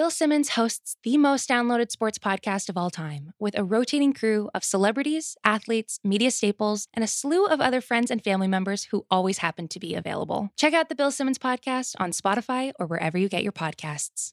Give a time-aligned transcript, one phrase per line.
[0.00, 4.48] Bill Simmons hosts the most downloaded sports podcast of all time with a rotating crew
[4.54, 9.04] of celebrities, athletes, media staples, and a slew of other friends and family members who
[9.10, 10.48] always happen to be available.
[10.56, 14.32] Check out the Bill Simmons podcast on Spotify or wherever you get your podcasts.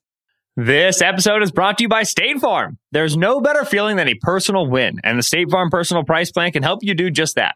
[0.56, 2.78] This episode is brought to you by State Farm.
[2.94, 6.54] There's no better feeling than a personal win, and the State Farm Personal Price Plan
[6.54, 7.56] can help you do just that.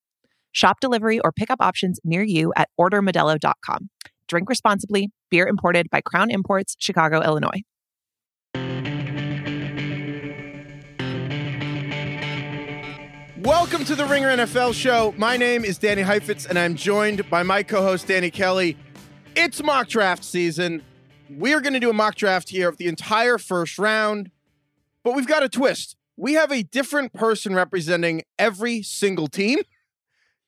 [0.51, 3.89] Shop delivery or pickup options near you at ordermodelo.com.
[4.27, 5.11] Drink responsibly.
[5.29, 7.61] Beer imported by Crown Imports, Chicago, Illinois.
[13.43, 15.15] Welcome to the Ringer NFL show.
[15.17, 18.77] My name is Danny Heifetz, and I'm joined by my co host, Danny Kelly.
[19.35, 20.83] It's mock draft season.
[21.27, 24.29] We're going to do a mock draft here of the entire first round,
[25.03, 25.95] but we've got a twist.
[26.17, 29.59] We have a different person representing every single team.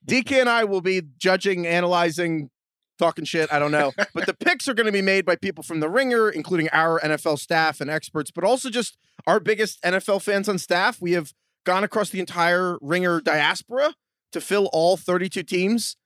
[0.06, 2.50] DK and I will be judging, analyzing,
[2.98, 3.52] talking shit.
[3.52, 3.92] I don't know.
[4.14, 7.00] but the picks are going to be made by people from the Ringer, including our
[7.00, 11.00] NFL staff and experts, but also just our biggest NFL fans on staff.
[11.00, 11.32] We have
[11.64, 13.94] gone across the entire Ringer diaspora
[14.32, 15.96] to fill all 32 teams.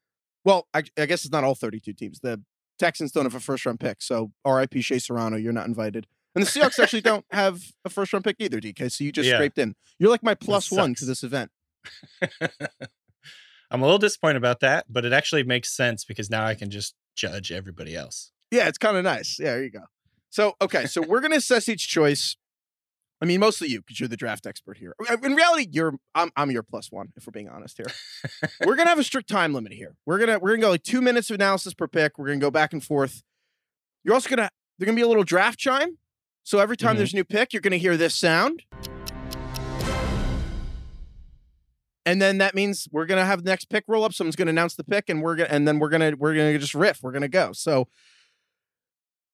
[0.44, 2.20] Well, I, I guess it's not all 32 teams.
[2.20, 2.40] The
[2.78, 4.00] Texans don't have a first round pick.
[4.00, 6.06] So RIP Shea Serrano, you're not invited.
[6.34, 8.90] And the Seahawks actually don't have a first round pick either, DK.
[8.92, 9.36] So you just Yeah.
[9.36, 9.74] scraped in.
[9.98, 11.50] You're like my plus one to this event.
[13.70, 16.70] I'm a little disappointed about that, but it actually makes sense because now I can
[16.70, 18.32] just judge everybody else.
[18.50, 19.38] Yeah, it's kind of nice.
[19.38, 19.80] Yeah, there you go.
[20.30, 22.36] So, okay, so we're going to assess each choice.
[23.20, 24.94] I mean, mostly you because you're the draft expert here.
[25.10, 27.92] Uh, In reality, you're I'm I'm your plus one if we're being honest here.
[28.64, 29.96] we're gonna have a strict time limit here.
[30.06, 32.16] We're gonna we're gonna go like two minutes of analysis per pick.
[32.16, 33.22] We're gonna go back and forth.
[34.04, 34.48] You're also gonna
[34.78, 35.98] there's gonna be a little draft chime.
[36.44, 36.98] So every time Mhm.
[36.98, 38.62] there's a new pick, you're gonna hear this sound.
[42.08, 44.14] And then that means we're gonna have the next pick roll up.
[44.14, 46.74] Someone's gonna announce the pick, and we're gonna and then we're gonna we're gonna just
[46.74, 47.00] riff.
[47.02, 47.52] We're gonna go.
[47.52, 47.86] So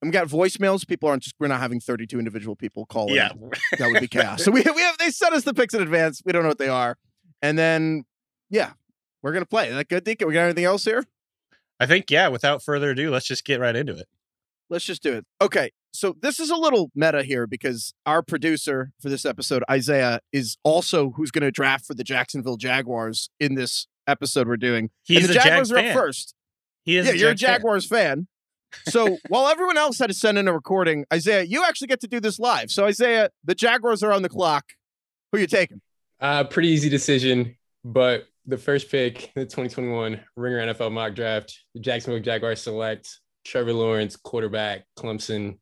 [0.02, 0.86] we got voicemails.
[0.86, 3.14] People aren't just we're not having 32 individual people call in.
[3.14, 3.28] Yeah.
[3.78, 4.42] That would be chaos.
[4.42, 6.20] so we we have they sent us the picks in advance.
[6.24, 6.98] We don't know what they are.
[7.42, 8.04] And then
[8.50, 8.72] yeah,
[9.22, 9.68] we're gonna play.
[9.68, 10.26] Is that good, Deacon?
[10.26, 11.04] We got anything else here?
[11.78, 14.06] I think, yeah, without further ado, let's just get right into it.
[14.68, 15.26] Let's just do it.
[15.40, 15.70] Okay.
[15.94, 20.56] So this is a little meta here because our producer for this episode, Isaiah, is
[20.64, 24.90] also who's going to draft for the Jacksonville Jaguars in this episode we're doing.
[25.04, 25.94] He's and the a Jag Jaguars are up fan.
[25.94, 26.34] first.
[26.84, 27.54] He is yeah, you're a Jag fan.
[27.60, 28.26] Jaguars fan.
[28.88, 32.08] So while everyone else had to send in a recording, Isaiah, you actually get to
[32.08, 32.72] do this live.
[32.72, 34.64] So Isaiah, the Jaguars are on the clock.
[35.30, 35.80] Who you taking?
[36.20, 41.80] Uh, pretty easy decision, but the first pick, the 2021 Ringer NFL mock draft, the
[41.80, 45.58] Jacksonville Jaguars select Trevor Lawrence, quarterback, Clemson.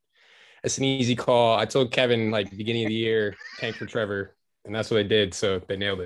[0.65, 1.59] It's an easy call.
[1.59, 4.35] I told Kevin like beginning of the year, tank for Trevor,
[4.65, 5.35] and that's what they did.
[5.35, 6.01] So they nailed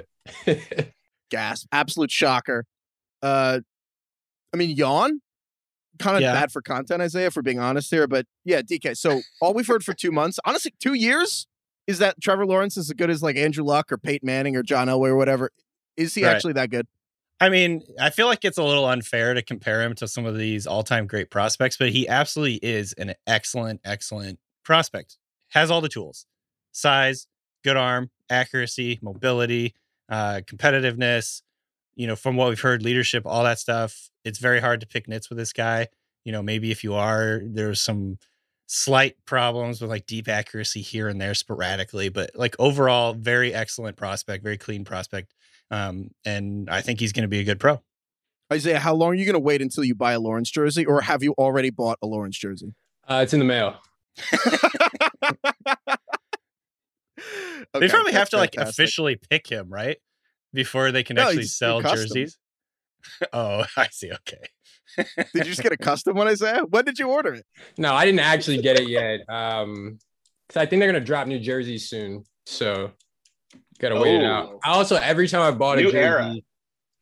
[0.47, 0.93] it.
[1.31, 1.67] Gas.
[1.73, 2.65] Absolute shocker.
[3.23, 3.61] Uh,
[4.53, 5.21] I mean, yawn.
[5.99, 6.33] Kind of Yeah.
[6.35, 8.07] bad for content, Isaiah, for being honest here.
[8.07, 8.95] But yeah, DK.
[8.97, 11.47] So all we've heard for two months, honestly, two years,
[11.87, 14.63] is that Trevor Lawrence is as good as like Andrew Luck or Peyton Manning or
[14.63, 15.51] John Elway or whatever.
[15.97, 16.35] Is he Right.
[16.35, 16.87] actually that good?
[17.41, 20.37] I mean, I feel like it's a little unfair to compare him to some of
[20.37, 25.17] these all time great prospects, but he absolutely is an excellent, excellent prospect.
[25.51, 26.27] Has all the tools
[26.73, 27.27] size,
[27.65, 29.75] good arm, accuracy, mobility,
[30.11, 31.43] uh, competitiveness.
[31.95, 34.11] You know, from what we've heard, leadership, all that stuff.
[34.23, 35.89] It's very hard to pick nits with this guy.
[36.25, 38.19] You know, maybe if you are, there's some
[38.67, 43.97] slight problems with like deep accuracy here and there sporadically, but like overall, very excellent
[43.97, 45.33] prospect, very clean prospect.
[45.71, 47.81] Um, and I think he's going to be a good pro.
[48.53, 51.01] Isaiah, how long are you going to wait until you buy a Lawrence jersey, or
[51.01, 52.75] have you already bought a Lawrence jersey?
[53.09, 53.81] Uh, it's in the mail.
[57.75, 59.97] they probably have that's to like officially pick him, right?
[60.53, 62.39] Before they can No, actually sell jerseys.
[63.33, 64.11] oh, I see.
[64.13, 64.43] Okay.
[64.97, 66.63] Did you just get a custom one, Isaiah?
[66.69, 67.45] When did you order it?
[67.77, 69.21] No, I didn't actually get it yet.
[69.29, 69.99] Um,
[70.49, 72.93] 'cause I think they're gonna drop new jerseys soon, so
[73.81, 74.51] gotta wait it out.
[74.55, 74.61] Oh.
[74.65, 76.35] I also every time I bought a jersey, era.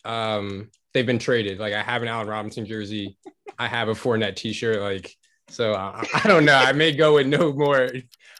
[0.04, 1.58] um, they've been traded.
[1.58, 3.16] Like I have an Allen Robinson jersey,
[3.58, 4.80] I have a Fournette T-shirt.
[4.80, 5.14] Like
[5.48, 6.56] so, I, uh, I don't know.
[6.56, 7.90] I may go with no more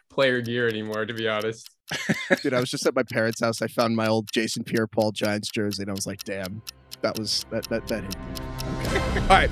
[0.09, 1.69] player gear anymore, to be honest.
[2.41, 3.61] Dude, I was just at my parents' house.
[3.61, 6.61] I found my old Jason Pierre-Paul Giants jersey, and I was like, "Damn,
[7.01, 8.25] that was that that that hit." me.
[8.87, 9.51] Okay, all right.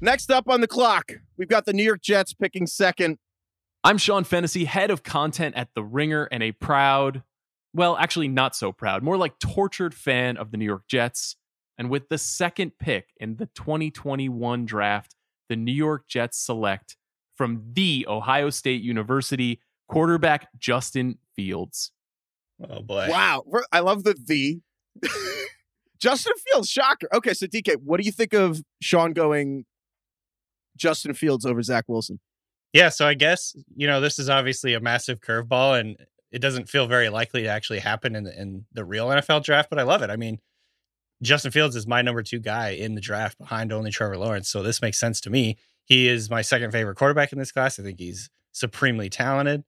[0.00, 3.16] Next up on the clock, we've got the New York Jets picking second.
[3.82, 7.22] I'm Sean Fennessey, head of content at The Ringer, and a proud,
[7.72, 11.36] well, actually not so proud, more like tortured fan of the New York Jets.
[11.78, 15.13] And with the second pick in the 2021 draft,
[15.48, 16.96] the New York Jets select
[17.36, 21.92] from the Ohio State University quarterback Justin Fields.
[22.68, 23.08] Oh boy.
[23.10, 23.44] Wow.
[23.72, 24.60] I love the the.
[26.00, 27.08] Justin Fields, shocker.
[27.14, 29.64] Okay, so DK, what do you think of Sean going
[30.76, 32.20] Justin Fields over Zach Wilson?
[32.74, 35.96] Yeah, so I guess you know this is obviously a massive curveball, and
[36.30, 39.70] it doesn't feel very likely to actually happen in the, in the real NFL draft.
[39.70, 40.10] But I love it.
[40.10, 40.40] I mean,
[41.24, 44.62] Justin Fields is my number two guy in the draft behind only Trevor Lawrence, so
[44.62, 45.56] this makes sense to me.
[45.86, 47.78] He is my second favorite quarterback in this class.
[47.78, 49.64] I think he's supremely talented.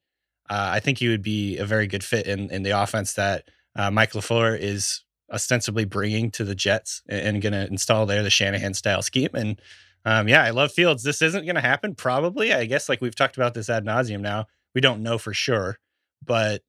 [0.49, 3.49] Uh, I think he would be a very good fit in in the offense that
[3.75, 8.23] uh, Mike LaFleur is ostensibly bringing to the Jets and, and going to install there
[8.23, 9.31] the Shanahan style scheme.
[9.35, 9.61] And
[10.05, 11.03] um, yeah, I love Fields.
[11.03, 12.53] This isn't going to happen, probably.
[12.53, 14.47] I guess like we've talked about this ad nauseum now.
[14.75, 15.79] We don't know for sure,
[16.25, 16.63] but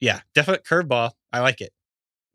[0.00, 1.10] yeah, definite curveball.
[1.32, 1.72] I like it.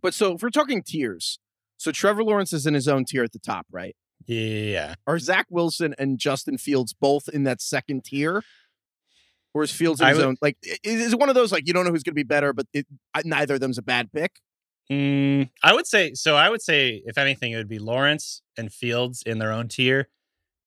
[0.02, 1.40] But so if we're talking tiers,
[1.84, 3.96] so Trevor Lawrence is in his own tier at the top, right?
[4.26, 4.96] Yeah.
[5.06, 8.42] Are Zach Wilson and Justin Fields both in that second tier?
[9.54, 10.36] Or is Fields in his would- own?
[10.42, 12.54] Like, is it one of those like you don't know who's going to be better,
[12.54, 12.88] but it,
[13.26, 14.32] neither of them's a bad pick?
[14.92, 16.36] Mm, I would say so.
[16.36, 20.10] I would say if anything, it would be Lawrence and Fields in their own tier,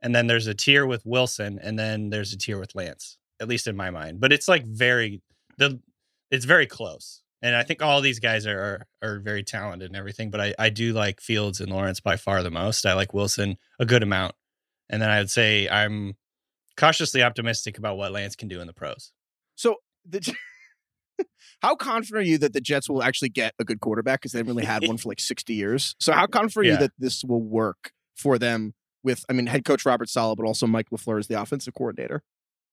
[0.02, 3.18] and then there's a tier with Wilson, and then there's a tier with Lance.
[3.40, 5.20] At least in my mind, but it's like very
[5.58, 5.80] the
[6.30, 9.96] it's very close, and I think all these guys are are, are very talented and
[9.96, 10.30] everything.
[10.30, 12.86] But I I do like Fields and Lawrence by far the most.
[12.86, 14.34] I like Wilson a good amount,
[14.88, 16.16] and then I would say I'm
[16.76, 19.12] cautiously optimistic about what Lance can do in the pros.
[19.54, 19.76] So
[20.08, 20.34] the.
[21.62, 24.20] How confident are you that the Jets will actually get a good quarterback?
[24.20, 25.96] Because they haven't really had one for like 60 years.
[25.98, 29.64] So how confident are you that this will work for them with, I mean, head
[29.64, 32.22] coach Robert Saleh, but also Mike LaFleur is the offensive coordinator?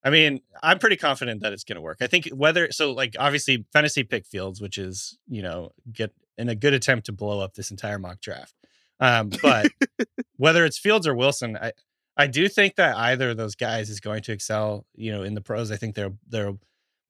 [0.03, 1.97] I mean, I'm pretty confident that it's going to work.
[2.01, 6.49] I think whether so like obviously fantasy pick fields, which is you know get in
[6.49, 8.53] a good attempt to blow up this entire mock draft.
[8.99, 9.71] Um, but
[10.37, 11.71] whether it's Fields or Wilson, I
[12.17, 14.85] I do think that either of those guys is going to excel.
[14.95, 16.53] You know, in the pros, I think they're they're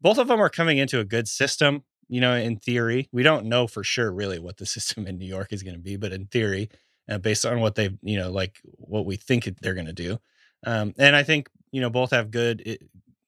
[0.02, 1.84] both of them are coming into a good system.
[2.10, 5.26] You know, in theory, we don't know for sure really what the system in New
[5.26, 6.70] York is going to be, but in theory,
[7.10, 10.20] uh, based on what they've you know like what we think they're going to do,
[10.66, 12.78] um, and I think you know both have good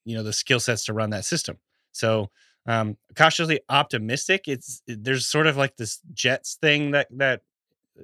[0.05, 1.57] you know the skill sets to run that system.
[1.91, 2.29] So
[2.67, 4.47] um, cautiously optimistic.
[4.47, 7.41] It's it- there's sort of like this Jets thing that that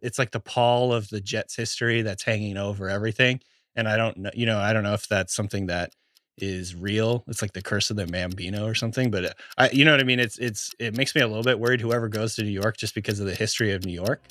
[0.02, 3.42] it's like the pall of the Jets history that's hanging over everything.
[3.76, 5.94] And I don't know, you know, I don't know if that's something that
[6.38, 7.24] is real.
[7.28, 9.12] It's like the curse of the Bambino or something.
[9.12, 10.20] But uh, I, you know what I mean.
[10.20, 11.82] It's it's it makes me a little bit worried.
[11.82, 14.22] Whoever goes to New York just because of the history of New York.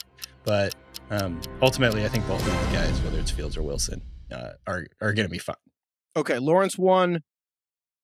[0.45, 0.75] But
[1.11, 4.01] um, ultimately, I think both of these guys, whether it's Fields or Wilson,
[4.33, 5.57] uh, are are going to be fine.
[6.17, 7.23] Okay, Lawrence one,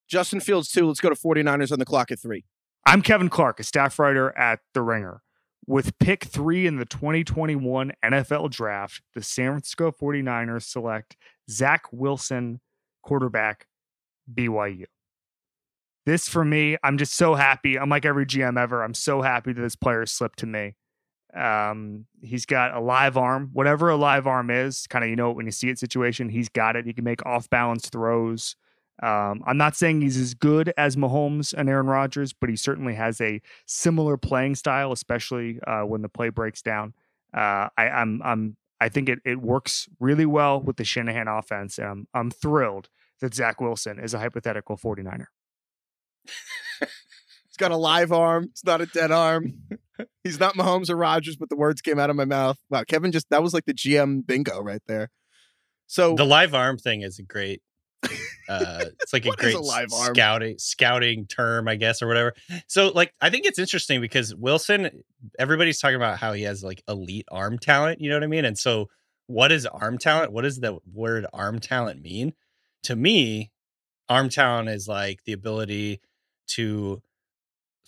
[0.08, 0.86] Justin Fields two.
[0.86, 2.44] Let's go to 49ers on the clock at three.
[2.84, 5.22] I'm Kevin Clark, a staff writer at The Ringer.
[5.66, 11.16] With pick three in the 2021 NFL Draft, the San Francisco 49ers select
[11.50, 12.60] Zach Wilson,
[13.02, 13.66] quarterback,
[14.32, 14.84] BYU.
[16.04, 17.76] This for me, I'm just so happy.
[17.76, 18.84] I'm like every GM ever.
[18.84, 20.76] I'm so happy that this player slipped to me.
[21.36, 25.30] Um, he's got a live arm, whatever a live arm is, kind of you know
[25.32, 26.86] when you see it situation, he's got it.
[26.86, 28.56] He can make off balance throws.
[29.02, 32.94] Um, I'm not saying he's as good as Mahomes and Aaron Rodgers, but he certainly
[32.94, 36.94] has a similar playing style, especially uh, when the play breaks down.
[37.34, 41.78] Uh, I, I'm, I'm, I think it, it works really well with the Shanahan offense,
[41.78, 42.88] I'm, I'm thrilled
[43.20, 45.26] that Zach Wilson is a hypothetical 49er.
[47.56, 48.48] He's got a live arm.
[48.50, 49.54] It's not a dead arm.
[50.22, 52.58] He's not Mahomes or Rodgers, but the words came out of my mouth.
[52.68, 55.08] Wow, Kevin just that was like the GM bingo right there.
[55.86, 57.62] So The live arm thing is a great.
[58.46, 60.14] Uh, it's like a great a live arm?
[60.14, 62.34] scouting scouting term, I guess, or whatever.
[62.66, 65.02] So, like, I think it's interesting because Wilson,
[65.38, 68.02] everybody's talking about how he has like elite arm talent.
[68.02, 68.44] You know what I mean?
[68.44, 68.90] And so,
[69.28, 70.30] what is arm talent?
[70.30, 72.34] What does the word arm talent mean?
[72.82, 73.50] To me,
[74.10, 76.02] arm talent is like the ability
[76.48, 77.02] to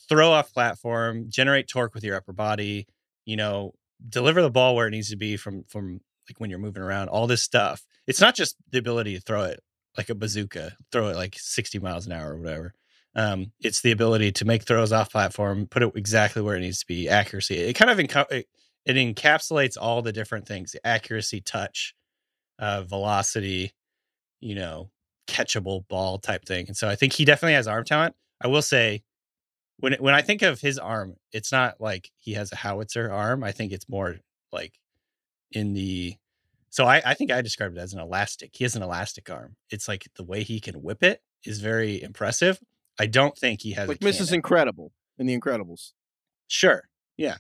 [0.09, 2.87] throw off platform, generate torque with your upper body.
[3.25, 3.75] You know,
[4.09, 7.09] deliver the ball where it needs to be from from like when you're moving around.
[7.09, 7.85] All this stuff.
[8.07, 9.61] It's not just the ability to throw it
[9.97, 12.73] like a bazooka, throw it like 60 miles an hour or whatever.
[13.15, 16.81] Um, it's the ability to make throws off platform, put it exactly where it needs
[16.81, 17.57] to be, accuracy.
[17.57, 18.47] It kind of enco- it,
[18.87, 21.95] it encapsulates all the different things: accuracy, touch,
[22.59, 23.73] uh, velocity,
[24.41, 24.91] you know,
[25.27, 26.67] catchable ball type thing.
[26.69, 28.15] And so I think he definitely has arm talent.
[28.41, 29.03] I will say,
[29.79, 33.11] when it, when I think of his arm, it's not like he has a howitzer
[33.11, 33.45] arm.
[33.45, 34.17] I think it's more
[34.53, 34.79] like
[35.53, 36.17] in the
[36.71, 38.51] so I, I think I described it as an elastic.
[38.55, 39.57] He has an elastic arm.
[39.71, 42.61] It's like the way he can whip it is very impressive.
[42.99, 44.33] I don't think he has like Mrs.
[44.33, 45.93] Incredible in The Incredibles.
[46.47, 46.89] Sure.
[47.17, 47.37] Yeah.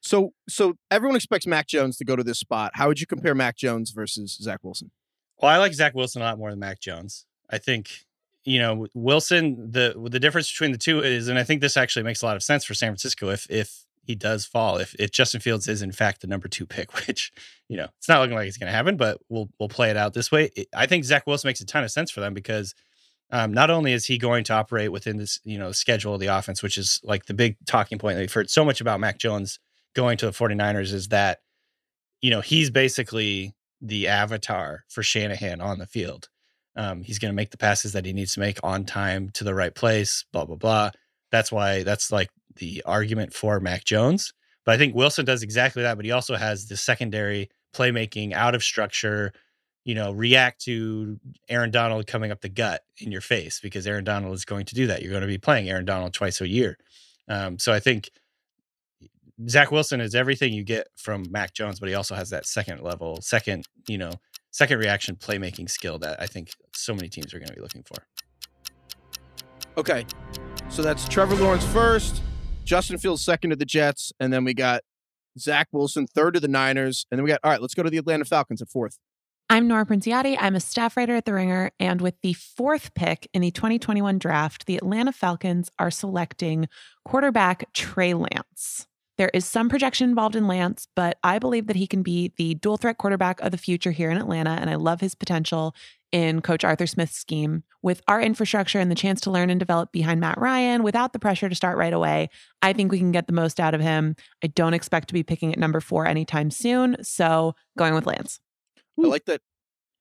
[0.00, 2.72] So, so everyone expects Mac Jones to go to this spot.
[2.74, 4.90] How would you compare Mac Jones versus Zach Wilson?
[5.40, 7.26] Well, I like Zach Wilson a lot more than Mac Jones.
[7.50, 8.04] I think
[8.46, 9.70] you know Wilson.
[9.70, 12.36] the The difference between the two is, and I think this actually makes a lot
[12.36, 15.82] of sense for San Francisco if if he does fall, if if Justin Fields is
[15.82, 17.32] in fact the number two pick, which
[17.68, 19.96] you know it's not looking like it's going to happen, but we'll we'll play it
[19.96, 20.50] out this way.
[20.74, 22.74] I think Zach Wilson makes a ton of sense for them because
[23.30, 26.28] um, not only is he going to operate within this you know schedule of the
[26.28, 29.18] offense, which is like the big talking point that we've heard so much about Mac
[29.18, 29.58] Jones
[29.94, 31.40] going to the 49ers is that
[32.22, 36.28] you know he's basically the avatar for Shanahan on the field.
[36.76, 39.44] Um, he's going to make the passes that he needs to make on time to
[39.44, 40.90] the right place, blah, blah, blah.
[41.30, 44.32] That's why that's like the argument for Mac Jones.
[44.64, 45.96] But I think Wilson does exactly that.
[45.96, 49.32] But he also has the secondary playmaking out of structure,
[49.84, 51.18] you know, react to
[51.48, 54.74] Aaron Donald coming up the gut in your face because Aaron Donald is going to
[54.74, 55.02] do that.
[55.02, 56.76] You're going to be playing Aaron Donald twice a year.
[57.28, 58.10] Um, so I think
[59.48, 62.82] Zach Wilson is everything you get from Mac Jones, but he also has that second
[62.82, 64.12] level, second, you know,
[64.56, 67.82] second reaction playmaking skill that I think so many teams are going to be looking
[67.82, 67.96] for.
[69.76, 70.06] Okay.
[70.70, 72.22] So that's Trevor Lawrence first,
[72.64, 74.80] Justin Fields second to the Jets, and then we got
[75.38, 77.60] Zach Wilson third to the Niners, and then we got all right.
[77.60, 78.98] Let's go to the Atlanta Falcons at fourth.
[79.50, 80.38] I'm Nora Princiotti.
[80.40, 81.70] I'm a staff writer at The Ringer.
[81.78, 86.66] And with the fourth pick in the 2021 draft, the Atlanta Falcons are selecting
[87.04, 88.88] quarterback Trey Lance.
[89.18, 92.54] There is some projection involved in Lance, but I believe that he can be the
[92.54, 94.50] dual threat quarterback of the future here in Atlanta.
[94.50, 95.74] And I love his potential
[96.12, 97.62] in Coach Arthur Smith's scheme.
[97.82, 101.18] With our infrastructure and the chance to learn and develop behind Matt Ryan without the
[101.18, 102.28] pressure to start right away,
[102.60, 104.16] I think we can get the most out of him.
[104.44, 106.96] I don't expect to be picking at number four anytime soon.
[107.02, 108.40] So going with Lance.
[109.02, 109.40] I like that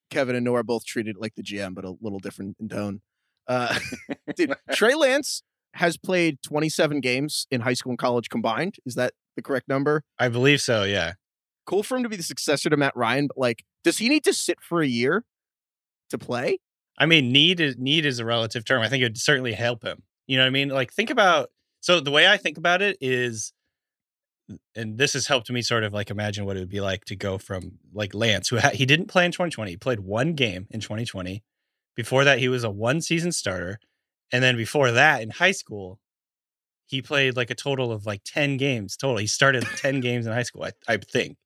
[0.09, 3.01] Kevin and Nora both treated it like the GM, but a little different in tone.
[3.47, 3.77] Uh,
[4.35, 5.41] dude, Trey Lance
[5.75, 8.75] has played 27 games in high school and college combined.
[8.85, 10.03] Is that the correct number?
[10.17, 10.83] I believe so.
[10.83, 11.13] Yeah.
[11.65, 14.23] Cool for him to be the successor to Matt Ryan, but like, does he need
[14.23, 15.23] to sit for a year
[16.09, 16.59] to play?
[16.97, 18.81] I mean, need is need is a relative term.
[18.81, 20.03] I think it would certainly help him.
[20.27, 20.69] You know what I mean?
[20.69, 21.49] Like, think about.
[21.81, 23.51] So the way I think about it is,
[24.75, 27.15] and this has helped me sort of like imagine what it would be like to
[27.15, 29.71] go from like Lance, who ha- he didn't play in 2020.
[29.71, 31.43] He played one game in 2020.
[31.95, 33.79] Before that, he was a one season starter.
[34.35, 35.97] And then before that, in high school,
[36.87, 39.15] he played like a total of like 10 games total.
[39.15, 41.37] He started 10 games in high school, I, I think.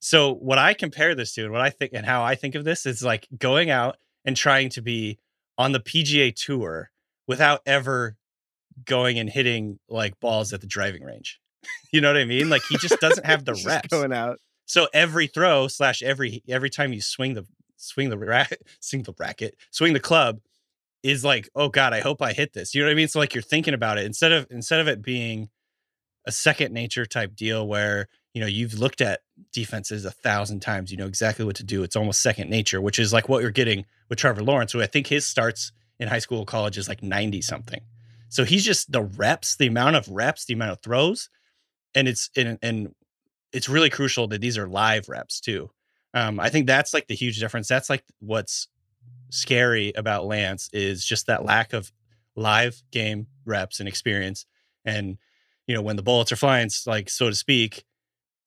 [0.00, 2.64] So, what I compare this to and what I think and how I think of
[2.64, 3.96] this is like going out
[4.26, 5.18] and trying to be
[5.56, 6.90] on the PGA tour
[7.26, 8.18] without ever
[8.84, 11.40] going and hitting like balls at the driving range.
[11.90, 12.50] you know what I mean?
[12.50, 13.88] Like he just doesn't have the reps.
[13.88, 14.38] going out.
[14.66, 17.46] So every throw slash every every time you swing the
[17.78, 20.40] swing the racket, swing the racket, swing the club
[21.02, 22.74] is like, oh God, I hope I hit this.
[22.74, 23.08] You know what I mean?
[23.08, 25.48] So like you're thinking about it instead of instead of it being
[26.26, 29.20] a second nature type deal where you know you've looked at
[29.52, 31.82] defenses a thousand times, you know exactly what to do.
[31.82, 34.86] It's almost second nature, which is like what you're getting with Trevor Lawrence, who I
[34.86, 37.80] think his starts in high school, college is like ninety something.
[38.28, 41.28] So he's just the reps, the amount of reps, the amount of throws,
[41.94, 42.94] and it's and, and
[43.52, 45.70] it's really crucial that these are live reps too.
[46.14, 47.68] Um, I think that's like the huge difference.
[47.68, 48.68] That's like what's
[49.30, 51.92] scary about Lance is just that lack of
[52.36, 54.46] live game reps and experience.
[54.84, 55.18] And
[55.66, 57.84] you know, when the bullets are flying, like so to speak,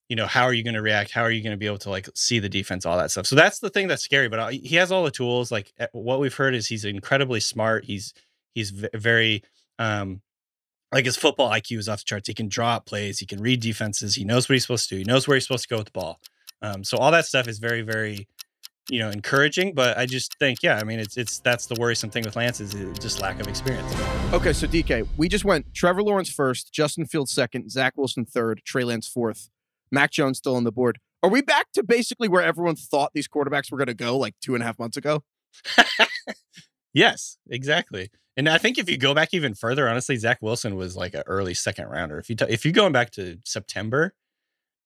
[0.09, 1.11] you know, how are you going to react?
[1.11, 3.25] How are you going to be able to like see the defense, all that stuff?
[3.25, 4.27] So that's the thing that's scary.
[4.29, 5.51] But uh, he has all the tools.
[5.51, 7.85] Like eh, what we've heard is he's incredibly smart.
[7.85, 8.13] He's
[8.53, 9.43] he's very
[9.79, 10.21] um
[10.91, 12.27] like his football IQ is off the charts.
[12.27, 13.19] He can draw up plays.
[13.19, 14.15] He can read defenses.
[14.15, 14.99] He knows what he's supposed to do.
[14.99, 16.19] He knows where he's supposed to go with the ball.
[16.61, 18.27] Um, so all that stuff is very, very,
[18.89, 19.73] you know, encouraging.
[19.73, 22.59] But I just think, yeah, I mean, it's it's that's the worrisome thing with Lance
[22.59, 23.93] is uh, just lack of experience.
[24.33, 28.61] Okay, so DK, we just went Trevor Lawrence first, Justin Fields second, Zach Wilson third,
[28.65, 29.49] Trey Lance fourth,
[29.91, 30.99] Mac Jones still on the board.
[31.21, 34.35] Are we back to basically where everyone thought these quarterbacks were going to go like
[34.41, 35.23] two and a half months ago?
[36.93, 38.09] yes, exactly.
[38.35, 41.23] And I think if you go back even further, honestly, Zach Wilson was like an
[41.27, 42.17] early second rounder.
[42.17, 44.15] If you t- if you going back to September,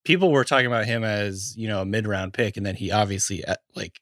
[0.08, 2.92] people were talking about him as you know a mid round pick, and then he
[2.92, 4.00] obviously uh, like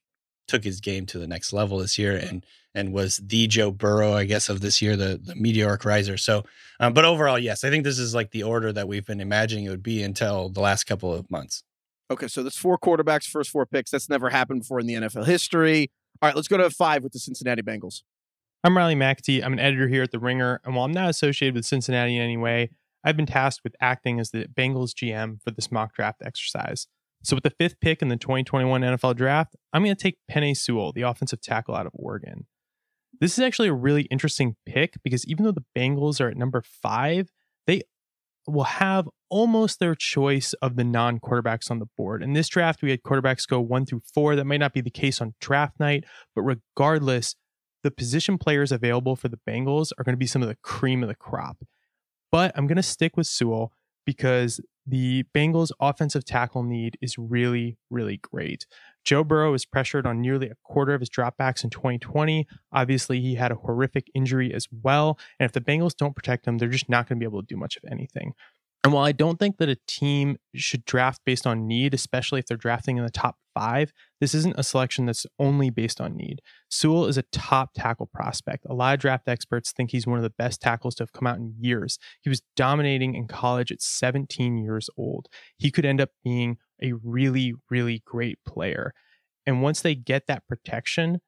[0.48, 2.46] took his game to the next level this year, and
[2.76, 6.16] and was the Joe Burrow, I guess, of this year, the the meteoric riser.
[6.16, 6.44] So,
[6.80, 9.66] um, but overall, yes, I think this is like the order that we've been imagining
[9.66, 11.64] it would be until the last couple of months.
[12.12, 13.90] Okay, so that's four quarterbacks, first four picks.
[13.90, 15.90] That's never happened before in the NFL history.
[16.22, 18.04] All right, let's go to five with the Cincinnati Bengals.
[18.64, 19.44] I'm Riley McAtee.
[19.44, 20.62] I'm an editor here at The Ringer.
[20.64, 22.70] And while I'm not associated with Cincinnati in any way,
[23.06, 26.88] I've been tasked with acting as the Bengals GM for this mock draft exercise.
[27.24, 30.58] So with the fifth pick in the 2021 NFL draft, I'm going to take Penei
[30.58, 32.48] Sewell, the offensive tackle out of Oregon.
[33.20, 36.62] This is actually a really interesting pick because even though the Bengals are at number
[36.62, 37.30] five,
[37.68, 37.84] they
[38.48, 42.22] will have almost their choice of the non quarterbacks on the board.
[42.24, 44.36] In this draft, we had quarterbacks go one through four.
[44.36, 46.04] That might not be the case on draft night,
[46.36, 47.36] but regardless,
[47.84, 51.04] the position players available for the Bengals are going to be some of the cream
[51.04, 51.58] of the crop.
[52.32, 53.72] But I'm going to stick with Sewell
[54.06, 58.68] because the Bengals' offensive tackle need is really, really great.
[59.04, 62.48] Joe Burrow is pressured on nearly a quarter of his dropbacks in 2020.
[62.72, 65.18] Obviously, he had a horrific injury as well.
[65.40, 67.48] And if the Bengals don't protect him, they're just not going to be able to
[67.48, 68.34] do much of anything.
[68.86, 72.46] And while I don't think that a team should draft based on need, especially if
[72.46, 76.40] they're drafting in the top five, this isn't a selection that's only based on need.
[76.70, 78.64] Sewell is a top tackle prospect.
[78.70, 81.26] A lot of draft experts think he's one of the best tackles to have come
[81.26, 81.98] out in years.
[82.22, 85.30] He was dominating in college at 17 years old.
[85.58, 88.94] He could end up being a really, really great player.
[89.48, 91.22] And once they get that protection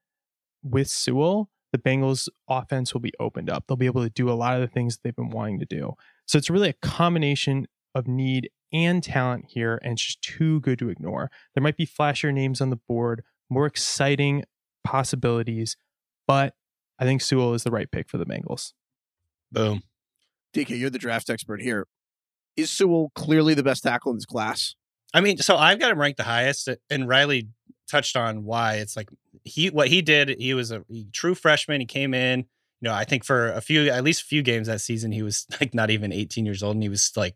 [0.62, 3.64] with Sewell, the Bengals offense will be opened up.
[3.68, 5.66] They'll be able to do a lot of the things that they've been wanting to
[5.66, 5.96] do.
[6.28, 10.78] So it's really a combination of need and talent here, and it's just too good
[10.80, 11.32] to ignore.
[11.56, 14.44] There might be flashier names on the board, more exciting
[14.84, 15.78] possibilities,
[16.28, 16.54] but
[17.00, 18.74] I think Sewell is the right pick for the Bengals.
[19.52, 19.84] Boom.
[20.54, 21.88] DK, you're the draft expert here.
[22.58, 24.76] Is Sewell clearly the best tackle in this class?
[25.14, 27.48] I mean, so I've got him ranked the highest, and Riley
[27.90, 29.10] touched on why it's like
[29.44, 30.36] he what he did.
[30.40, 31.80] He was a true freshman.
[31.80, 32.46] He came in.
[32.82, 35.24] You know, I think for a few, at least a few games that season, he
[35.24, 37.36] was like not even 18 years old, and he was like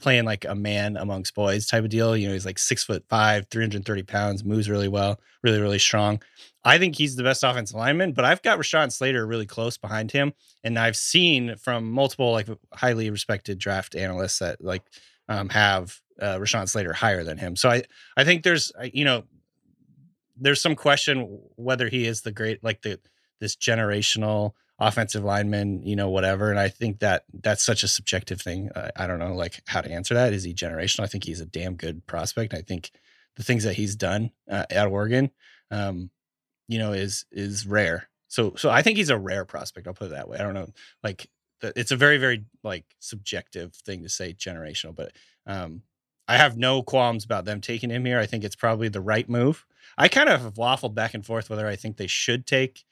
[0.00, 2.16] playing like a man amongst boys type of deal.
[2.16, 6.20] You know, he's like six foot five, 330 pounds, moves really well, really, really strong.
[6.64, 10.12] I think he's the best offensive lineman, but I've got Rashawn Slater really close behind
[10.12, 10.32] him.
[10.62, 14.82] And I've seen from multiple like highly respected draft analysts that like
[15.28, 17.56] um, have uh, Rashawn Slater higher than him.
[17.56, 17.82] So I,
[18.16, 19.24] I think there's, you know,
[20.36, 22.98] there's some question whether he is the great like the
[23.40, 26.50] this generational offensive lineman, you know, whatever.
[26.50, 28.70] And I think that that's such a subjective thing.
[28.74, 30.32] Uh, I don't know like how to answer that.
[30.32, 31.04] Is he generational?
[31.04, 32.54] I think he's a damn good prospect.
[32.54, 32.90] I think
[33.36, 35.30] the things that he's done uh, at Oregon,
[35.70, 36.10] um,
[36.68, 38.08] you know, is is rare.
[38.28, 39.86] So so I think he's a rare prospect.
[39.86, 40.38] I'll put it that way.
[40.38, 40.68] I don't know,
[41.02, 41.28] like
[41.62, 45.12] it's a very very like subjective thing to say generational, but
[45.46, 45.82] um,
[46.26, 48.18] I have no qualms about them taking him here.
[48.18, 49.64] I think it's probably the right move.
[49.96, 52.84] I kind of have waffled back and forth whether I think they should take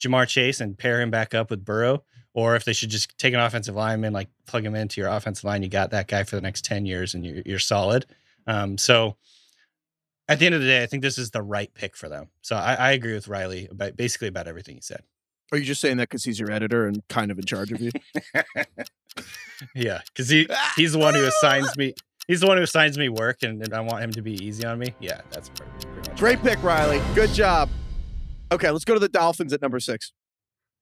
[0.00, 2.04] Ja'Marr Chase and pair him back up with Burrow,
[2.34, 5.44] or if they should just take an offensive lineman, like plug him into your offensive
[5.44, 5.62] line.
[5.62, 8.06] You got that guy for the next 10 years and you're, you're solid.
[8.46, 9.16] Um, so
[10.28, 12.28] at the end of the day, I think this is the right pick for them.
[12.42, 15.02] So I, I agree with Riley about basically about everything he said.
[15.52, 17.80] Are you just saying that because he's your editor and kind of in charge of
[17.80, 17.90] you?
[19.74, 21.94] yeah, because he he's the one who assigns me
[22.26, 24.64] he's the one who assigns me work, and, and I want him to be easy
[24.64, 24.94] on me.
[25.00, 27.00] Yeah, that's pretty, pretty great pick, Riley.
[27.14, 27.68] Good job.
[28.52, 30.12] Okay, let's go to the Dolphins at number six.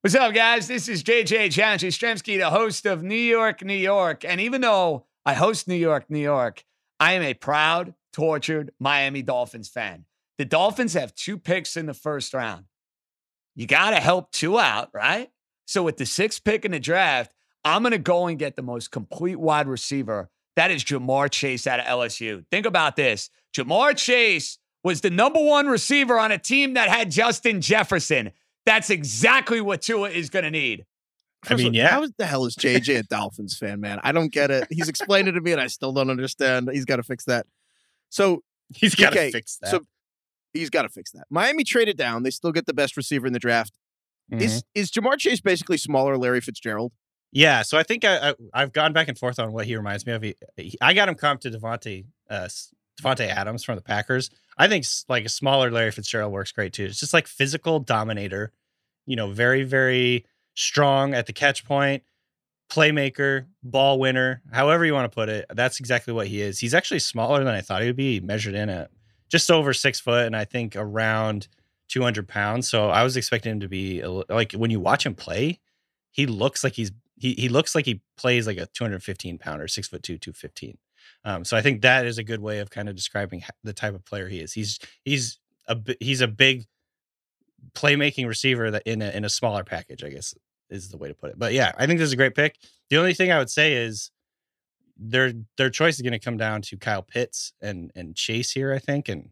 [0.03, 0.69] What's up, guys?
[0.69, 4.23] This is JJ John Jastremski, the host of New York, New York.
[4.23, 6.63] And even though I host New York, New York,
[7.01, 10.05] I am a proud, tortured Miami Dolphins fan.
[10.37, 12.67] The Dolphins have two picks in the first round.
[13.57, 15.31] You got to help two out, right?
[15.67, 17.33] So with the sixth pick in the draft,
[17.65, 21.67] I'm going to go and get the most complete wide receiver that is Ja'Marr Chase
[21.67, 22.45] out of LSU.
[22.51, 27.11] Think about this Ja'Marr Chase was the number one receiver on a team that had
[27.11, 28.31] Justin Jefferson.
[28.67, 30.85] That's exactly what Tua is going to need.
[31.47, 31.89] I mean, yeah.
[31.89, 34.01] How the hell is JJ a Dolphins fan, man?
[34.03, 34.67] I don't get it.
[34.71, 36.71] He's explained it to me and I still don't understand.
[36.73, 37.47] He's got to fix that.
[38.09, 39.71] So he's got to okay, fix that.
[39.71, 39.81] So
[40.53, 41.25] he's got to fix that.
[41.31, 42.23] Miami traded down.
[42.23, 43.77] They still get the best receiver in the draft.
[44.33, 44.43] Mm-hmm.
[44.43, 46.93] Is is Ja'Marr Chase basically smaller Larry Fitzgerald?
[47.31, 50.07] Yeah, so I think I, I have gone back and forth on what he reminds
[50.07, 50.23] me of.
[50.23, 52.49] He, he, I got him comped to Davante uh,
[53.01, 54.31] Davante Adams from the Packers.
[54.57, 56.85] I think like a smaller Larry Fitzgerald works great too.
[56.85, 58.53] It's just like physical dominator,
[59.07, 62.03] you know, very very strong at the catch point,
[62.71, 65.47] playmaker, ball winner, however you want to put it.
[65.53, 66.59] That's exactly what he is.
[66.61, 68.21] He's actually smaller than I thought he would be.
[68.21, 68.91] Measured in at
[69.29, 71.49] just over six foot, and I think around
[71.89, 72.69] 200 pounds.
[72.69, 75.61] So I was expecting him to be like when you watch him play,
[76.11, 79.89] he looks like he's he he looks like he plays like a 215 pounder, six
[79.89, 80.79] foot two, 215.
[81.25, 83.95] Um, so I think that is a good way of kind of describing the type
[83.95, 84.53] of player he is.
[84.53, 86.67] He's he's a he's a big
[87.73, 90.35] playmaking receiver that in a in a smaller package, I guess
[90.71, 91.39] is the way to put it.
[91.39, 92.57] But yeah, I think this is a great pick.
[92.91, 94.11] The only thing I would say is
[94.97, 98.73] their their choice is going to come down to Kyle Pitts and and Chase here,
[98.73, 99.09] I think.
[99.09, 99.31] And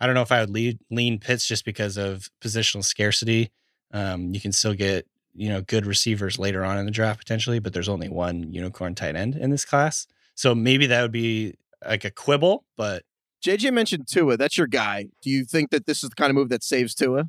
[0.00, 3.50] I don't know if I would lead, lean Pitts just because of positional scarcity.
[3.92, 7.60] Um, you can still get you know good receivers later on in the draft potentially,
[7.60, 10.06] but there's only one unicorn tight end in this class.
[10.40, 11.54] So maybe that would be
[11.86, 13.02] like a quibble, but
[13.44, 14.38] JJ mentioned Tua.
[14.38, 15.08] That's your guy.
[15.20, 17.28] Do you think that this is the kind of move that saves Tua,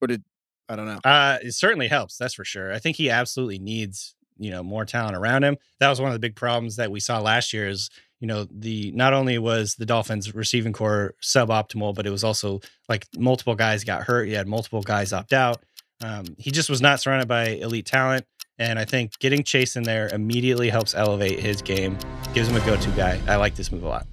[0.00, 0.22] or did
[0.68, 1.00] I don't know.
[1.04, 2.16] Uh, it certainly helps.
[2.16, 2.72] That's for sure.
[2.72, 5.56] I think he absolutely needs you know more talent around him.
[5.80, 7.66] That was one of the big problems that we saw last year.
[7.66, 12.22] Is you know the not only was the Dolphins receiving corps suboptimal, but it was
[12.22, 14.28] also like multiple guys got hurt.
[14.28, 15.64] You had multiple guys opt out.
[16.00, 18.24] Um, he just was not surrounded by elite talent.
[18.58, 21.98] And I think getting Chase in there immediately helps elevate his game,
[22.34, 23.20] gives him a go to guy.
[23.26, 24.06] I like this move a lot.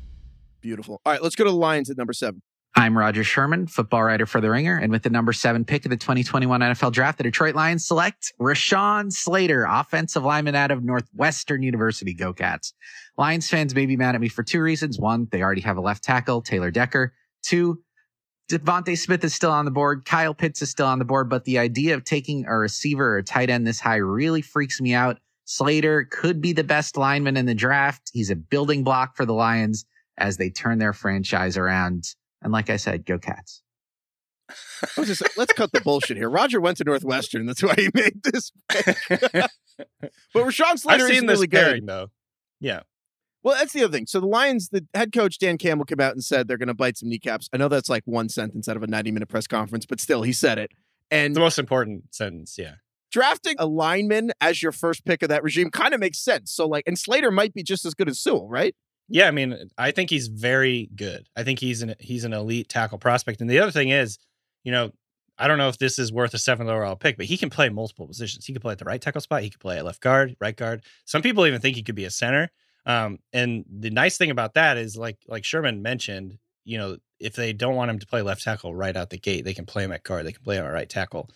[0.61, 1.01] Beautiful.
[1.05, 2.41] All right, let's go to the Lions at number seven.
[2.75, 4.77] I'm Rodger Sherman, football writer for The Ringer.
[4.77, 8.31] And with the number seven pick of the 2021 NFL draft, the Detroit Lions select
[8.39, 12.13] Rashawn Slater, offensive lineman out of Northwestern University.
[12.13, 12.73] Go Cats.
[13.17, 14.99] Lions fans may be mad at me for two reasons.
[14.99, 17.13] One, they already have a left tackle, Taylor Decker.
[17.43, 17.81] Two,
[18.49, 20.05] DeVonta Smith is still on the board.
[20.05, 23.17] Kyle Pitts is still on the board, but the idea of taking a receiver or
[23.17, 25.19] a tight end this high really freaks me out.
[25.45, 28.09] Slater could be the best lineman in the draft.
[28.11, 29.85] He's a building block for the Lions
[30.17, 32.03] as they turn their franchise around.
[32.41, 33.61] And like I said, go Cats.
[34.49, 36.29] I was just, let's cut the bullshit here.
[36.29, 37.45] Rodger went to Northwestern.
[37.45, 38.51] That's why he made this.
[38.69, 39.51] but
[40.35, 41.87] Rashawn Slater I've is seen really pairing good.
[41.87, 42.07] though.
[42.59, 42.81] Yeah.
[43.43, 44.05] Well, that's the other thing.
[44.05, 46.73] So the Lions, the head coach Dan Campbell came out and said they're going to
[46.73, 47.49] bite some kneecaps.
[47.53, 50.23] I know that's like one sentence out of a 90 minute press conference, but still,
[50.23, 50.71] he said it.
[51.09, 52.55] And The most important sentence.
[52.57, 52.75] Yeah.
[53.11, 56.51] drafting a lineman as your first pick of that regime kind of makes sense.
[56.51, 58.75] So like, and Slater might be just as good as Sewell, right?
[59.07, 61.27] Yeah, I mean, I think he's very good.
[61.35, 63.41] I think he's an he's an elite tackle prospect.
[63.41, 64.19] And the other thing is,
[64.63, 64.91] you know,
[65.39, 67.69] I don't know if this is worth a seventh overall pick, but he can play
[67.69, 68.45] multiple positions.
[68.45, 69.41] He could play at the right tackle spot.
[69.41, 70.83] He could play at left guard, right guard.
[71.05, 72.51] Some people even think he could be a center.
[72.89, 77.35] Um, and the nice thing about that is, like like Sherman mentioned, you know, if
[77.35, 79.83] they don't want him to play left tackle right out the gate, they can play
[79.83, 80.25] him at guard.
[80.25, 81.29] They can play him at right tackle.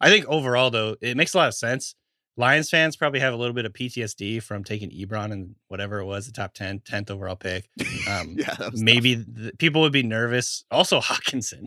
[0.00, 1.94] I think overall, though, it makes a lot of sense.
[2.36, 6.06] Lions fans probably have a little bit of PTSD from taking Ebron and whatever it
[6.06, 7.68] was, the top 10, 10th overall pick.
[8.08, 10.64] Um, Yeah, maybe the, people would be nervous.
[10.70, 11.66] Also, Hockenson.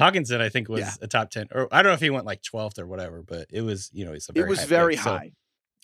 [0.00, 0.92] Hockenson, I think, was Yeah.
[1.00, 3.46] a top 10, or I don't know if he went like 12th or whatever, but
[3.50, 5.04] it was, you know, he's a very it was high very pick.
[5.04, 5.32] So high.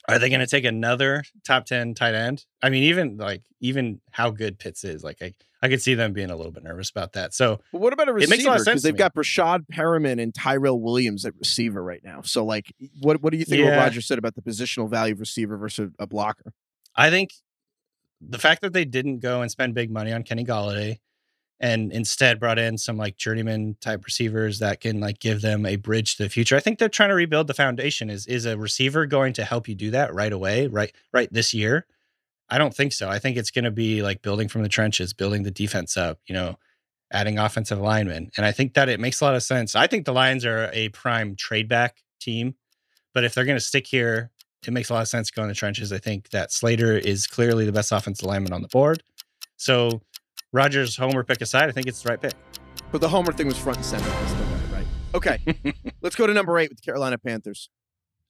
[0.08, 2.44] Are they going to take another top 10 tight end?
[2.62, 6.12] I mean, even like, even how good Pitts is, like, I, I could see them
[6.12, 7.32] being a little bit nervous about that.
[7.34, 8.30] So, But what about a It receiver?
[8.30, 12.02] makes a lot of sense they've got Breshad Perriman and Tyrell Williams at receiver right
[12.02, 12.22] now.
[12.22, 15.14] So like, what what do you think of what Rodger said about the positional value
[15.14, 16.52] of receiver versus a blocker?
[16.96, 17.30] I think
[18.20, 20.98] the fact that they didn't go and spend big money on Kenny Golladay
[21.62, 25.76] and instead brought in some like journeyman type receivers that can like give them a
[25.76, 26.56] bridge to the future.
[26.56, 28.10] I think they're trying to rebuild the foundation.
[28.10, 31.54] Is is a receiver going to help you do that right away, right right this
[31.54, 31.86] year?
[32.50, 33.08] I don't think so.
[33.08, 36.18] I think it's going to be like building from the trenches, building the defense up,
[36.26, 36.58] you know,
[37.10, 38.30] adding offensive linemen.
[38.36, 39.74] And I think that it makes a lot of sense.
[39.76, 42.56] I think the Lions are a prime trade back team,
[43.14, 44.30] but if they're going to stick here,
[44.66, 45.92] it makes a lot of sense going to the trenches.
[45.92, 49.02] I think that Slater is clearly the best offensive lineman on the board.
[49.56, 50.02] So,
[50.52, 52.34] Rodger's homer pick aside, I think it's the right pick.
[52.90, 54.10] But the homer thing was front and center.
[54.10, 54.86] I still got right.
[55.14, 57.70] Okay, let's go to number eight with the Carolina Panthers.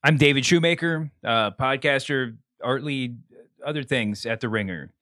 [0.05, 3.19] I'm David Shoemaker, uh, podcaster, art lead,
[3.65, 4.93] other things at The Ringer,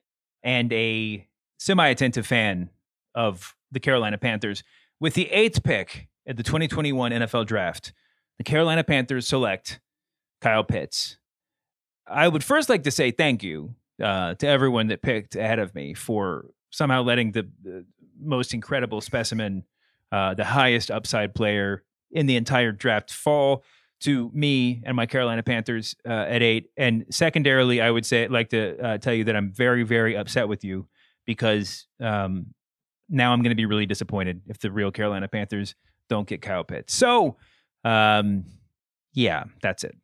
[0.43, 1.27] and a
[1.59, 2.69] semi attentive fan
[3.13, 4.63] of the Carolina Panthers.
[4.99, 7.93] With the eighth pick at the 2021 NFL Draft,
[8.37, 9.79] the Carolina Panthers select
[10.41, 11.17] Kyle Pitts.
[12.07, 15.75] I would first like to say thank you uh, to everyone that picked ahead of
[15.75, 17.85] me for somehow letting the, the
[18.19, 19.63] most incredible specimen,
[20.11, 23.63] uh, the highest upside player in the entire draft fall
[24.01, 26.69] to me and my Carolina Panthers uh, at eight.
[26.75, 30.47] And secondarily, I would say like to uh, tell you that I'm very, very upset
[30.47, 30.87] with you
[31.25, 32.47] because um,
[33.09, 35.75] now I'm going to be really disappointed if the real Carolina Panthers
[36.09, 36.93] don't get Kyle Pitts.
[36.93, 37.37] So,
[37.83, 38.45] um,
[39.13, 39.95] yeah, that's it.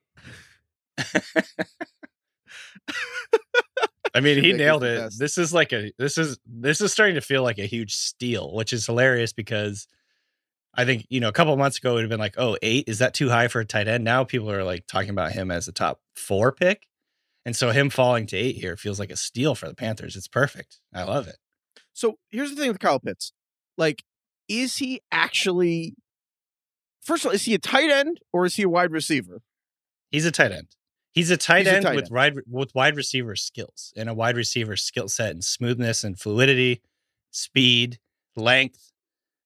[4.18, 5.00] I mean, he nailed it.
[5.00, 5.20] best.
[5.20, 8.54] This is like a this is this is starting to feel like a huge steal,
[8.54, 9.88] which is hilarious because
[10.74, 12.58] I think you know a couple of months ago it would have been like, oh,
[12.64, 14.04] eight is that too high for a tight end?
[14.04, 16.88] Now people are like talking about him as a top four pick,
[17.46, 20.16] and so him falling to eight here feels like a steal for the Panthers.
[20.16, 20.80] It's perfect.
[20.92, 21.38] I love it.
[21.94, 23.34] So here's the thing with Kyle Pitts.
[23.78, 24.04] Like,
[24.48, 25.96] is he actually
[27.02, 29.42] first of all, is he a tight end or is he a wide receiver?
[30.12, 30.68] He's a tight end.
[31.18, 32.14] He's a tight He's a end tight with end.
[32.14, 36.84] wide with wide receiver skills and a wide receiver skill set and smoothness and fluidity,
[37.32, 37.98] speed,
[38.36, 38.92] length,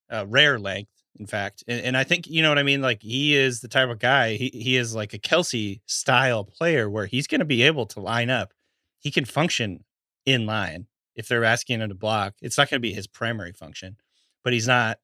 [0.10, 1.64] uh, rare length, in fact.
[1.70, 2.82] And, and I think you know what I mean.
[2.82, 4.34] Like he is the type of guy.
[4.34, 8.02] He he is like a Kelce style player where he's going to be able to
[8.02, 8.54] line up.
[9.00, 9.86] He can function
[10.26, 12.34] in line if they're asking him to block.
[12.42, 13.96] It's not going to be his primary function,
[14.44, 15.00] but he's not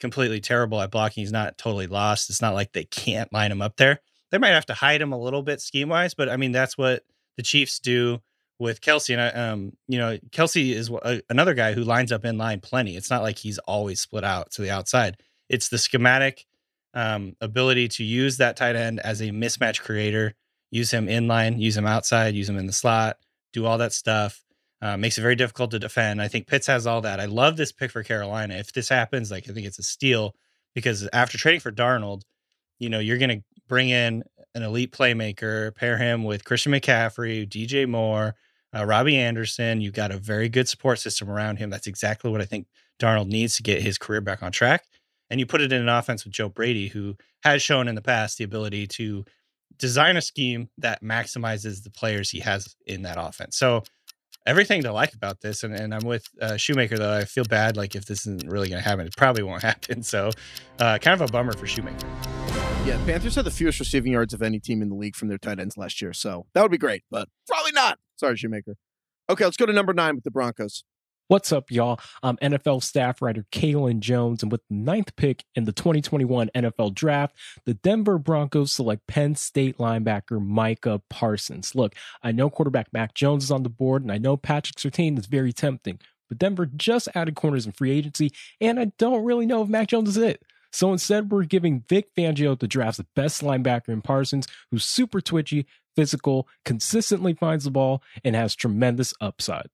[0.00, 1.22] completely terrible at blocking.
[1.22, 2.28] He's not totally lost.
[2.28, 5.12] It's not like they can't line him up there they might have to hide him
[5.12, 7.04] a little bit scheme wise, but I mean that's what
[7.36, 8.20] the Chiefs do
[8.58, 9.12] with Kelce.
[9.12, 12.60] And I, um, you know, Kelce is a, another guy who lines up in line
[12.60, 12.96] plenty.
[12.96, 15.16] It's not like he's always split out to the outside.
[15.48, 16.46] It's the schematic
[16.94, 20.34] um, ability to use that tight end as a mismatch creator,
[20.70, 23.16] use him in line, use him outside, use him in the slot,
[23.52, 24.44] do all that stuff.
[24.82, 26.22] Uh, makes it very difficult to defend.
[26.22, 27.20] I think Pitts has all that.
[27.20, 28.54] I love this pick for Carolina.
[28.54, 30.34] If this happens, like I think it's a steal
[30.74, 32.22] because after trading for Darnold,
[32.80, 37.48] you know, you're going to bring in an elite playmaker, pair him with Christian McCaffrey,
[37.48, 38.34] DJ Moore,
[38.74, 39.80] uh, Robbie Anderson.
[39.80, 41.70] You've got a very good support system around him.
[41.70, 42.66] That's exactly what I think
[43.00, 44.84] Darnold needs to get his career back on track.
[45.30, 48.02] And you put it in an offense with Joe Brady, who has shown in the
[48.02, 49.24] past the ability to
[49.78, 53.56] design a scheme that maximizes the players he has in that offense.
[53.56, 53.84] So
[54.46, 55.62] everything to like about this.
[55.62, 57.16] And, and I'm with uh, Shoemaker though.
[57.16, 60.02] I feel bad like if this isn't really going to happen, it probably won't happen.
[60.02, 60.30] So
[60.78, 62.06] uh, kind of a bummer for Shoemaker.
[62.90, 65.38] Yeah, Panthers had the fewest receiving yards of any team in the league from their
[65.38, 68.00] tight ends last year, so that would be great, but probably not.
[68.16, 68.74] Sorry, Shoemaker.
[69.28, 70.82] Okay, let's go to number nine with the Broncos.
[71.28, 72.00] What's up, y'all?
[72.24, 76.92] I'm NFL staff writer Kaelen Jones, and with the ninth pick in the 2021 NFL
[76.92, 81.76] Draft, the Denver Broncos select Penn State linebacker Micah Parsons.
[81.76, 85.16] Look, I know quarterback Mac Jones is on the board, and I know Patrick Surtain
[85.16, 89.46] is very tempting, but Denver just added corners in free agency, and I don't really
[89.46, 90.42] know if Mac Jones is it.
[90.72, 95.20] So instead, we're giving Vic Fangio the draft's the best linebacker in Parsons, who's super
[95.20, 99.66] twitchy, physical, consistently finds the ball, and has tremendous upside.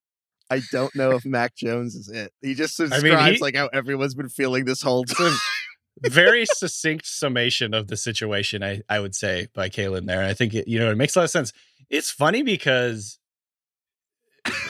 [0.50, 2.32] I don't know if Mac Jones is it.
[2.40, 5.36] He just mean, he- like how everyone's been feeling this whole time.
[6.04, 10.22] very succinct summation of the situation, I, I would say, by Kaelen there.
[10.24, 11.52] I think it, you know, it makes a lot of sense.
[11.90, 13.18] It's funny because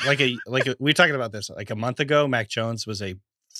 [0.06, 2.86] like a like a, we were talking about this like a month ago, Mac Jones
[2.86, 3.16] was a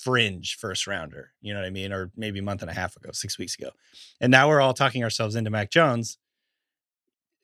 [0.07, 1.91] fringe first rounder, you know what I mean?
[1.91, 3.71] Or maybe a month and a half ago, six weeks ago.
[4.21, 6.17] And now we're all talking ourselves into Mac Jones.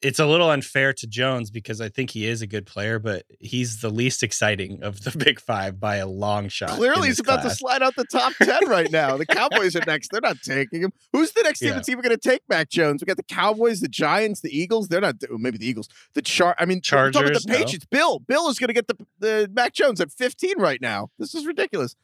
[0.02, 3.24] It's a little unfair to Jones because I think he is a good player, but
[3.40, 6.72] he's the least exciting of the big five by a long shot.
[6.72, 9.18] Clearly, he's about to slide out the top 10 right now.
[9.18, 10.10] The Cowboys are next.
[10.12, 10.92] They're not taking him.
[11.12, 11.76] Who's the next team Yeah.
[11.76, 13.02] that's even going to take Mac Jones?
[13.02, 14.88] We got the Cowboys, the Giants, the Eagles.
[14.88, 15.90] They're not, oh, maybe the Eagles.
[16.14, 17.58] The Char, I mean, we're talking about Chargers, the no.
[17.60, 17.86] Patriots.
[17.86, 21.12] Bill, Bill is going to get the, the Mac Jones at 15 right now.
[21.20, 21.96] This is ridiculous.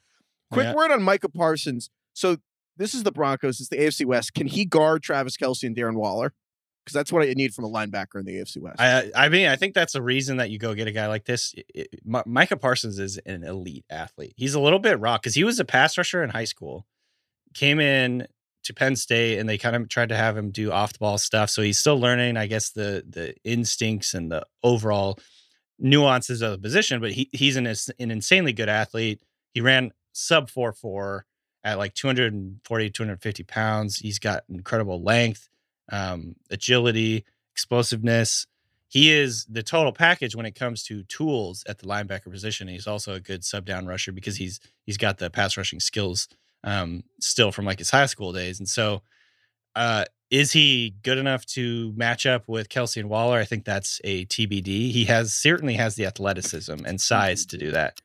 [0.52, 0.74] Quick Yeah.
[0.74, 1.90] word on Micah Parsons.
[2.14, 2.38] So,
[2.78, 3.60] this is the Broncos.
[3.60, 4.34] It's the AFC West.
[4.34, 6.34] Can he guard Travis Kelce and Darren Waller?
[6.86, 8.80] Because that's what I need from a linebacker in the AFC West.
[8.80, 11.26] I I mean, I think that's the reason that you go get a guy like
[11.26, 11.54] this.
[11.56, 14.34] It- it- Mi- Micah Parsons is an elite athlete.
[14.38, 16.88] He's a little bit raw because he was a pass rusher in high school,
[17.54, 18.28] came in
[18.64, 21.18] to Penn State, and they kind of tried to have him do off the ball
[21.18, 21.50] stuff.
[21.50, 25.20] So he's still learning, I guess, the the instincts and the overall
[25.78, 27.02] nuances of the position.
[27.02, 29.22] But he he's an an insanely good athlete.
[29.54, 31.26] He ran sub four four
[31.64, 33.98] at like 240 250 pounds.
[33.98, 35.50] He's got incredible length,
[35.92, 38.48] um, agility, explosiveness.
[38.88, 42.68] He is the total package when it comes to tools at the linebacker position.
[42.68, 46.28] He's also a good sub down rusher because he's he's got the pass rushing skills
[46.64, 48.60] um, still from like his high school days.
[48.60, 49.02] And so,
[49.76, 53.40] uh, is he good enough to match up with Kelce and Waller?
[53.40, 54.92] I think that's a TBD.
[54.92, 58.00] He has certainly has the athleticism and size to do that.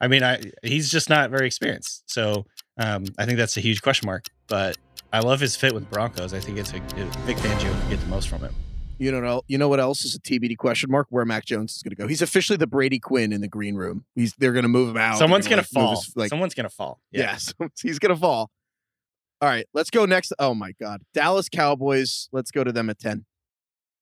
[0.00, 2.04] I mean, I he's just not very experienced.
[2.10, 2.46] So
[2.78, 4.26] um, I think that's a huge question mark.
[4.46, 4.76] But
[5.12, 6.34] I love his fit with Broncos.
[6.34, 6.80] I think it's a,
[7.26, 8.54] Vic Fangio can get the most from him.
[8.98, 9.42] You don't know.
[9.46, 11.06] You know what else is a TBD question mark?
[11.10, 12.08] Where Mac Jones is going to go?
[12.08, 14.04] He's officially the Brady Quinn in the green room.
[14.16, 15.18] He's they're going to move him out.
[15.18, 15.94] Someone's gonna like, move fall.
[15.96, 17.00] his- like Someone's gonna fall.
[17.12, 18.50] yes, he's going to fall.
[19.40, 20.32] All right, let's go next.
[20.40, 22.28] Oh my God, Dallas Cowboys.
[22.32, 23.24] Let's go to them at ten.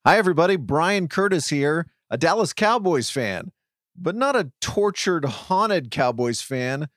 [0.07, 0.57] Hi, everybody.
[0.57, 3.53] Brian Curtis here, a Dallas Cowboys fan,
[3.99, 6.89] but not a tortured, haunted Cowboys fan.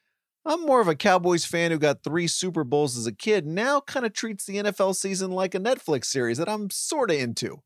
[0.46, 3.82] I'm more of a Cowboys fan who got three Super Bowls as a kid, now
[3.82, 7.62] kind of treats the NFL season like a Netflix series that I'm sort of into.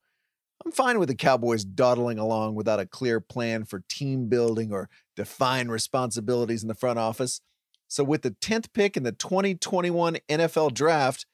[0.66, 4.90] I'm fine with the Cowboys dawdling along without a clear plan for team building or
[5.16, 7.42] defined responsibilities in the front office.
[7.88, 11.26] So, with the 10th pick in the 2021 NFL Draft,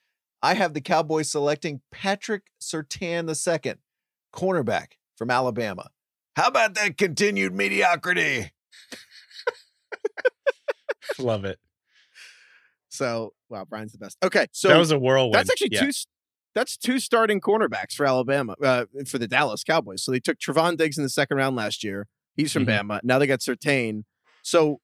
[0.41, 3.75] I have the Cowboys selecting Patrick Surtain II,
[4.33, 5.89] cornerback from Alabama.
[6.35, 8.51] How about that continued mediocrity?
[11.17, 11.59] Love it.
[12.89, 14.17] So wow, Bryan's the best.
[14.23, 15.33] Okay, so that was a whirlwind.
[15.35, 15.81] That's actually Yeah.
[15.81, 15.91] two.
[16.55, 20.03] That's two starting cornerbacks for Alabama, uh, for the Dallas Cowboys.
[20.03, 22.07] So they took Trevon Diggs in the second round last year.
[22.35, 22.81] He's from Mhm.
[22.81, 22.99] Bama.
[23.03, 24.03] Now they got Surtain.
[24.41, 24.81] So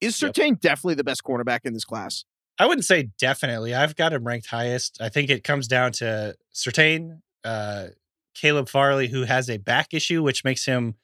[0.00, 0.32] is Yep.
[0.34, 2.24] Surtain definitely the best cornerback in this class?
[2.58, 3.74] I wouldn't say definitely.
[3.74, 5.00] I've got him ranked highest.
[5.00, 7.88] I think it comes down to Surtain, uh,
[8.40, 10.94] Caleb Farley, who has a back issue, which makes him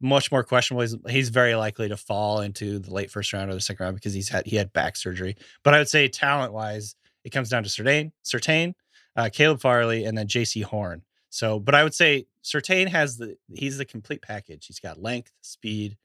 [0.00, 0.82] much more questionable.
[0.82, 3.96] He's, he's very likely to fall into the late first round or the second round
[3.96, 5.36] because he's had he had back surgery.
[5.62, 6.94] But I would say talent wise,
[7.24, 8.74] it comes down to Surtain, Surtain,
[9.16, 11.02] uh, Caleb Farley, and then Jaycee Horn.
[11.30, 14.66] So, but I would say Surtain has the he's the complete package.
[14.66, 15.96] He's got length, speed,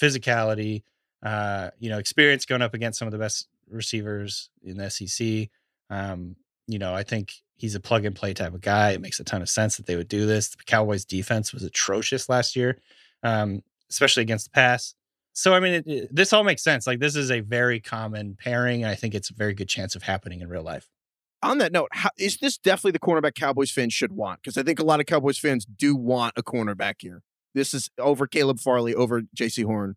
[0.00, 0.82] physicality,
[1.22, 5.48] uh, you know, experience going up against some of the best receivers in the SEC.
[5.90, 8.92] Um, you know, I think he's a plug and play type of guy.
[8.92, 10.48] It makes a ton of sense that they would do this.
[10.48, 12.78] The Cowboys defense was atrocious last year,
[13.22, 14.94] um, especially against the pass.
[15.34, 16.86] So, I mean, it, it, this all makes sense.
[16.86, 18.82] Like, this is a very common pairing.
[18.82, 20.88] And I think it's a very good chance of happening in real life.
[21.42, 24.40] On that note, how, is this definitely the cornerback Cowboys fans should want?
[24.42, 27.22] Because I think a lot of Cowboys fans do want a cornerback here.
[27.54, 29.94] This is over Caleb Farley, over Jaycee Horn.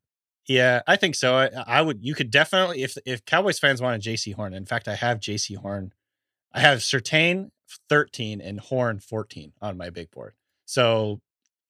[0.48, 1.36] Yeah, I think so.
[1.36, 2.00] I, I would.
[2.02, 4.54] You could definitely, if if Cowboys fans wanted Jaycee Horn.
[4.54, 5.92] In fact, I have Jaycee Horn.
[6.54, 7.50] I have Surtain
[7.90, 10.34] thirteen and Horn fourteen on my big board.
[10.66, 11.20] So,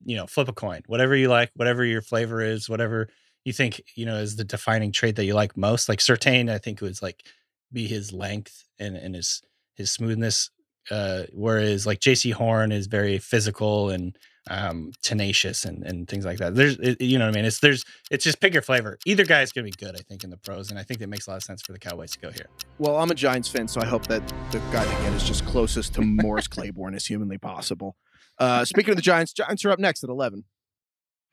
[0.03, 0.81] you know, flip a coin.
[0.87, 3.09] Whatever you like, whatever your flavor is, whatever
[3.45, 5.89] you think you know is the defining trait that you like most.
[5.89, 7.23] Like Surtain, I think it was like
[7.71, 9.41] be his length and and his
[9.75, 10.49] his smoothness.
[10.89, 14.17] Uh, whereas like Jaycee Horn is very physical and
[14.49, 17.59] um tenacious and and things like that there's it, you know what i mean it's
[17.59, 20.23] there's it's just pick your flavor either guy is going to be good i think
[20.23, 22.11] in the pros and i think that makes a lot of sense for the cowboys
[22.11, 22.47] to go here
[22.79, 25.45] Well, I'm a Giants fan, so I hope that the guy they get is just
[25.45, 27.95] closest to Morris Claiborne as humanly possible.
[28.39, 30.43] Uh, speaking of the Giants, Giants are up next at 11.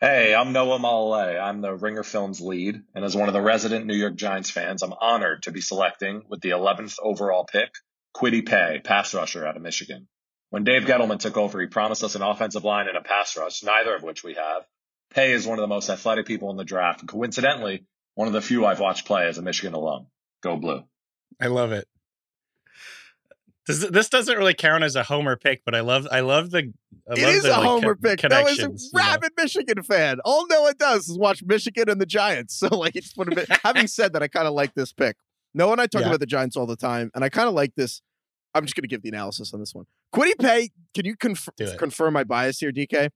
[0.01, 1.41] Hey, I'm Noah Malale.
[1.41, 4.83] I'm the Ringer Films lead, and as one of the resident New York Giants fans,
[4.83, 7.71] I'm honored to be selecting with the 11th overall pick,
[8.15, 10.07] Kwity Paye, pass rusher out of Michigan.
[10.51, 13.63] When Dave Gettleman took over, he promised us an offensive line and a pass rush,
[13.63, 14.63] neither of which we have.
[15.15, 18.35] Paye is one of the most athletic people in the draft, and coincidentally, one of
[18.35, 20.07] the few I've watched play as a Michigan alum.
[20.43, 20.85] Go blue.
[21.41, 21.87] i love it
[23.67, 26.73] this, this doesn't really count as a homer pick but i love i love the
[27.11, 28.03] I It love is the, a like, homer co- pick.
[28.05, 29.07] was a connections, you know?
[29.07, 30.19] rabid Michigan fan.
[30.27, 32.55] All Noah does is watch Michigan and the Giants.
[32.59, 33.49] So, like, it's one of it.
[33.65, 35.17] Having said that, I kind of like this pick.
[35.55, 36.09] Noah and I talk Yeah.
[36.09, 38.03] about the Giants all the time, and I kind of like this.
[38.55, 39.87] I'm just going to give the analysis on this one.
[40.15, 43.11] Kwity Paye, can you conf- confirm my bias here, DK?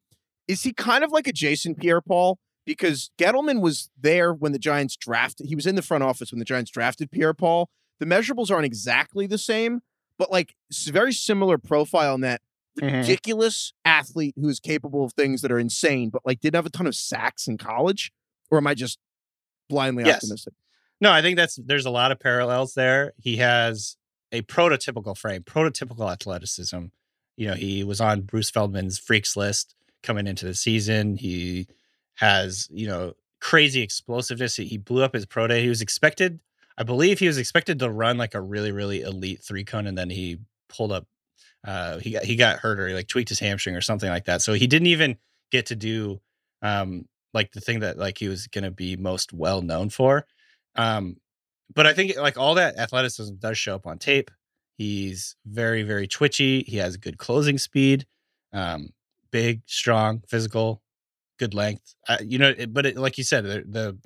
[0.49, 2.39] Is he kind of like a Jason Pierre-Paul?
[2.67, 5.47] Because Gettleman was there when the Giants drafted.
[5.49, 7.69] He was in the front office when the Giants drafted Pierre-Paul.
[7.99, 9.81] The measurables aren't exactly the same,
[10.19, 10.55] but like
[10.87, 12.41] very similar profile in that
[12.81, 13.01] Mhm.
[13.01, 16.71] ridiculous athlete who is capable of things that are insane, but like didn't have a
[16.71, 18.13] ton of sacks in college?
[18.51, 18.99] Or am I just
[19.69, 20.17] blindly Yes.
[20.17, 20.55] optimistic?
[21.01, 23.13] No, I think that's there's a lot of parallels there.
[23.19, 23.97] He has
[24.33, 26.87] a prototypical frame, prototypical athleticism.
[27.37, 31.17] You know, he was on Bruce Feldman's freaks list coming into the season.
[31.17, 31.69] He
[32.15, 34.57] has, you know, crazy explosiveness.
[34.57, 35.63] He, blew up his pro day.
[35.63, 36.41] He was expected,
[36.77, 39.97] I believe he was expected to run like a really, really elite three cone, and
[39.97, 41.07] then he pulled up
[41.65, 44.25] uh he got he got hurt or he like tweaked his hamstring or something like
[44.25, 44.43] that.
[44.43, 45.17] So he didn't even
[45.51, 46.21] get to do
[46.61, 50.27] um like the thing that like he was gonna be most well known for.
[50.75, 51.19] Um
[51.75, 54.31] but I think like all that athleticism does show up on tape.
[54.79, 56.63] He's very, very twitchy.
[56.63, 58.07] He has good closing speed,
[58.53, 58.91] um,
[59.31, 60.83] big, strong, physical,
[61.39, 61.95] good length.
[62.09, 63.99] Uh, you know, it- but it, like you said, the, the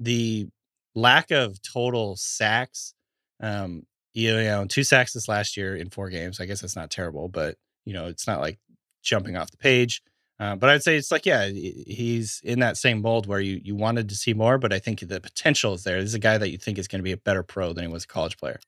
[0.00, 0.48] the
[0.94, 2.94] lack of total sacks.
[3.40, 6.40] Um, you know, two sacks this last year in four games.
[6.40, 8.58] I guess that's not terrible, but you know, it's not like
[9.02, 10.02] jumping off the page.
[10.40, 13.74] Uh, but I'd say it's like, yeah, he's in that same mold where you you
[13.74, 16.00] wanted to see more, but I think the potential is there.
[16.00, 17.84] This is a guy that you think is going to be a better pro than
[17.84, 18.60] he was a college player.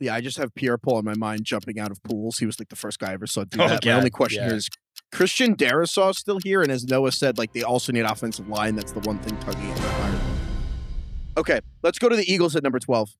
[0.00, 2.38] Yeah, I just have Pierre Paul in my mind jumping out of pools.
[2.38, 3.84] He was like the first guy I ever saw do Oh, that.
[3.84, 4.54] My only question yeah.
[4.54, 4.68] is
[5.12, 6.60] Christian Darrisaw still here?
[6.60, 8.74] And as Noah said, like they also need offensive line.
[8.74, 10.20] That's the one thing tugging at my heart.
[11.36, 13.10] Okay, let's go to the Eagles at number 12.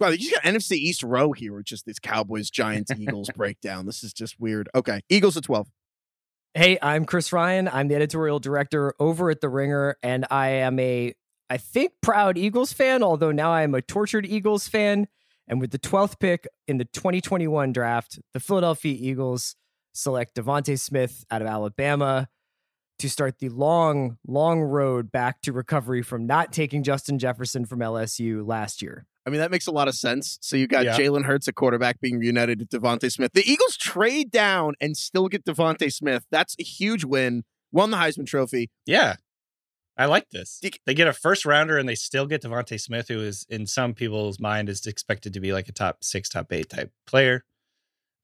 [0.00, 3.86] Wow, you just got NFC East row here with just this Cowboys, Giants, Eagles breakdown.
[3.86, 4.68] This is just weird.
[4.74, 5.68] Okay, Eagles at 12.
[6.56, 7.68] Hey, I'm Chris Ryan.
[7.68, 11.12] I'm the editorial director over at The Ringer, and I am a,
[11.50, 15.06] I think, proud Eagles fan, although now I am a tortured Eagles fan.
[15.46, 19.54] And with the 12th pick in the 2021 draft, the Philadelphia Eagles
[19.92, 22.26] select DeVonta Smith out of Alabama
[23.00, 27.80] to start the long, long road back to recovery from not taking Justin Jefferson from
[27.80, 29.04] LSU last year.
[29.26, 30.38] I mean, that makes a lot of sense.
[30.40, 30.96] So you got Yeah.
[30.96, 33.32] Jalen Hurts at quarterback being reunited with DeVonta Smith.
[33.32, 36.24] The Eagles trade down and still get DeVonta Smith.
[36.30, 37.42] That's a huge win.
[37.72, 38.70] Won the Heisman Trophy.
[38.86, 39.16] Yeah.
[39.98, 40.60] I like this.
[40.84, 43.94] They get a first rounder and they still get DeVonta Smith, who is in some
[43.94, 47.44] people's mind is expected to be like a top six, top eight type player.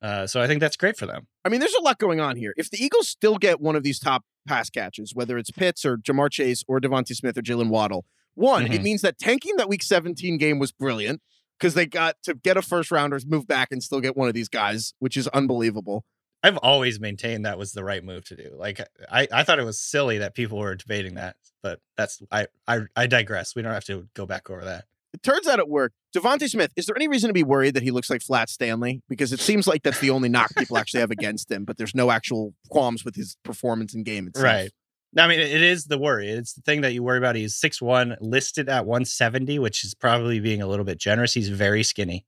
[0.02, 1.26] Uh, so I think that's great for them.
[1.44, 2.52] I mean, there's a lot going on here.
[2.56, 5.96] If the Eagles still get one of these top pass catches, whether it's Pitts or
[5.96, 8.04] Ja'Marr Chase or DeVonta Smith or Jaylen Waddle,
[8.34, 8.82] one, it Mhm.
[8.82, 11.20] means that tanking that week 17 game was brilliant
[11.58, 14.34] because they got to get a first rounders, move back, and still get one of
[14.34, 16.04] these guys, which is unbelievable.
[16.44, 18.50] I've always maintained that was the right move to do.
[18.56, 18.80] Like
[19.10, 22.80] I, I thought it was silly that people were debating that, but that's I, I
[22.96, 23.54] I digress.
[23.54, 24.86] We don't have to go back over that.
[25.14, 25.94] It turns out it worked.
[26.16, 29.02] DeVonta Smith, is there any reason to be worried that he looks like Flat Stanley?
[29.08, 31.94] Because it seems like that's the only knock people actually have against him, but there's
[31.94, 34.44] no actual qualms with his performance in game itself.
[34.44, 34.70] Right.
[35.16, 36.30] I mean, it is the worry.
[36.30, 37.36] It's the thing that you worry about.
[37.36, 41.34] He's 6'1, listed at 170, which is probably being a little bit generous.
[41.34, 42.24] He's very skinny.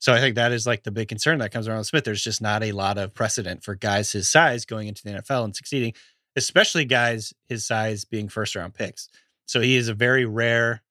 [0.00, 2.04] So I think that is like the big concern that comes around with Smith.
[2.04, 5.44] There's just not a lot of precedent for guys his size going into the NFL
[5.44, 5.94] and succeeding,
[6.34, 9.08] especially guys his size being first round picks.
[9.46, 10.82] So he is a very rare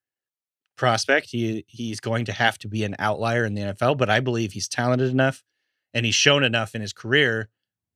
[0.78, 1.28] prospect.
[1.30, 4.54] He he's going to have to be an outlier in the NFL, but I believe
[4.54, 5.44] he's talented enough
[5.94, 7.50] and he's shown enough in his career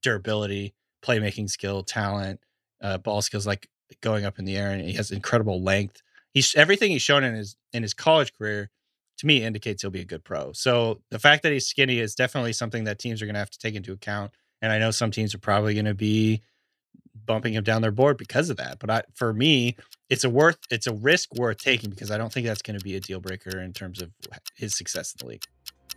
[0.03, 2.39] durability, playmaking skill, talent,
[2.81, 3.67] uh, ball skills like
[4.01, 6.01] going up in the air and he has incredible length.
[6.33, 8.69] He's everything he's shown in his in his college career
[9.17, 10.51] to me indicates he'll be a good pro.
[10.53, 13.49] So the fact that he's skinny is definitely something that teams are going to have
[13.49, 14.31] to take into account.
[14.61, 16.41] And I know some teams are probably going to be
[17.25, 18.79] bumping him down their board because of that.
[18.79, 19.75] But I, for me,
[20.09, 22.83] it's a worth it's a risk worth taking because I don't think that's going to
[22.83, 24.11] be a deal breaker in terms of
[24.55, 25.43] his success in the league.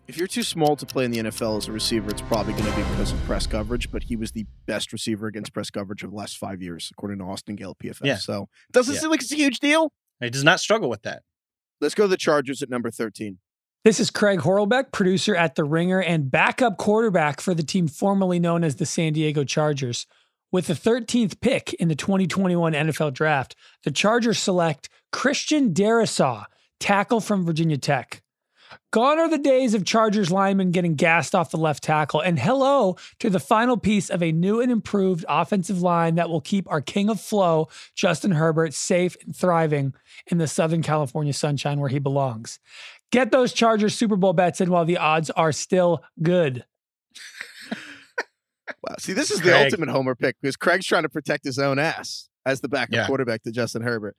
[0.08, 2.64] If you're too small to play in the NFL as a receiver, it's probably going
[2.64, 3.92] to be because of press coverage.
[3.92, 7.18] But he was the best receiver against press coverage of the last five years, according
[7.18, 8.00] to Austin Gayle PFF.
[8.04, 8.16] Yeah.
[8.16, 9.00] So doesn't Yeah.
[9.00, 9.92] seem like it's a huge deal.
[10.20, 11.22] He does not struggle with that.
[11.80, 13.38] Let's go to the Chargers at number 13.
[13.84, 18.38] This is Craig Horlbeck, producer at The Ringer and backup quarterback for the team formerly
[18.38, 20.06] known as the San Diego Chargers.
[20.52, 26.44] With the 13th pick in the 2021 NFL Draft, the Chargers select Christian Darrisaw,
[26.80, 28.22] tackle from Virginia Tech.
[28.92, 32.96] Gone are the days of Chargers linemen getting gassed off the left tackle, and hello
[33.18, 36.80] to the final piece of a new and improved offensive line that will keep our
[36.80, 39.94] king of flow, Justin Herbert, safe and thriving
[40.26, 42.58] in the Southern California sunshine where he belongs.
[43.12, 46.64] Get those Chargers Super Bowl bets in while the odds are still good.
[48.82, 48.94] Wow.
[49.00, 52.28] See, this is the ultimate homer pick because Craig's trying to protect his own ass
[52.46, 53.06] as the backup Yeah.
[53.06, 54.16] quarterback to Justin Herbert.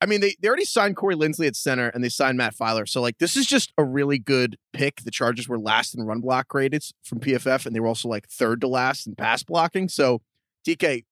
[0.00, 2.88] I mean, they, they already signed Corey Linsley at center and they signed Matt Feiler.
[2.88, 5.02] So, like, this is just a really good pick.
[5.02, 8.28] The Chargers were last in run block graded from PFF, and they were also like
[8.28, 9.88] third to last in pass blocking.
[9.88, 10.22] So,
[10.66, 11.04] DK,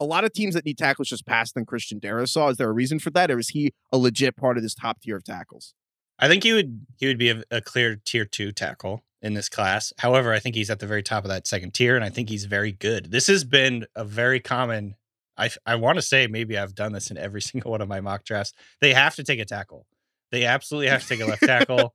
[0.00, 2.50] a lot of teams that need tackles just pass than Christian Darrisaw.
[2.50, 5.00] Is there a reason for that, or is he a legit part of this top
[5.00, 5.74] tier of tackles?
[6.18, 9.48] I think he would he would be a, a clear tier two tackle in this
[9.48, 9.92] class.
[9.98, 12.28] However, I think he's at the very top of that second tier, and I think
[12.28, 13.10] he's very good.
[13.10, 14.96] This has been a very common.
[15.36, 18.00] I I want to say maybe I've done this in every single one of my
[18.00, 18.52] mock drafts.
[18.80, 19.86] They have to take a tackle.
[20.30, 21.92] They absolutely have to take a left tackle.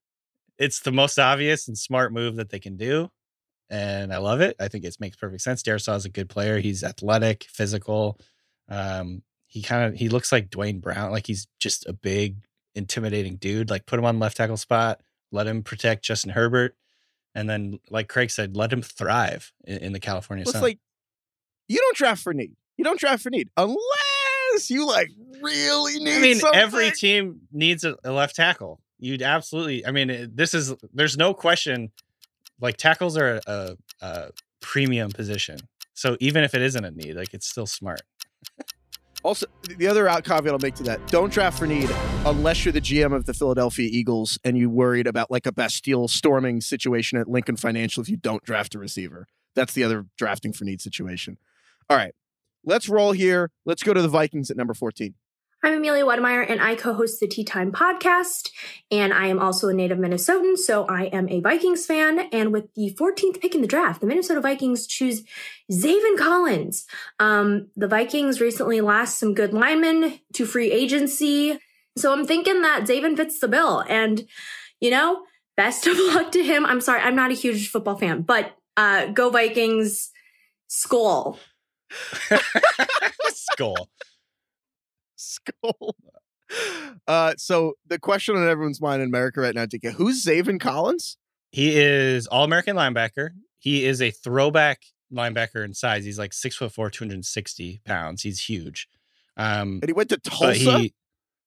[0.58, 3.10] it's the most obvious and smart move that they can do,
[3.70, 4.56] and I love it.
[4.58, 5.62] I think it makes perfect sense.
[5.62, 6.58] Darrisaw is a good player.
[6.58, 8.18] He's athletic, physical.
[8.68, 11.10] Um, he kind of he looks like Duane Brown.
[11.12, 12.36] Like he's just a big,
[12.74, 13.70] intimidating dude.
[13.70, 16.74] Like put him on left tackle spot, let him protect Justin Herbert,
[17.34, 20.60] and then like Craig said, let him thrive in, in the California Well, sun.
[20.60, 20.78] it's like
[21.68, 22.56] you don't draft for need.
[22.76, 25.10] You don't draft for need unless you like
[25.42, 26.16] really need.
[26.16, 26.60] I mean, something.
[26.60, 28.80] every team needs a, a left tackle.
[28.98, 29.86] You'd absolutely.
[29.86, 31.90] I mean, it- this is there's no question.
[32.60, 35.58] Like tackles are a, a premium position.
[35.94, 38.00] So even if it isn't a need, like it's still smart.
[39.22, 39.46] Also,
[39.78, 41.90] the other out caveat I'll make to that: don't draft for need
[42.24, 46.06] unless you're the GM of the Philadelphia Eagles and you worried about like a Bastille
[46.08, 48.02] storming situation at Lincoln Financial.
[48.02, 51.38] If you don't draft a receiver, that's the other drafting for need situation.
[51.90, 52.14] All right,
[52.66, 53.50] let's roll here.
[53.64, 55.14] Let's go to the Vikings at number fourteen.
[55.62, 58.50] I'm Amelia Wedemeyer, and I co host the Tea Time podcast.
[58.90, 62.28] And I am also a native Minnesotan, so I am a Vikings fan.
[62.30, 65.24] And with the 14th pick in the draft, the Minnesota Vikings choose
[65.72, 66.86] Zaven Collins.
[67.18, 71.58] Um, the Vikings recently lost some good linemen to free agency.
[71.96, 73.82] So I'm thinking that Zaven fits the bill.
[73.88, 74.24] And,
[74.78, 75.24] you know,
[75.56, 76.66] best of luck to him.
[76.66, 80.10] I'm sorry, I'm not a huge football fan, but uh, go Vikings,
[80.70, 81.38] skol.
[83.32, 83.86] Skol.
[85.18, 85.92] Skol.
[87.06, 91.16] Uh, so the question on everyone's mind in America right now, DK, who's Zaven Collins?
[91.50, 93.30] He is all American linebacker.
[93.58, 94.82] He is a throwback
[95.12, 96.04] linebacker in size.
[96.04, 98.22] He's like six foot four, 260 pounds.
[98.22, 98.88] He's huge.
[99.36, 100.78] Um, And he went to Tulsa.
[100.78, 100.94] He,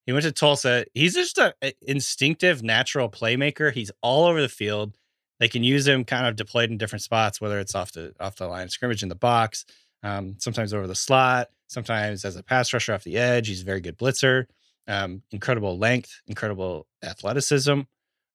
[0.06, 0.86] he went to Tulsa.
[0.94, 3.72] He's just a, a instinctive, natural playmaker.
[3.72, 4.98] He's all over the field.
[5.40, 8.36] They can use him kind of deployed in different spots, whether it's off the off
[8.36, 9.66] the line of scrimmage in the box,
[10.04, 13.48] um, sometimes over the slot, sometimes as a pass rusher off the edge.
[13.48, 14.46] He's a very good blitzer.
[14.88, 17.82] Um, incredible length, incredible athleticism.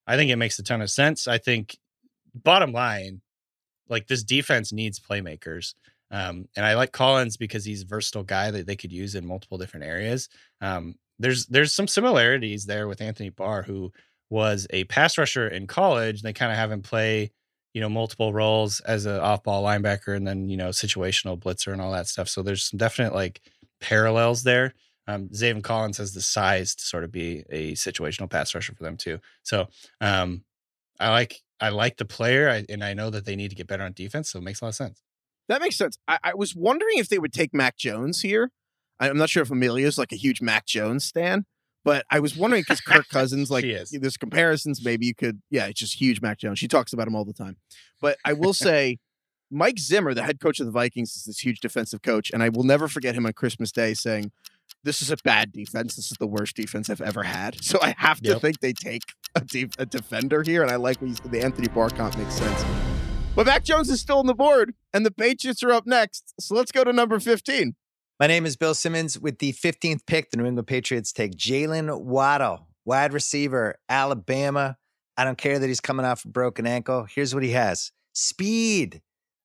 [0.06, 1.26] I think it makes a ton of sense.
[1.26, 1.76] I think
[2.34, 3.22] bottom line,
[3.88, 5.74] like this defense needs playmakers.
[6.10, 9.26] Um, and I like Collins because he's a versatile guy that they could use in
[9.26, 10.28] multiple different areas.
[10.60, 13.92] Um, there's there's some similarities there with Anthony Barr, who
[14.30, 16.22] was a pass rusher in college.
[16.22, 17.32] They kind of have him play,
[17.74, 21.82] you know, multiple roles as an off-ball linebacker and then you know situational blitzer and
[21.82, 22.28] all that stuff.
[22.28, 23.42] So there's some definite like
[23.80, 24.72] parallels there.
[25.06, 28.84] Um, Zaven Collins has the size to sort of be a situational pass rusher for
[28.84, 29.18] them too.
[29.42, 29.68] So
[30.00, 30.44] um,
[30.98, 33.66] I like I like the player, I, and I know that they need to get
[33.66, 34.30] better on defense.
[34.30, 35.02] So it makes a lot of sense.
[35.48, 35.98] That makes sense.
[36.08, 38.50] I, I was wondering if they would take Mac Jones here.
[38.98, 41.44] I- I'm not sure if Amelia's like a huge Mac Jones stan,
[41.84, 45.78] But I was wondering because Kirk Cousins, like there's comparisons, maybe you could, yeah, it's
[45.80, 46.58] just huge Mac Jones.
[46.58, 47.56] She talks about him all the time.
[48.00, 48.98] But I will say,
[49.50, 52.48] Mike Zimmer, the head coach of the Vikings, is this huge defensive coach, and I
[52.48, 54.32] will never forget him on Christmas Day saying,
[54.82, 55.94] "This is a bad defense.
[55.96, 58.40] This is the worst defense I've ever had." So I have to Yep.
[58.40, 59.02] think they take
[59.34, 61.30] a, def- a defender here, and I like what you said.
[61.30, 62.64] The Anthony Barr comp makes sense.
[63.36, 66.32] But Mac Jones is still on the board, and the Patriots are up next.
[66.40, 67.74] So let's go to number fifteen.
[68.20, 69.18] My name is Bill Simmons.
[69.18, 74.76] With the 15th pick, the New England Patriots take Jaylen Waddle, wide receiver, Alabama.
[75.16, 77.08] I don't care that he's coming off a broken ankle.
[77.12, 79.02] Here's what he has speed,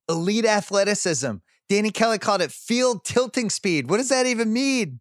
[0.08, 1.38] elite athleticism.
[1.68, 3.90] Danny Kelly called it field tilting speed.
[3.90, 5.00] What does that even mean?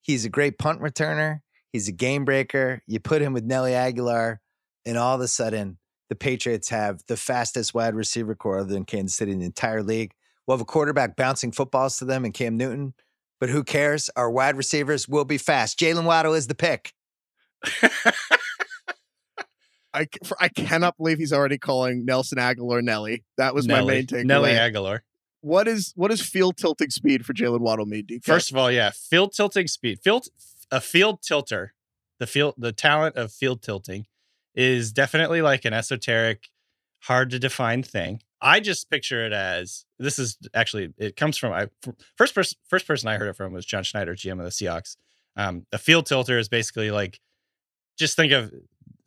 [0.00, 1.40] He's a great punt returner.
[1.74, 2.80] He's a game breaker.
[2.86, 4.38] You put him with Nelly Agholor,
[4.86, 5.76] and all of a sudden,
[6.08, 9.82] the Patriots have the fastest wide receiver corps other than Kansas City in the entire
[9.82, 10.14] league.
[10.46, 12.94] We'll have a quarterback bouncing footballs to them and Cam Newton,
[13.40, 14.10] but who cares?
[14.16, 15.78] Our wide receivers will be fast.
[15.78, 16.92] Jaylen Waddle is the pick.
[19.94, 23.24] I, c- for- I cannot believe he's already calling Nelson Agholor Nelly.
[23.36, 24.24] That was my main takeaway.
[24.24, 25.00] Nelly Agholor.
[25.40, 28.06] What is what is field tilting speed for Jaylen Waddle mean?
[28.06, 28.24] DK?
[28.24, 30.00] First of all, yeah, field tilting speed.
[30.02, 30.26] Field
[30.70, 31.74] a field tilter,
[32.18, 34.06] the field the talent of field tilting
[34.54, 36.48] is definitely like an esoteric,
[37.02, 38.22] hard to define thing.
[38.44, 41.68] I just picture it as this is actually it comes from I
[42.16, 44.96] first person first person I heard it from was John Schneider, GM of the Seahawks.
[45.34, 47.18] Um, a field tilter is basically like
[47.98, 48.52] just think of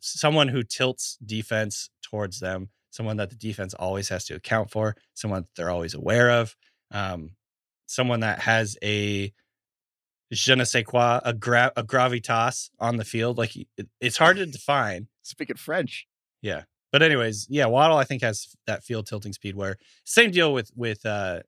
[0.00, 4.96] someone who tilts defense towards them, someone that the defense always has to account for,
[5.14, 6.56] someone that they're always aware of,
[6.90, 7.30] um,
[7.86, 9.32] someone that has a
[10.32, 13.38] je ne sais quoi, a, gra- a gravitas on the field.
[13.38, 15.06] Like it, it's hard to define.
[15.22, 16.08] Speaking French.
[16.42, 16.64] Yeah.
[16.92, 20.70] But anyways, yeah, Waddle I think has that field tilting speed where same deal with
[20.74, 21.40] with uh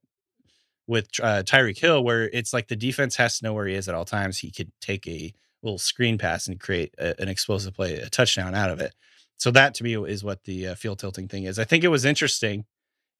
[0.86, 3.88] with uh, Tyreek Hill where it's like the defense has to know where he is
[3.88, 4.38] at all times.
[4.38, 5.32] He could take a
[5.62, 8.92] little screen pass and create a, an explosive play, a touchdown out of it.
[9.36, 11.60] So that to me is what the uh, field tilting thing is.
[11.60, 12.64] I think it was interesting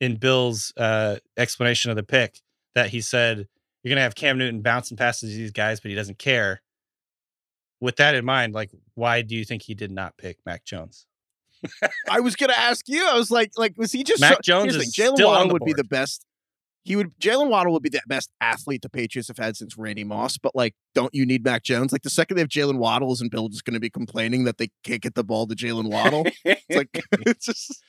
[0.01, 2.41] in Bill's uh, explanation of the pick
[2.75, 3.47] that he said
[3.83, 6.61] you're going to have Cam Newton bouncing passes to these guys, but he doesn't care.
[7.81, 11.07] With that in mind, like, why do you think he did not pick Mac Jones?
[12.11, 13.07] I was gonna ask you.
[13.07, 15.65] I was like, like, was he just Mac so- Jones is Jalen still Waddle would
[15.65, 16.25] be the best.
[16.83, 20.03] He would Jaylen Waddle would be the best athlete the Patriots have had since Randy
[20.03, 20.39] Moss.
[20.39, 21.93] But like, don't you need Mac Jones?
[21.93, 24.57] Like the second they have Jaylen Waddle, isn't Bill just going to be complaining that
[24.57, 26.25] they can't get the ball to Jaylen Waddle?
[26.45, 26.89] it's like
[27.27, 27.83] it's just,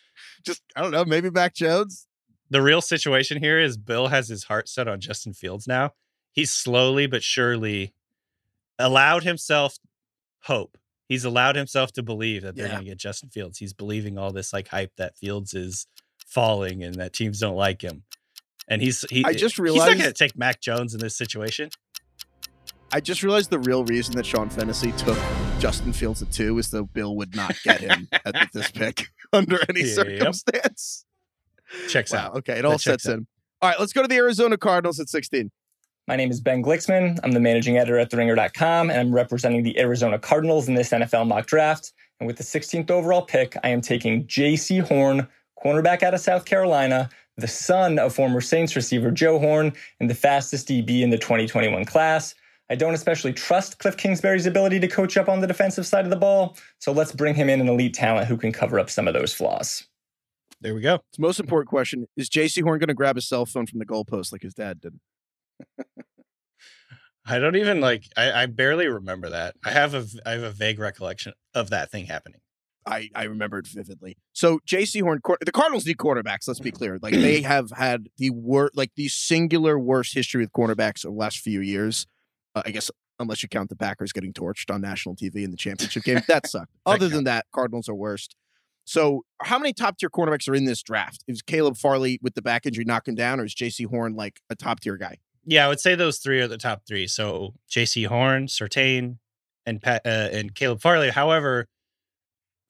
[0.45, 1.05] just I don't know.
[1.05, 2.05] Maybe Mac Jones.
[2.49, 5.91] the real situation here is Bill has his heart set on Justin Fields now.
[6.33, 7.93] He's slowly but surely
[8.77, 9.77] allowed himself
[10.43, 10.77] hope.
[11.11, 12.71] He's allowed himself to believe that they're Yeah.
[12.75, 13.57] going to get Justin Fields.
[13.57, 15.85] He's believing all this like hype that Fields is
[16.25, 18.03] falling and that teams don't like him.
[18.69, 21.17] And he's he I just realized he's not going to take Mac Jones in this
[21.17, 21.69] situation.
[22.93, 25.17] I just realized the real reason that Sean Fennessey took
[25.59, 29.59] Justin Fields at two is so Bill would not get him at this pick under
[29.67, 29.89] any Yep.
[29.95, 31.05] circumstance.
[31.89, 32.27] Checks Wow.
[32.27, 32.35] out.
[32.37, 33.15] Okay, it all sets out.
[33.15, 33.27] in.
[33.61, 35.51] All right, let's go to the Arizona Cardinals at 16.
[36.07, 37.19] My name is Ben Glicksman.
[37.23, 41.27] I'm the managing editor at TheRinger.com, and I'm representing the Arizona Cardinals in this NFL
[41.27, 41.93] mock draft.
[42.19, 45.27] And with the 16th overall pick, I am taking Jaycee Horn,
[45.63, 50.15] cornerback out of South Carolina, the son of former Saints receiver Joe Horn, and the
[50.15, 52.33] fastest DB in the 2021 class.
[52.71, 56.09] I don't especially trust Cliff Kingsbury's ability to coach up on the defensive side of
[56.09, 59.07] the ball, so let's bring him in an elite talent who can cover up some
[59.07, 59.85] of those flaws.
[60.61, 60.99] There we go.
[61.15, 62.07] The most important question.
[62.17, 64.81] Is Jaycee Horn going to grab his cell phone from the goalpost like his dad
[64.81, 64.99] did?
[67.25, 69.55] I don't even like I, I barely remember that.
[69.63, 72.41] I have a I have a vague recollection of that thing happening.
[72.85, 74.17] I, I remember it vividly.
[74.33, 76.47] So Jaycee Horn, the Cardinals need quarterbacks.
[76.47, 76.97] Let's be clear.
[77.01, 81.19] Like they have had the worst, like the singular worst history with cornerbacks over the
[81.19, 82.07] last few years.
[82.55, 85.57] Uh, I guess unless you count the Packers getting torched on national TV in the
[85.57, 86.71] championship game, that sucked.
[86.85, 88.35] Other than that, Cardinals are worst.
[88.83, 91.23] So how many top tier cornerbacks are in this draft?
[91.27, 94.55] Is Caleb Farley with the back injury knocking down, or is Jaycee Horn like a
[94.55, 95.17] top tier guy?
[95.45, 97.07] Yeah, I would say those three are the top three.
[97.07, 99.17] So Jaycee Horn, Surtain,
[99.65, 101.09] and Pat, uh, and Caleb Farley.
[101.09, 101.67] However,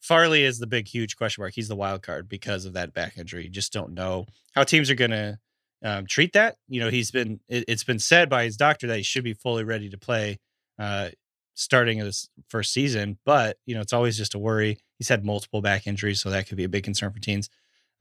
[0.02, 1.54] Farley is the big, huge question mark.
[1.54, 3.44] He's the wild card because of that back injury.
[3.44, 5.38] You just don't know how teams are going to
[5.84, 6.58] um, treat that.
[6.68, 9.34] You know, he's been it, it's been said by his doctor that he should be
[9.34, 10.40] fully ready to play
[10.80, 11.10] uh,
[11.54, 14.78] starting this first season, but you know, it's always just a worry.
[14.98, 17.50] He's had multiple back injuries, so that could be a big concern for teams.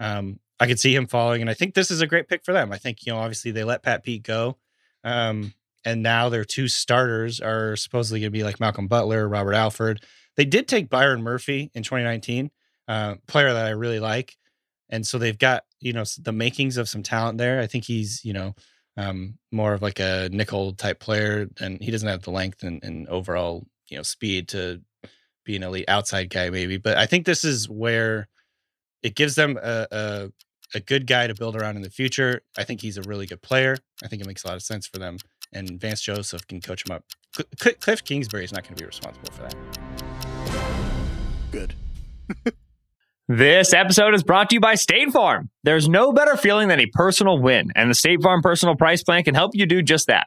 [0.01, 2.53] Um, I could see him falling, and I think this is a great pick for
[2.53, 2.73] them.
[2.73, 4.57] I think you know, obviously they let Pat Pete go,
[5.05, 9.55] um, and now their two starters are supposedly going to be like Malcolm Butler, Robert
[9.55, 10.03] Alford.
[10.37, 12.51] They did take Byron Murphy in 2019,
[12.89, 14.37] uh, player that I really like,
[14.89, 17.61] and so they've got you know the makings of some talent there.
[17.61, 18.55] I think he's you know
[18.97, 22.83] um, more of like a nickel type player, and he doesn't have the length and,
[22.83, 24.83] and overall you know speed to
[25.45, 26.77] be an elite outside guy maybe.
[26.77, 28.29] But I think this is where
[29.03, 30.31] it gives them a, a
[30.75, 32.43] a good guy to build around in the future.
[32.57, 33.77] I think he's a really good player.
[34.05, 35.19] I think it makes a lot of sense for them.
[35.53, 37.05] And Vance Joseph can coach him up.
[37.59, 39.55] Cl- Cliff Kingsbury is not going to be responsible for that.
[41.51, 41.75] Good.
[43.29, 45.51] This episode is brought to you by State Farm.
[45.63, 49.23] There's no better feeling than a personal win, and the State Farm Personal Price Plan
[49.23, 50.27] can help you do just that.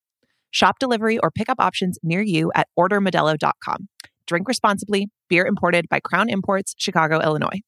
[0.51, 3.87] Shop delivery or pickup options near you at ordermodelo.com.
[4.27, 5.09] Drink responsibly.
[5.29, 7.61] Beer imported by Crown Imports, Chicago, Illinois.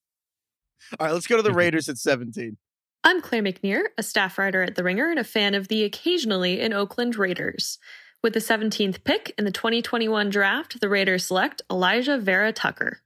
[0.99, 2.57] All right, let's go to the Raiders at 17.
[3.05, 6.61] I'm Claire McNear, a staff writer at The Ringer and a fan of the occasionally
[6.61, 7.79] in Oakland Raiders.
[8.21, 13.01] With the 17th pick in the 2021 draft, the Raiders select Alijah Vera-Tucker.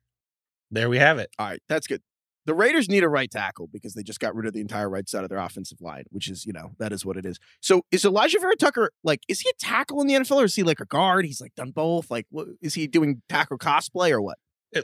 [0.69, 1.31] There we have it.
[1.39, 2.01] All right, that's good.
[2.47, 5.07] The Raiders need a right tackle because they just got rid of the entire right
[5.07, 7.39] side of their offensive line, which is, you know, that is what it is.
[7.59, 10.63] So is Alijah Vera-Tucker like, is he a tackle in the NFL or is he
[10.63, 11.25] like a guard?
[11.25, 12.09] He's like done both.
[12.09, 14.37] Like, what, is he doing tackle cosplay or what?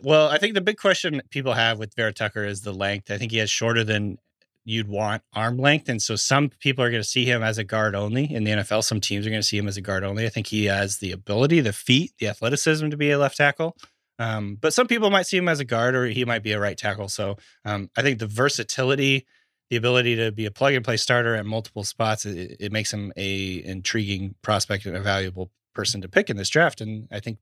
[0.03, 3.09] Well, I think the big question people have with Vera-Tucker is the length.
[3.09, 4.17] I think he has shorter than
[4.65, 5.89] you'd want arm length.
[5.89, 8.51] And so some people are going to see him as a guard only in the
[8.51, 8.83] NFL.
[8.83, 10.25] Some teams are going to see him as a guard only.
[10.25, 13.77] I think he has the ability, the feet, the athleticism to be a left tackle.
[14.19, 16.59] Um, but some people might see him as a guard or he might be a
[16.59, 17.09] right tackle.
[17.09, 19.25] So um, I think the versatility,
[19.69, 22.93] the ability to be a plug and play starter at multiple spots, it, it makes
[22.93, 26.81] him a intriguing prospect and a valuable person to pick in this draft.
[26.81, 27.39] And I think,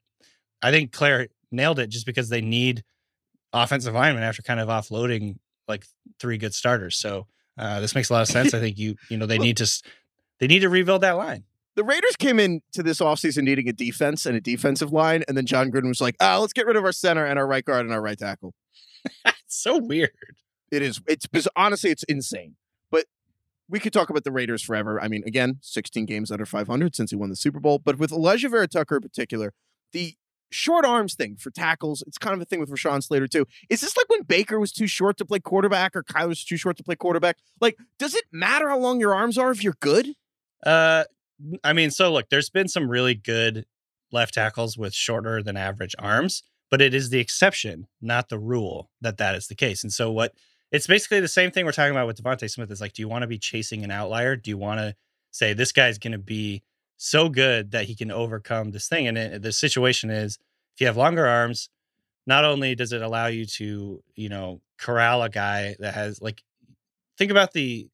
[0.61, 2.83] I think Claire nailed it just because they need
[3.51, 5.35] offensive linemen after kind of offloading
[5.67, 5.85] like
[6.19, 6.95] three good starters.
[6.97, 8.53] So uh, this makes a lot of sense.
[8.53, 9.69] I think you, you know, they need to,
[10.39, 11.43] they need to rebuild that line.
[11.75, 15.23] The Raiders came in to this offseason needing a defense and a defensive line.
[15.27, 17.47] And then Jon Gruden was like, ah, let's get rid of our center and our
[17.47, 18.53] right guard and our right tackle.
[19.25, 20.11] it's so weird.
[20.71, 21.01] It is.
[21.07, 22.55] It's honestly, it's insane.
[22.89, 23.05] But
[23.69, 25.01] we could talk about the Raiders forever.
[25.01, 27.79] I mean, again, 16 games under 500 since he won the Super Bowl.
[27.79, 29.53] But with Alijah Vera-Tucker in particular,
[29.93, 30.15] the
[30.49, 33.45] short arms thing for tackles, it's kind of a thing with Rashawn Slater too.
[33.69, 36.57] Is this like when Baker was too short to play quarterback or Kyler was too
[36.57, 37.37] short to play quarterback?
[37.59, 40.13] Like, does it matter how long your arms are if you're good?
[40.65, 41.05] Uh,
[41.41, 43.65] Mm, I mean, so look, there's been some really good
[44.11, 48.89] left tackles with shorter than average arms, but it is the exception, not the rule,
[49.01, 49.83] that that is the case.
[49.83, 50.33] And so what
[50.71, 53.09] it's basically the same thing we're talking about with DeVonta Smith is like, do you
[53.09, 54.35] want to be chasing an outlier?
[54.37, 54.95] Do you want to
[55.31, 56.63] say this guy's going to be
[56.97, 59.07] so good that he can overcome this thing?
[59.07, 60.37] And it, the situation is,
[60.75, 61.69] if you have longer arms,
[62.27, 66.43] not only does it allow you to, you know, corral a guy that has like,
[67.17, 67.89] think about the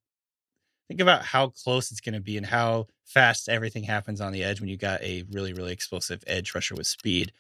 [0.88, 4.44] think about how close it's going to be and how fast everything happens on the
[4.44, 7.32] edge when you got a really really explosive edge rusher with speed.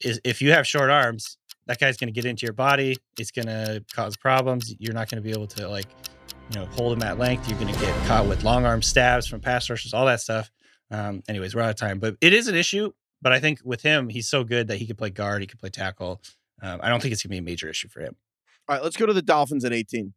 [0.00, 3.30] Is if you have short arms that guy's going to get into your body it's
[3.30, 5.86] going to cause problems you're not going to be able to like
[6.50, 9.26] you know hold him at length you're going to get caught with long arm stabs
[9.26, 10.50] from pass rushers all that stuff.
[10.90, 13.82] Um anyways we're out of time but it is an issue but i think with
[13.82, 16.20] him he's so good that he could play guard he could play tackle.
[16.60, 18.16] Um, i don't think it's going to be a major issue for him.
[18.68, 20.14] All right, let's go to the Dolphins at 18.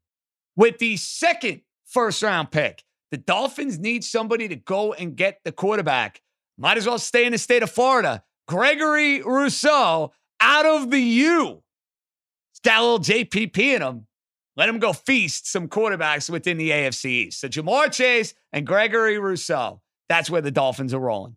[0.56, 1.62] With the second
[1.98, 6.22] first round pick, the Dolphins need somebody to go and get the quarterback.
[6.56, 8.24] Might as well stay in the state of Florida.
[8.48, 11.64] Gregory Rousseau out of the U.
[12.52, 14.06] He's got a little JPP in him.
[14.56, 17.42] Let him go feast some quarterbacks within the AFC East.
[17.42, 19.82] So Ja'Marr Chase and Gregory Rousseau.
[20.08, 21.36] That's where the Dolphins are rolling.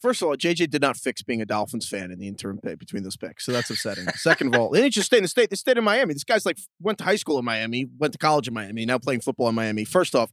[0.00, 3.02] First of all, JJ did not fix being a Dolphins fan in the interim between
[3.02, 4.06] those picks, so that's upsetting.
[4.10, 6.12] Second of all, they didn't just stay in the state; they stayed in Miami.
[6.12, 8.98] This guy's like went to high school in Miami, went to college in Miami, now
[8.98, 9.84] playing football in Miami.
[9.84, 10.30] First off,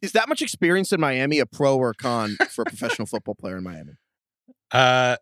[0.00, 3.34] is that much experience in Miami a pro or a con for a professional football
[3.34, 3.92] player in Miami?
[4.70, 5.16] Uh,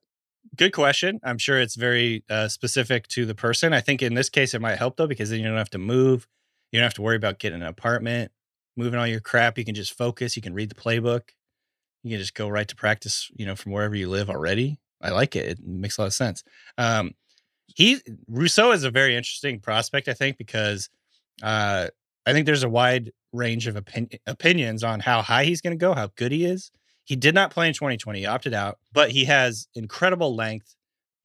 [0.57, 1.21] good question.
[1.23, 3.73] I'm sure it's very uh, specific to the person.
[3.73, 5.79] I think in this case it might help though because then you don't have to
[5.79, 6.27] move.
[6.73, 8.31] You don't have to worry about getting an apartment,
[8.77, 9.59] moving all your crap.
[9.59, 10.37] You can just focus.
[10.37, 11.31] You can read the playbook.
[12.03, 13.31] You can just go right to practice.
[13.37, 14.79] You know, from wherever you live already.
[15.03, 15.47] I like it.
[15.47, 16.43] It makes a lot of sense.
[16.77, 17.13] Um,
[17.67, 17.99] he
[18.29, 20.09] Rousseau is a very interesting prospect.
[20.09, 20.89] I think because
[21.43, 21.89] uh,
[22.27, 25.81] I think there's a wide range of opin- opinions on how high he's going to
[25.81, 26.71] go, how good he is.
[27.05, 30.77] He did not play in 2020, he opted out, but he has incredible length.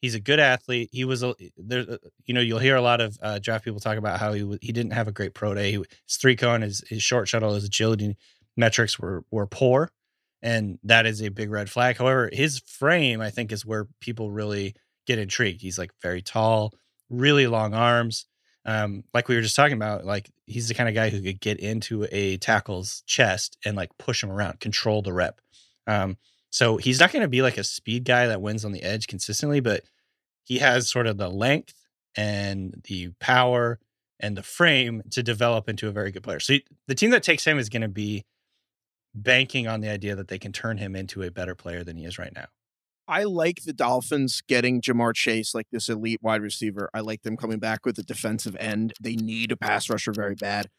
[0.02, 0.90] He's a good athlete.
[0.92, 1.86] He was a there.
[1.90, 4.58] uh, You know, you'll hear a lot of uh, draft people talk about how he
[4.62, 5.72] he didn't have a great pro day.
[5.72, 8.16] He, his three cone, his his short shuttle, his agility
[8.56, 9.92] metrics were were poor,
[10.46, 11.98] and that is a big red flag.
[11.98, 14.76] However, his frame, I think, is where people really
[15.08, 15.64] get intrigued.
[15.64, 16.72] He's like very tall,
[17.10, 18.28] really long arms.
[18.64, 21.42] Um, like we were just talking about, like he's the kind of guy who could
[21.42, 25.42] get into a tackle's chest and like push him around, control the rep.
[25.88, 26.16] Um,
[26.52, 29.08] so he's not going to be like a speed guy that wins on the edge
[29.08, 29.82] consistently, but
[30.44, 31.74] he has sort of the length
[32.16, 33.80] and the power
[34.20, 36.40] and the frame to develop into a very good player.
[36.40, 38.26] So he- the team that takes him is going to be
[39.16, 42.06] banking on the idea that they can turn him into a better player than he
[42.06, 42.48] is right now.
[43.08, 46.90] I like the Dolphins getting Ja'Marr Chase, like this elite wide receiver.
[46.94, 48.94] I like them coming back with a defensive end.
[49.00, 50.70] They need a pass rusher very bad,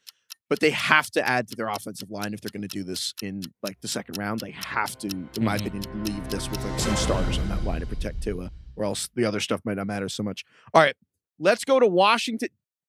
[0.49, 3.15] but they have to add to their offensive line if they're going to do this
[3.23, 4.41] in like the second round.
[4.41, 5.67] They have to, in my mm-hmm.
[5.69, 9.09] opinion, leave this with like some starters on that line to protect Tua, or else
[9.15, 10.45] the other stuff might not matter so much.
[10.75, 10.97] All right,
[11.39, 12.49] let's go to Washington.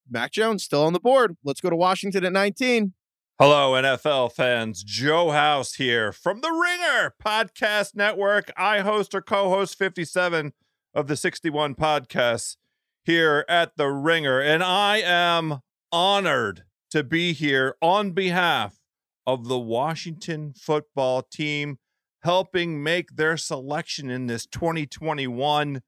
[0.09, 1.37] Mac Jones still on the board.
[1.43, 2.93] Let's go to Washington at 19.
[3.39, 4.83] Hello, NFL fans.
[4.83, 8.51] Joe House here from the Ringer Podcast Network.
[8.57, 10.53] I host or co host 57
[10.95, 12.57] of the 61 podcasts
[13.03, 15.59] here at the Ringer, and I am
[15.91, 18.79] honored to be here on behalf
[19.27, 21.77] of the Washington football team,
[22.23, 25.83] helping make their selection in this 2021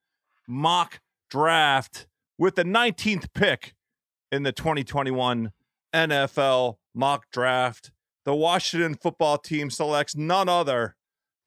[0.48, 1.00] mock
[1.32, 2.06] draft
[2.38, 3.74] with the 19th pick
[4.32, 5.52] in the 2021
[5.96, 7.92] NFL mock draft.
[8.26, 10.98] The Washington football team selects none other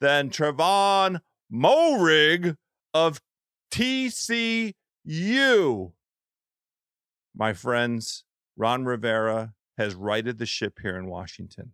[0.01, 1.21] than Trevon
[1.53, 2.57] Moehrig
[2.93, 3.21] of
[3.71, 4.73] TCU.
[7.35, 8.25] My friends,
[8.57, 11.73] Ron Rivera has righted the ship here in Washington.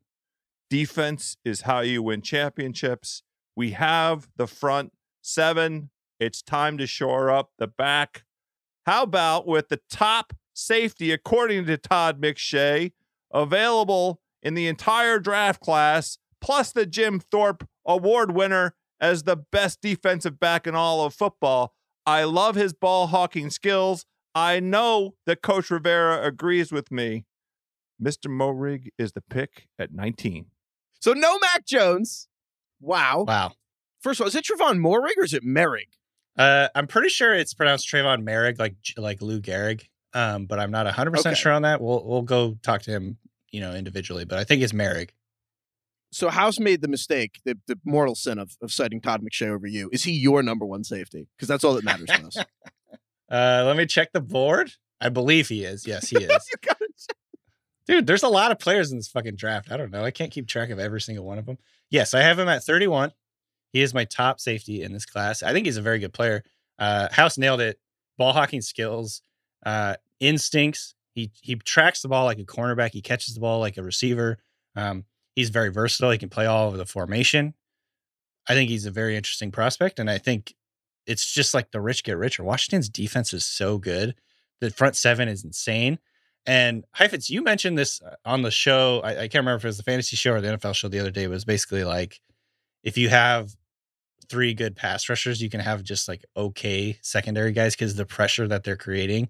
[0.69, 3.23] Defense is how you win championships.
[3.55, 5.89] We have the front seven.
[6.19, 8.23] It's time to shore up the back.
[8.85, 12.91] How about with the top safety, according to Todd McShay,
[13.33, 19.81] available in the entire draft class, plus the Jim Thorpe Award winner as the best
[19.81, 21.73] defensive back in all of football.
[22.05, 24.05] I love his ball hawking skills.
[24.35, 27.25] I know that Coach Rivera agrees with me.
[28.01, 28.27] Mr.
[28.27, 30.45] Moehrig is the pick at 19.
[31.01, 32.27] So no Mac Jones.
[32.79, 33.25] Wow.
[33.27, 33.53] Wow.
[34.01, 35.89] First of all, is it Trevon Moehrig or is it Merrig?
[36.37, 39.83] Uh, I'm pretty sure it's pronounced Trayvon Merrig, like like Lou Gehrig,
[40.13, 41.39] um, but I'm not 100 percent Okay.
[41.41, 41.81] sure on that.
[41.81, 43.17] We'll we'll go talk to him,
[43.51, 44.25] you know, individually.
[44.25, 45.13] But I think it's Merrick.
[46.11, 49.67] So House made the mistake, the, the mortal sin of, of citing Todd McShay over
[49.67, 49.89] you.
[49.93, 51.27] Is he your number one safety?
[51.37, 52.37] Because that's all that matters to us.
[53.31, 54.71] Uh, let me check the board.
[54.99, 55.85] I believe he is.
[55.85, 56.49] Yes, he is.
[57.87, 59.71] Dude, there's a lot of players in this fucking draft.
[59.71, 60.03] I don't know.
[60.03, 61.59] I can't keep track of every single one of them.
[61.91, 63.11] Yes, I have him at 31.
[63.71, 65.43] He is my top safety in this class.
[65.43, 66.43] I think he's a very good player.
[66.79, 67.79] Uh, House nailed it.
[68.17, 69.21] Ball hawking skills,
[69.65, 70.95] uh, instincts.
[71.13, 72.91] He he tracks the ball like a cornerback.
[72.91, 74.37] He catches the ball like a receiver.
[74.75, 75.05] Um,
[75.35, 76.11] he's very versatile.
[76.11, 77.53] He can play all over the formation.
[78.47, 80.55] I think he's a very interesting prospect, and I think
[81.05, 82.43] it's just like the rich get richer.
[82.43, 84.15] Washington's defense is so good.
[84.61, 85.99] The front seven is insane.
[86.45, 89.01] And Heifetz, you mentioned this uh, on the show.
[89.03, 90.99] I, I can't remember if it was the fantasy show or the NFL show the
[90.99, 91.23] other day.
[91.23, 92.21] It was basically like
[92.83, 93.55] if you have
[94.29, 98.47] three good pass rushers, you can have just like okay secondary guys because the pressure
[98.47, 99.29] that they're creating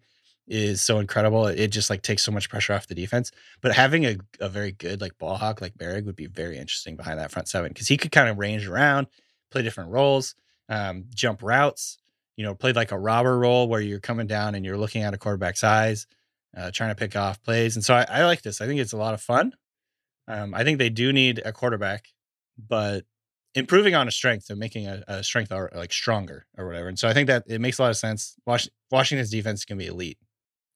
[0.49, 1.47] is so incredible.
[1.47, 3.31] It, just like takes so much pressure off the defense.
[3.61, 6.95] But having a, a very good like ball hawk like Berrig would be very interesting
[6.95, 9.07] behind that front seven because he could kind of range around,
[9.51, 10.35] play different roles,
[10.67, 11.97] um, jump routes.
[12.35, 15.13] You know, played like a robber role where you're coming down and you're looking at
[15.13, 16.07] a quarterback's eyes,
[16.55, 17.75] uh, trying to pick off plays.
[17.75, 18.61] And so I, I like this.
[18.61, 19.51] I think it's a lot of fun.
[20.25, 22.07] Um, I think they do need a quarterback,
[22.57, 23.03] but
[23.55, 26.87] improving on a strength and making a, a strength or like stronger or whatever.
[26.87, 28.35] And so I think that it makes a lot of sense.
[28.45, 30.17] Wash, Washington's defense can be elite.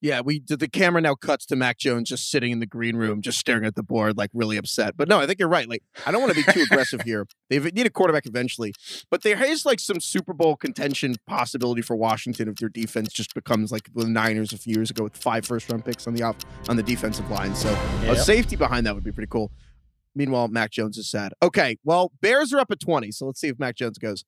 [0.04, 2.94] Yeah, we the the camera now cuts to Mac Jones just sitting in the green
[2.94, 4.98] room, just staring at the board, like really upset.
[4.98, 5.66] But no, I think you're right.
[5.66, 7.26] Like, I don't want to be too aggressive here.
[7.48, 8.74] They need a quarterback eventually,
[9.10, 13.34] but there is like some Super Bowl contention possibility for Washington if their defense just
[13.34, 16.22] becomes like the Niners a few years ago with five first round picks on the
[16.22, 16.36] off
[16.68, 17.54] on the defensive line.
[17.54, 19.52] So a safety behind that would be pretty cool.
[20.14, 21.32] Meanwhile, Mac Jones is sad.
[21.42, 24.26] Okay, well, Bears are up at 20, so let's see if Mac Jones goes.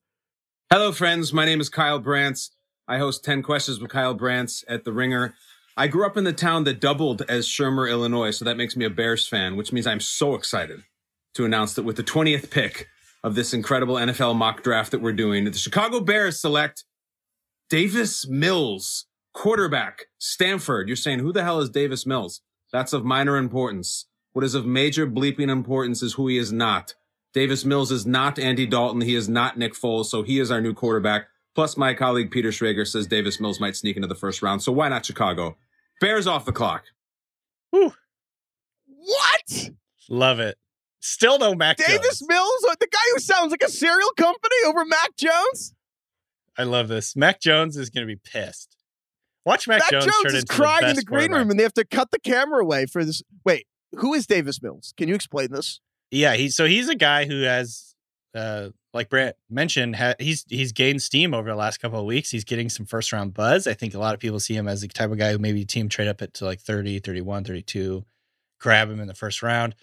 [0.71, 1.33] Hello, friends.
[1.33, 2.49] My name is Kyle Brandt.
[2.87, 5.35] I host 10 Questions with Kyle Brandt at The Ringer.
[5.79, 8.83] I grew up in the town that doubled as Shermer, Illinois, so that makes me
[8.83, 10.81] a Bears fan, which means I'm so excited
[11.35, 12.87] to announce that with the 20th pick
[13.23, 16.83] of this incredible NFL mock draft that we're doing, the Chicago Bears select
[17.69, 19.05] Davis Mills,
[19.35, 20.87] quarterback, Stanford.
[20.87, 22.41] You're saying, who the hell is Davis Mills?
[22.73, 24.07] That's of minor importance.
[24.33, 26.95] What is of major bleeping importance is who he is not.
[27.35, 29.01] Davis Mills is not Andy Dalton.
[29.01, 30.05] He is not Nick Foles.
[30.05, 31.27] So he is our new quarterback.
[31.53, 34.63] Plus, my colleague Peter Schrager says Davis Mills might sneak into the first round.
[34.63, 35.55] So why not Chicago?
[35.99, 36.83] Bears off the clock.
[37.71, 39.71] What?
[40.09, 40.57] Love it.
[40.99, 42.25] Still no Mac Davis Jones.
[42.27, 45.73] Mills, the guy who sounds like a cereal company over Mac Jones?
[46.57, 47.15] I love this.
[47.15, 48.75] Mac Jones is going to be pissed.
[49.45, 51.57] Watch Mac, Mac Jones, Jones turn is into crying the in the green room, and
[51.57, 53.23] they have to cut the camera away for this.
[53.45, 54.93] Wait, who is Davis Mills?
[54.97, 55.79] Can you explain this?
[56.11, 57.95] Yeah, he so he's a guy who has,
[58.35, 62.31] uh, like Brandt mentioned, ha, he's he's gained steam over the last couple of weeks.
[62.31, 63.67] He's getting some first round buzz.
[63.67, 65.63] I think a lot of people see him as the type of guy who maybe
[65.65, 68.03] team trade up it to like 30, 31, 32,
[68.59, 69.75] grab him in the first round.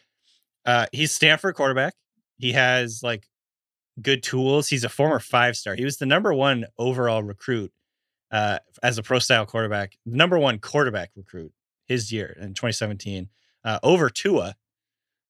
[0.67, 1.95] Uh, he's Stanford quarterback.
[2.39, 3.29] He has like
[4.03, 4.67] good tools.
[4.67, 5.77] He's a former five star.
[5.77, 7.73] He was the number one overall recruit
[8.33, 11.53] uh, as a pro style quarterback, number one quarterback recruit
[11.87, 13.29] his year in 2017
[13.65, 14.57] uh, over Tua.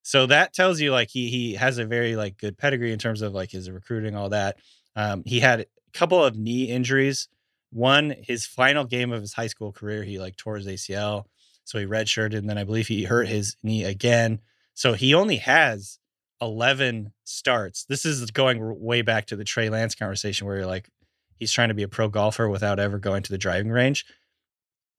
[0.05, 3.23] So that tells you like he he has a very like good pedigree in terms
[3.23, 4.59] of like his recruiting, all that.
[4.95, 7.27] Um, he had a couple of knee injuries.
[7.73, 11.25] One, his final game of his high school career, he like tore his ACL,
[11.65, 14.41] so he redshirted, and then I believe he hurt his knee again.
[14.75, 15.99] So he only has
[16.41, 17.85] 11 starts.
[17.87, 20.91] This is going way back to the Trey Lance conversation where you're like,
[21.37, 24.05] he's trying to be a pro golfer without ever going to the driving range.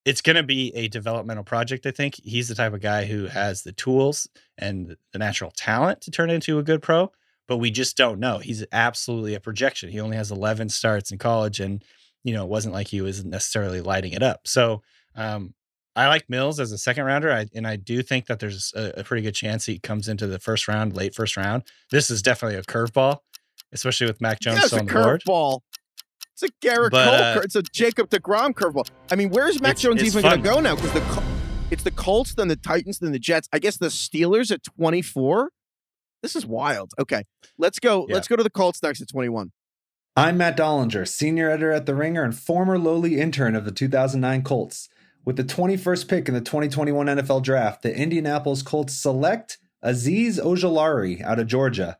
[0.06, 2.16] It's going to be a developmental project, I think.
[2.24, 4.28] He's the type of guy who has the tools
[4.58, 7.12] and the natural talent to turn into a good pro,
[7.48, 8.38] but we just don't know.
[8.38, 9.90] He's absolutely a projection.
[9.90, 11.84] He only has 11 starts in college, and,
[12.24, 14.42] you know, it wasn't like he was necessarily lighting it up.
[14.48, 14.82] So,
[15.16, 15.54] um,
[15.98, 19.00] I like Mills as a second rounder, I, and I do think that there's a,
[19.00, 21.64] a pretty good chance he comes into the first round, late first round.
[21.90, 23.20] This is definitely a curveball,
[23.72, 25.24] especially with Mac Jones Yeah, it's still a on the board.
[25.26, 25.60] curveball.
[26.34, 27.14] It's a Garrett But, Cole.
[27.14, 28.90] uh, cur- it's a Jacob Degrom curveball.
[29.12, 30.76] I mean, where's Mac It's- Jones it's even going to go now?
[30.76, 31.24] Because the
[31.72, 33.48] it's the Colts, then the Titans, then the Jets.
[33.54, 35.50] I guess the Steelers at 24.
[36.22, 36.92] This is wild.
[37.00, 37.24] Okay,
[37.58, 38.06] let's go.
[38.10, 39.52] Let's go to the Colts next at 21.
[40.18, 44.44] I'm Matt Dollinger, senior editor at The Ringer and former lowly intern of the 2009
[44.44, 44.90] Colts.
[45.26, 51.22] With the 21st pick in the 2021 NFL Draft, the Indianapolis Colts select Azeez Ojulari
[51.24, 51.98] out of Georgia.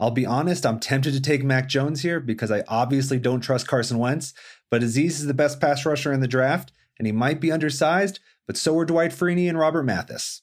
[0.00, 3.66] I'll be honest, I'm tempted to take Mac Jones here because I obviously don't trust
[3.66, 4.32] Carson Wentz,
[4.70, 8.20] but Azeez is the best pass rusher in the draft, and he might be undersized,
[8.46, 10.42] but so are Dwight Freeney and Robert Mathis.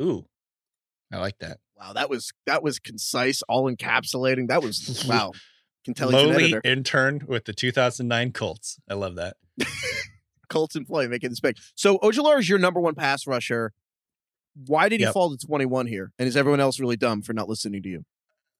[0.00, 0.26] Ooh,
[1.12, 1.58] I like that.
[1.76, 4.48] Wow, that was that was concise, all encapsulating.
[4.48, 5.32] That was wow.
[5.84, 6.60] Can tell he's an Lowly editor.
[6.64, 8.78] intern with the 2009 Colts.
[8.88, 9.36] I love that.
[10.50, 11.56] Colts in play, making this big.
[11.74, 13.72] So Ojolari is your number one pass rusher.
[14.66, 15.14] Why did he Yep.
[15.14, 16.12] fall to 21 here?
[16.18, 18.04] And is everyone else really dumb for not listening to you?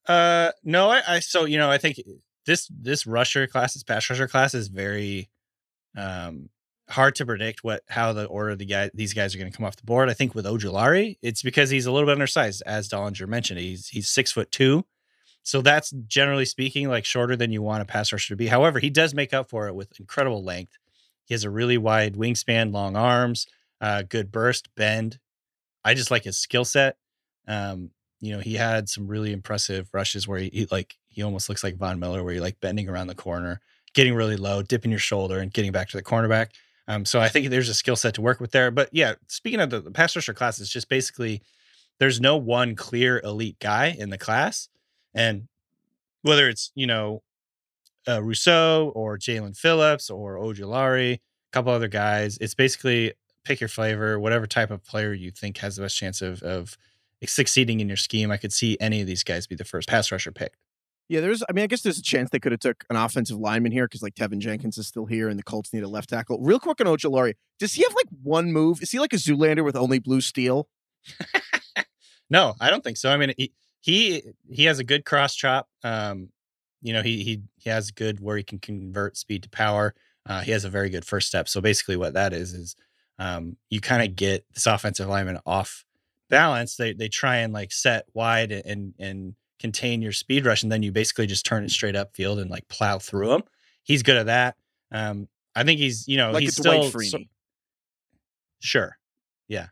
[0.06, 2.00] Uh, no, I, I so you know I think
[2.46, 5.28] this this rusher class, this pass rusher class, is very
[5.96, 6.48] um
[6.88, 9.66] hard to predict what how the order the guy these guys are going to come
[9.66, 10.08] off the board.
[10.10, 13.60] I think with Ojulari, it's because he's a little bit undersized, as Dollinger mentioned.
[13.60, 14.84] He's he's six foot two,
[15.42, 18.48] so that's generally speaking like shorter than you want a pass rusher to be.
[18.48, 20.76] However, he does make up for it with incredible length.
[21.24, 23.46] He has a really wide wingspan, long arms,
[23.80, 25.18] uh, good burst, bend.
[25.84, 26.96] I just like his skill set.
[27.46, 27.90] Um,
[28.20, 31.64] you know, he had some really impressive rushes where he, he like he almost looks
[31.64, 33.60] like Von Miller, where you're like bending around the corner,
[33.94, 36.48] getting really low, dipping your shoulder, and getting back to the cornerback.
[36.86, 38.70] Um, so I think there's a skill set to work with there.
[38.70, 41.42] But yeah, speaking of the, the pass rusher class, it's just basically
[41.98, 44.68] there's no one clear elite guy in the class,
[45.14, 45.48] and
[46.22, 47.22] whether it's you know
[48.06, 51.20] uh, Rousseau or Jaelan Phillips or Ojulari, a
[51.52, 53.14] couple other guys, it's basically
[53.44, 56.76] pick your flavor, whatever type of player you think has the best chance of of
[57.26, 58.30] succeeding in your scheme.
[58.30, 60.56] I could see any of these guys be the first pass rusher picked.
[61.08, 61.42] Yeah, there's.
[61.48, 63.86] I mean, I guess there's a chance they could have took an offensive lineman here
[63.86, 66.38] because like Teven Jenkins is still here, and the Colts need a left tackle.
[66.40, 68.80] Real quick on Ojulari, does he have like one move?
[68.80, 70.68] Is he like a Zoolander with only blue steel?
[72.30, 73.10] No, I don't think so.
[73.10, 75.68] I mean, he he, he has a good cross chop.
[75.82, 76.28] Um,
[76.80, 79.94] you know, he he he has good where he can convert speed to power.
[80.26, 81.48] Uh, he has a very good first step.
[81.48, 82.76] So basically, what that is is
[83.18, 85.84] um, you kind of get this offensive lineman off
[86.30, 86.76] balance.
[86.76, 90.82] They they try and like set wide and and contain your speed rush, and then
[90.82, 93.42] you basically just turn it straight up field and like plow through them.
[93.82, 94.56] He's good at that.
[94.90, 97.18] Um, I think he's you know Like he's still so-
[98.60, 98.98] sure,
[99.48, 99.66] yeah.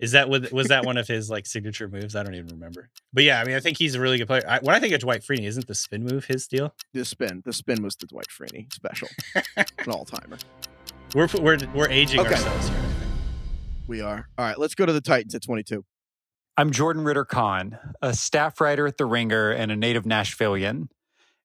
[0.00, 2.16] Is that was was that one of his like signature moves?
[2.16, 2.90] I don't even remember.
[3.12, 4.42] But yeah, I mean, I think he's a really good player.
[4.46, 6.74] I, when I think of Dwight Freeney, isn't the spin move his deal?
[6.92, 9.08] The spin, the spin was the Dwight Freeney special,
[9.56, 10.36] an all timer.
[11.14, 12.30] We're we're we're aging Okay.
[12.34, 12.78] ourselves here.
[13.86, 14.28] We are.
[14.38, 15.84] All right, let's go to the Titans at 22.
[16.56, 20.88] I'm Jordan Ritter Conn, a staff writer at The Ringer and a native Nashvilleian.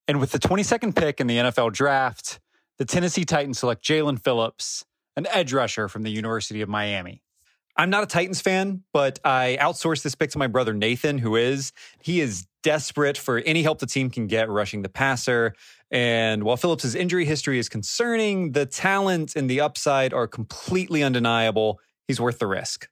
[0.07, 2.39] And with the 22nd pick in the NFL draft,
[2.77, 4.85] the Tennessee Titans select Jaelan Phillips,
[5.17, 7.21] an edge rusher from the University of Miami.
[7.75, 11.35] I'm not a Titans fan, but I outsourced this pick to my brother Nathan, who
[11.35, 11.73] is.
[12.01, 15.55] He is desperate for any help the team can get rushing the passer.
[15.91, 21.79] And while Phillips' injury history is concerning, the talent and the upside are completely undeniable.
[22.09, 22.89] He's worth the risk.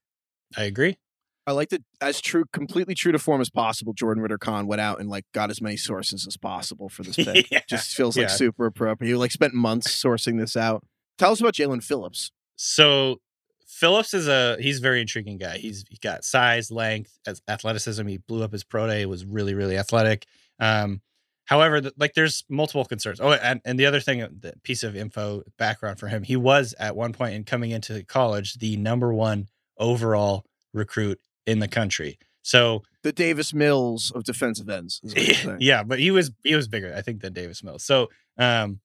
[0.56, 0.98] I agree.
[1.46, 3.94] I like that as true, completely true to form as possible.
[3.94, 7.16] Jordan Ritter Conn went out and like got as many sources as possible for this
[7.26, 7.50] pick.
[7.52, 7.62] Yeah.
[7.68, 8.36] Just feels like Yeah.
[8.36, 9.10] super appropriate.
[9.10, 10.86] He like spent months sourcing this out.
[11.18, 12.32] Tell us about Jaelan Phillips.
[12.58, 13.22] So
[13.66, 15.58] Phillips is a he's a very intriguing guy.
[15.58, 18.06] He's he got size, length, as athleticism.
[18.08, 19.06] He blew up his pro day.
[19.06, 20.26] Was really really athletic.
[20.60, 21.02] Um,
[21.48, 23.20] however, like there's multiple concerns.
[23.20, 26.76] Oh, and, and the other thing, the piece of info background for him, he was
[26.80, 29.48] at one point in coming into college the number one
[29.80, 32.20] overall recruit in the country.
[32.44, 35.02] So The Davis Mills of defensive ends.
[35.04, 37.84] is what you're yeah, but he was he was bigger, I think, than Davis Mills.
[37.84, 38.80] So, um,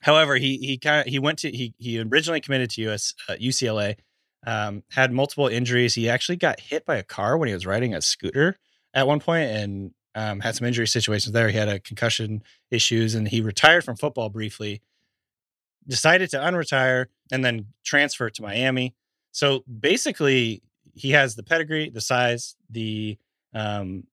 [0.00, 3.34] however, he he kind of he went to he he originally committed to US uh,
[3.34, 3.96] UCLA,
[4.46, 5.94] um, had multiple injuries.
[5.94, 8.56] He actually got hit by a car when he was riding a scooter
[8.94, 11.50] at one point, and um, had some injury situations there.
[11.50, 14.80] He had a concussion issues, and he retired from football briefly.
[15.86, 18.94] Decided to unretire and then transfer to Miami.
[19.30, 20.62] So basically,
[20.94, 23.18] he has the pedigree, the size, the
[23.54, 24.04] um,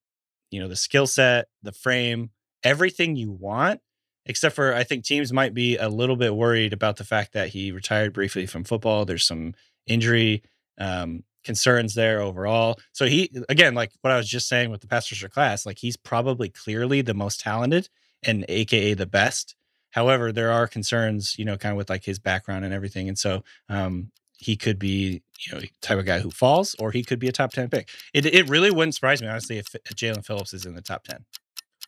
[0.52, 2.30] you know, the skill set, the frame,
[2.64, 3.82] everything you want,
[4.26, 7.50] except for I think teams might be a little bit worried about the fact that
[7.50, 9.06] he retired briefly from football.
[9.06, 9.56] There's some
[9.88, 10.44] injury
[10.78, 12.80] um, concerns there overall.
[12.92, 15.80] So he, again, like what I was just saying with the pass rusher class, like
[15.80, 17.90] he's probably clearly the most talented
[18.24, 19.56] and AKA the best.
[19.92, 23.08] However, there are concerns, you know, kind of with like his background and everything.
[23.08, 27.04] And so um, he could be, you know, type of guy who falls, or he
[27.04, 27.90] could be a top 10 pick.
[28.14, 31.24] It, it really wouldn't surprise me, honestly, if Jaelan Phillips is in the top 10.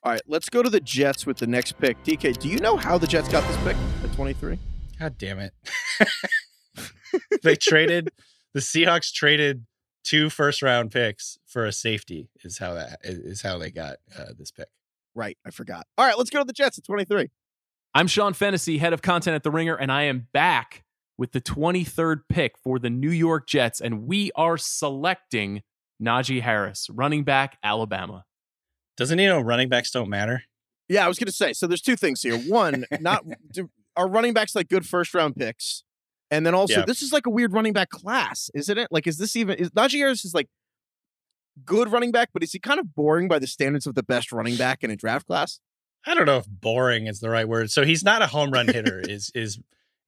[0.03, 2.01] All right, let's go to the Jets with the next pick.
[2.03, 4.60] DK, do you know how the Jets got this pick at 23?
[4.99, 5.53] God damn it.
[7.43, 8.12] they traded,
[8.56, 9.66] the Seahawks traded
[10.06, 14.32] two first round picks for a safety, is how that is how they got uh,
[14.39, 14.70] this pick.
[15.14, 15.86] Right, I forgot.
[15.97, 17.30] All right, let's go to the Jets at 23.
[17.93, 20.86] I'm Sean Fennessey, head of content at The Ringer, and I am back
[21.18, 25.62] with the 23rd pick for the New York Jets, and we are selecting
[26.01, 28.24] Najee Harris, running back, Alabama.
[28.95, 30.43] Doesn't he know running backs don't matter?
[30.88, 31.51] Yeah, I was going to say.
[31.51, 32.38] So there's two things here.
[32.38, 35.84] One, not do, are running backs like good first round picks,
[36.32, 36.86] and then also Yeah.
[36.86, 38.88] this is like a weird running back class, isn't it?
[38.91, 40.47] Like, is this even is Najee Harris is like
[41.63, 44.32] good running back, but is he kind of boring by the standards of the best
[44.32, 45.59] running back in a draft class?
[46.05, 47.71] I don't know if boring is the right word.
[47.71, 49.59] So he's not a home run hitter, is is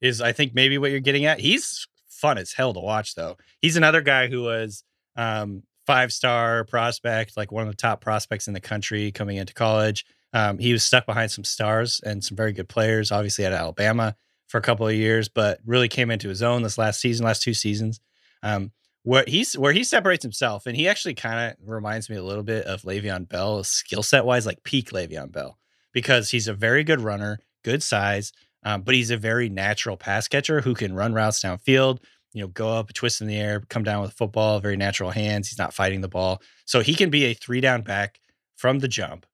[0.01, 1.39] is I think maybe what you're getting at.
[1.39, 3.38] He's fun as hell to watch though.
[3.61, 4.84] He's another guy who was
[5.15, 9.53] um five star prospect, like one of the top prospects in the country coming into
[9.53, 10.05] college.
[10.34, 14.15] Um, he was stuck behind some stars and some very good players, obviously at Alabama
[14.48, 17.43] for a couple of years, but really came into his own this last season, last
[17.43, 18.00] two seasons.
[18.43, 18.72] Um,
[19.04, 22.43] where he's where he separates himself, and he actually kind of reminds me a little
[22.43, 25.58] bit of Le'Veon Bell, skill set wise, like peak Le'Veon Bell,
[25.93, 28.34] because he's a very good runner, good size,
[28.64, 32.00] um, but he's a very natural pass catcher who can run routes downfield.
[32.34, 35.48] You know, go up, twist in the air, come down with football, very natural hands.
[35.48, 38.20] He's not fighting the ball, so he can be a three down back
[38.58, 39.26] from the jump.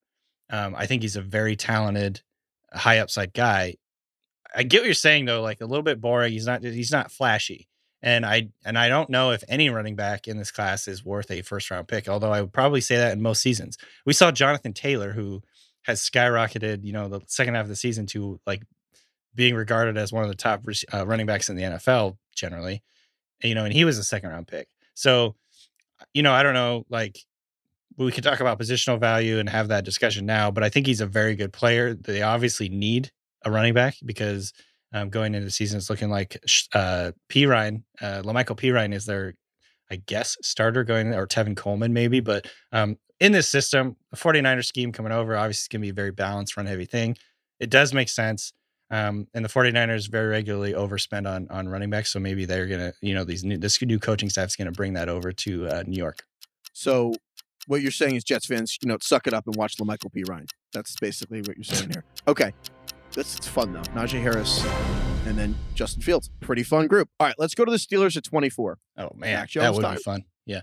[0.51, 2.22] Um, I think he's a very talented,
[2.72, 3.78] high upside guy.
[4.54, 6.32] I get what you're saying though, like a little bit boring.
[6.32, 7.68] He's not he's not flashy.
[8.01, 11.32] And I and I don't know if any running back in this class is worth
[11.32, 13.78] a first round pick, although I would probably say that in most seasons.
[14.06, 15.41] We saw Jonathan Taylor, who
[15.84, 18.64] has skyrocketed, you know, the second half of the season to like
[19.36, 22.84] being regarded as one of the top uh, running backs in the NFL generally,
[23.41, 24.68] you know, and he was a second round pick.
[24.93, 25.36] So,
[26.14, 27.20] you know, I don't know, like
[27.97, 31.01] we could talk about positional value and have that discussion now, but I think he's
[31.01, 31.93] a very good player.
[31.93, 33.12] They obviously need
[33.44, 34.54] a running back because
[34.94, 36.38] um, going into the season, it's looking like
[36.74, 39.34] uh, Perine, uh, La'Mical Perine is their,
[39.89, 42.20] I guess, starter going, or Tevin Coleman maybe.
[42.20, 45.89] But um, in this system, the 49er scheme coming over, obviously, it's going to be
[45.89, 47.18] a very balanced, run heavy thing.
[47.60, 48.54] It does make sense.
[48.91, 52.12] Um, and the 49ers very regularly overspend on on running backs.
[52.12, 54.68] So maybe they're going to, you know, these new, this new coaching staff is going
[54.68, 56.24] to bring that over to uh, New York.
[56.74, 57.14] So
[57.66, 60.48] what you're saying is Jets fans, you know, suck it up and watch La'Mical Perine.
[60.74, 62.04] That's basically what you're saying here.
[62.28, 62.54] Okay.
[63.14, 63.82] This is fun though.
[63.82, 64.66] Najee Harris
[65.28, 66.32] and then Justin Fields.
[66.39, 67.09] Pretty fun group.
[67.20, 68.80] All right, let's go to the Steelers at 24.
[68.97, 69.95] Oh man, Mac that Jones would time.
[69.95, 70.24] be fun.
[70.47, 70.61] Yeah.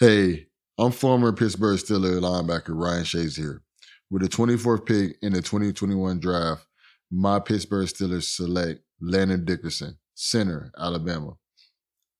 [0.00, 0.46] Hey,
[0.78, 3.62] I'm former Pittsburgh Steelers linebacker Ryan Shazier here.
[4.10, 6.66] With the 24th pick in the 2021 draft,
[7.10, 11.34] my Pittsburgh Steelers select Landon Dickerson, center, Alabama.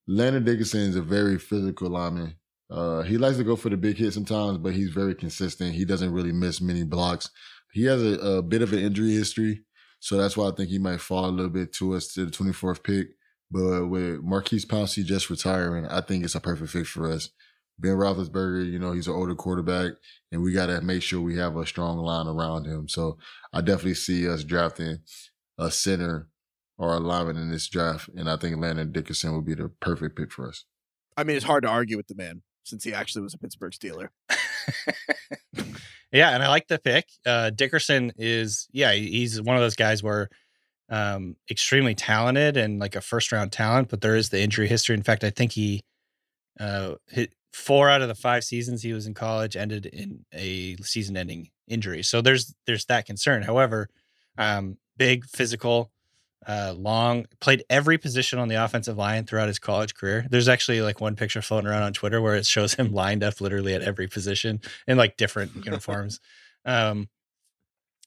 [0.06, 2.36] Landon Dickerson is a very physical lineman.
[2.70, 5.74] Uh, he likes to go for the big hit sometimes, but he's very consistent.
[5.74, 7.30] He doesn't really miss many blocks.
[7.76, 9.60] He has a, a bit of an injury history,
[10.00, 12.30] so that's why I think he might fall a little bit to us to the
[12.30, 13.08] 24th pick.
[13.50, 17.28] But with Maurkice Pouncey just retiring, I think it's a perfect fit for us.
[17.78, 19.92] Ben Roethlisberger, you know, he's an older quarterback,
[20.32, 22.88] and we got to make sure we have a strong line around him.
[22.88, 23.18] So
[23.52, 25.00] I definitely see us drafting
[25.58, 26.30] a center
[26.78, 30.16] or a lineman in this draft, and I think Landon Dickerson would be the perfect
[30.16, 30.64] pick for us.
[31.14, 32.40] I mean, it's hard to argue with the man.
[32.64, 34.08] since he actually was a Pittsburgh Steeler.
[36.16, 37.06] Yeah, and I like the pick.
[37.26, 40.30] Uh, Dickerson is, yeah, he's one of those guys where
[40.88, 44.94] um, extremely talented and like a first round talent, but there is the injury history.
[44.94, 45.82] In fact, I think he
[46.58, 50.76] uh, hit four out of the five seasons he was in college ended in a
[50.76, 52.02] season ending injury.
[52.02, 53.42] So there's there's that concern.
[53.42, 53.88] However,
[54.38, 55.90] um, big, physical,
[56.46, 60.26] uh, long, played every position on the offensive line throughout his college career.
[60.30, 63.40] There's actually like one picture floating around on Twitter where it shows him lined up
[63.40, 66.20] literally at every position in like different uniforms.
[66.64, 67.08] Um,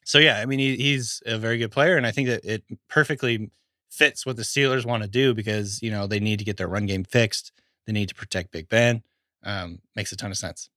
[0.03, 2.63] so yeah, I mean he, he's a very good player, and I think that it
[2.87, 3.51] perfectly
[3.91, 6.67] fits what the Steelers want to do because you know they need to get their
[6.67, 7.51] run game fixed.
[7.85, 9.03] They need to protect Big Ben.
[9.43, 10.69] Um, makes a ton of sense.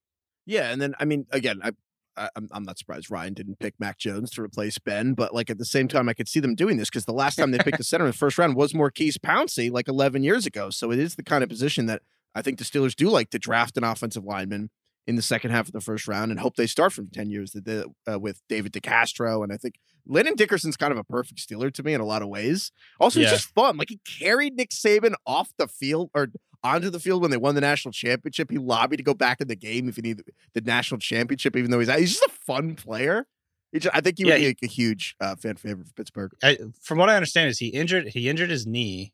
[0.44, 1.72] Yeah, and then I mean, again, I,
[2.16, 5.50] I I'm I'm not surprised Ryan didn't pick Mac Jones to replace Ben, but like
[5.50, 7.58] at the same time, I could see them doing this because the last time they
[7.58, 10.70] picked a center in the first round was Maurkice Pouncey like 11 years ago.
[10.70, 12.02] So it is the kind of position that
[12.34, 14.70] I think the Steelers do like to draft an offensive lineman
[15.06, 17.50] in the second half of the first round and hope they start from 10 years
[17.52, 19.42] that they- uh, with David DeCastro.
[19.42, 19.74] And I think
[20.06, 22.70] Landon Dickerson's kind of a perfect Steeler to me in a lot of ways.
[23.00, 23.24] Also, Yeah.
[23.32, 23.76] it's just fun.
[23.76, 26.28] Like he carried Nick Saban off the field or
[26.64, 28.50] onto the field when they won the national championship.
[28.50, 31.70] He lobbied to go back in the game if he needed the national championship, even
[31.70, 31.98] though he's out.
[31.98, 33.26] He's just a fun player.
[33.72, 35.86] He ju- I think he would Yeah, be he- like a huge uh, fan favorite
[35.88, 36.32] for Pittsburgh.
[36.42, 39.12] I, from what I understand, is he injured he injured his knee,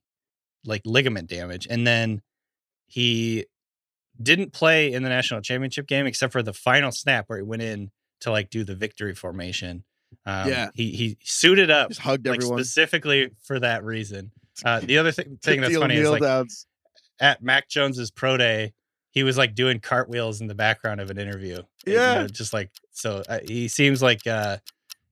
[0.65, 2.23] like ligament damage, and then
[2.87, 3.47] he
[4.21, 7.63] didn't play in the national championship game except for the final snap where he went
[7.63, 7.91] in
[8.21, 9.85] to like do the victory formation.
[10.27, 10.71] Um, Yeah.
[10.75, 12.59] he he suited up, Just hugged like everyone.
[12.59, 14.33] specifically for that reason.
[14.65, 16.67] Uh, the other thing, thing that's funny is like downs.
[17.21, 18.73] At Mac Jones's pro day,
[19.11, 21.63] he was like doing cartwheels in the background of an interview.
[21.87, 22.15] You Yeah.
[22.23, 23.23] know, just like so.
[23.29, 24.59] Uh, he seems like uh,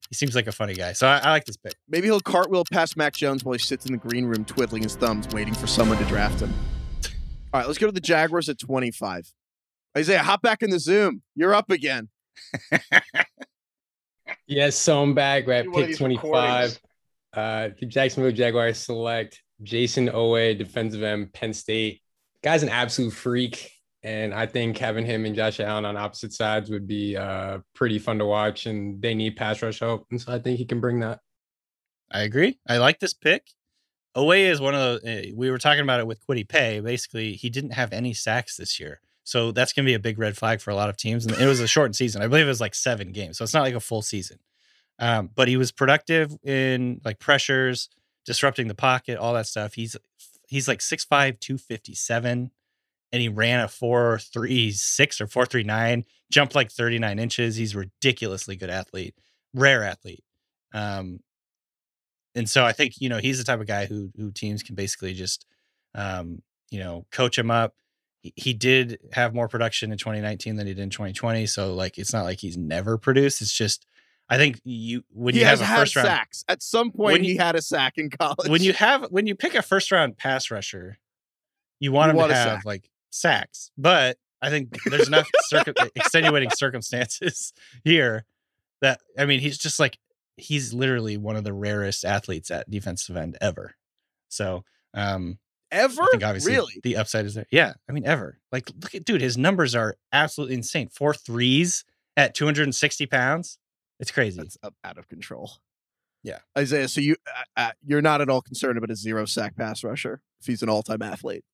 [0.08, 0.92] he seems like a funny guy.
[0.92, 1.74] So I, I like this pick.
[1.88, 4.94] Maybe he'll cartwheel past Mac Jones while he sits in the green room twiddling his
[4.96, 6.52] thumbs, waiting for someone to draft him.
[7.52, 9.32] All right, let's go to the Jaguars at 25.
[9.96, 11.22] Isaiah, hop back in the Zoom.
[11.34, 12.08] You're up again.
[14.46, 15.46] Yes, so I'm back.
[15.46, 16.80] We're at Do one of pick 25.
[17.32, 22.02] Uh, the Jacksonville Jaguars select Jayson Oweh, defensive end, Penn State.
[22.42, 23.72] Guy's an absolute freak.
[24.02, 27.98] And I think having him and Josh Allen on opposite sides would be uh, pretty
[27.98, 28.66] fun to watch.
[28.66, 30.06] And they need pass rush help.
[30.10, 31.20] And so I think he can bring that.
[32.10, 32.58] I agree.
[32.68, 33.48] I like this pick.
[34.16, 35.30] Oweh is one of the.
[35.30, 36.80] uh, We were talking about it with Kwity Paye.
[36.80, 40.18] Basically, he didn't have any sacks this year, so that's going to be a big
[40.18, 41.26] red flag for a lot of teams.
[41.26, 42.22] And it was a shortened season.
[42.22, 44.38] I believe it was like seven games, so it's not like a full season.
[44.98, 47.90] Um, but he was productive in like pressures,
[48.26, 49.74] disrupting the pocket, all that stuff.
[49.74, 49.96] He's
[50.48, 51.08] he's like 6'5",
[51.40, 52.50] 257,
[53.12, 57.18] and he ran a four three six or four three nine, jumped like thirty nine
[57.18, 57.56] inches.
[57.56, 59.14] He's ridiculously good athlete,
[59.54, 60.24] rare athlete.
[60.74, 61.20] Um,
[62.34, 64.74] and so I think you know he's the type of guy who who teams can
[64.74, 65.46] basically just
[65.94, 67.74] um, you know coach him up.
[68.20, 71.96] He, he did have more production in 2019 than he did in 2020, so like
[71.96, 73.40] it's not like he's never produced.
[73.40, 73.86] It's just
[74.28, 76.44] I think you when he you has have a first round sacks.
[76.48, 78.48] At some point, When he had a sack in college.
[78.48, 80.98] when you have when you pick a first round pass rusher,
[81.80, 82.64] you want You him want to have sack.
[82.64, 83.70] like sacks.
[83.78, 87.52] But I think there's enough circum- extenuating circumstances
[87.84, 88.24] here
[88.82, 89.98] that I mean he's just like
[90.36, 93.74] he's literally one of the rarest athletes at defensive end ever.
[94.28, 95.38] So um
[95.70, 97.46] ever I think obviously really the upside is there.
[97.50, 98.38] Yeah, I mean ever.
[98.50, 100.88] Like look at dude, his numbers are absolutely insane.
[100.88, 101.84] Four threes
[102.16, 103.58] at 260 pounds.
[103.98, 104.38] It's crazy.
[104.38, 105.52] That's up out of control.
[106.22, 106.38] Yeah.
[106.58, 109.84] Isaiah, so you uh, uh, you're not at all concerned about a zero sack pass
[109.84, 111.44] rusher if he's an all time athlete.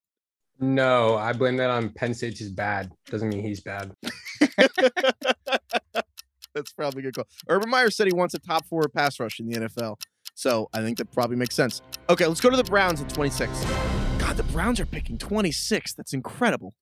[0.58, 2.90] No, I blame that on Penn State's is bad.
[3.06, 3.92] Doesn't mean he's bad.
[6.54, 7.26] That's probably a good call.
[7.48, 9.96] Urban Meyer said he wants a top four pass rush in the NFL.
[10.34, 11.82] So I think that probably makes sense.
[12.08, 13.50] Okay, let's go to the Browns at 26.
[14.18, 15.94] God, the Browns are picking 26.
[15.94, 16.74] That's incredible.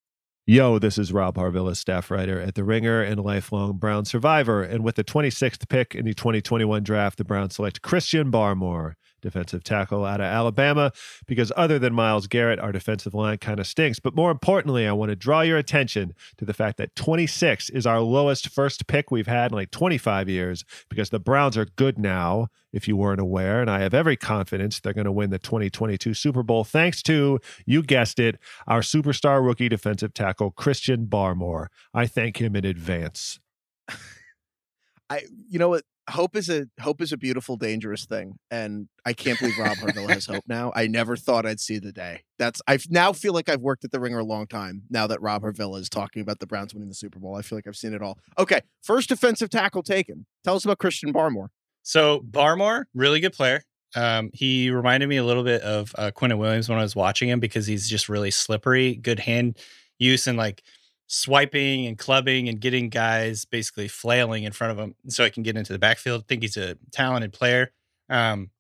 [0.51, 4.65] Yo, this is Rob Harvilla, staff writer at The Ringer and lifelong Brown survivor.
[4.65, 9.65] And with the 26th pick in the 2021 draft, the Browns select Christian Barmore, defensive
[9.65, 10.93] tackle out of Alabama,
[11.27, 13.99] because other than Myles Garrett, our defensive line kind of stinks.
[13.99, 17.87] But more importantly, I want to draw your attention to the fact that 26 is
[17.87, 21.99] our lowest first pick we've had in like 25 years, because the Browns are good
[21.99, 23.61] now, if you weren't aware.
[23.61, 27.41] And I have every confidence they're going to win the 2022 Super Bowl, thanks to,
[27.67, 31.67] you guessed it, our superstar rookie defensive tackle, Christian Barmore.
[31.93, 33.41] I thank him in advance.
[35.11, 35.85] I you know what?
[36.09, 38.37] Hope is a hope is a beautiful, dangerous thing.
[38.51, 40.73] And I can't believe Rob Harvilla has hope now.
[40.75, 42.25] I never thought I'd see the day.
[42.39, 45.21] That's I now feel like I've worked at the ringer a long time now that
[45.21, 47.37] Rob Harvilla is talking about the Browns winning the Super Bowl.
[47.37, 48.19] I feel like I've seen it all.
[48.39, 48.61] Okay.
[48.83, 50.27] First defensive tackle taken.
[50.43, 51.49] Tell us about Christian Barmore.
[51.83, 53.63] So Barmore, really good player.
[53.97, 57.29] Um, he reminded me a little bit of uh, Quinnen Williams when I was watching
[57.29, 59.59] him because he's just really slippery, good hand
[59.99, 60.63] use, and like
[61.13, 65.43] swiping and clubbing and getting guys basically flailing in front of him so he can
[65.43, 66.23] get into the backfield.
[66.23, 67.73] I think he's a talented player.
[68.09, 68.51] Um,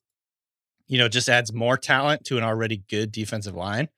[0.88, 3.88] you know, just adds more talent to an already good defensive line.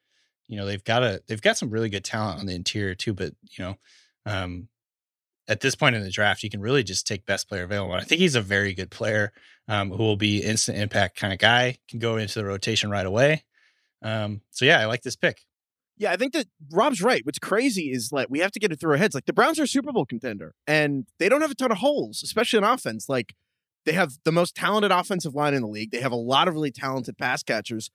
[0.49, 3.15] You know, they've got a they've got some really good talent on the interior too,
[3.15, 3.77] but you know,
[4.27, 4.69] um,
[5.49, 7.95] at this point in the draft, you can really just take best player available.
[7.95, 9.33] I think he's a very good player
[9.67, 13.07] um, who will be instant impact kind of guy, can go into the rotation right
[13.07, 13.45] away.
[14.03, 15.41] Um, so yeah, I like this pick.
[16.03, 17.25] Yeah, I think that Rob's right.
[17.25, 19.15] What's crazy is like we have to get it through our heads.
[19.15, 21.79] Like the Browns are a Super Bowl contender, and they don't have a ton of
[21.79, 23.09] holes, especially in offense.
[23.09, 23.35] Like
[23.87, 25.93] they have the most talented offensive line in the league.
[25.93, 27.89] They have a lot of really talented pass catchers.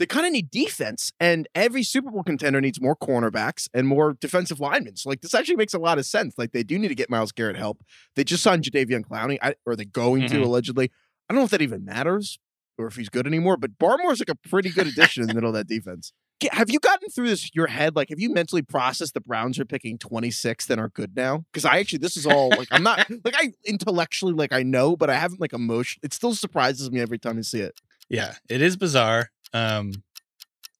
[0.00, 4.14] They kind of need defense, and every Super Bowl contender needs more cornerbacks and more
[4.14, 4.96] defensive linemen.
[4.96, 6.34] So, like, this actually makes a lot of sense.
[6.36, 7.80] Like, they do need to get Myles Garrett help.
[8.16, 10.34] They just signed Jadeveon Clowney, I, or they're going Mm-hmm.
[10.34, 10.90] to allegedly.
[11.28, 12.40] I don't know if that even matters
[12.76, 15.50] or if he's good anymore, but Barmore's like a pretty good addition in the middle
[15.50, 16.12] of that defense.
[16.44, 17.96] Ge- Have you gotten through this your head?
[17.96, 21.44] Like, have you mentally processed the Browns are picking 26th and are good now?
[21.52, 24.96] Because I actually, this is all like, I'm not like I intellectually like I know,
[24.96, 26.00] but I haven't like emotion.
[26.02, 27.80] It still surprises me every time I see it.
[28.08, 29.30] Yeah, it is bizarre.
[29.52, 29.92] Um,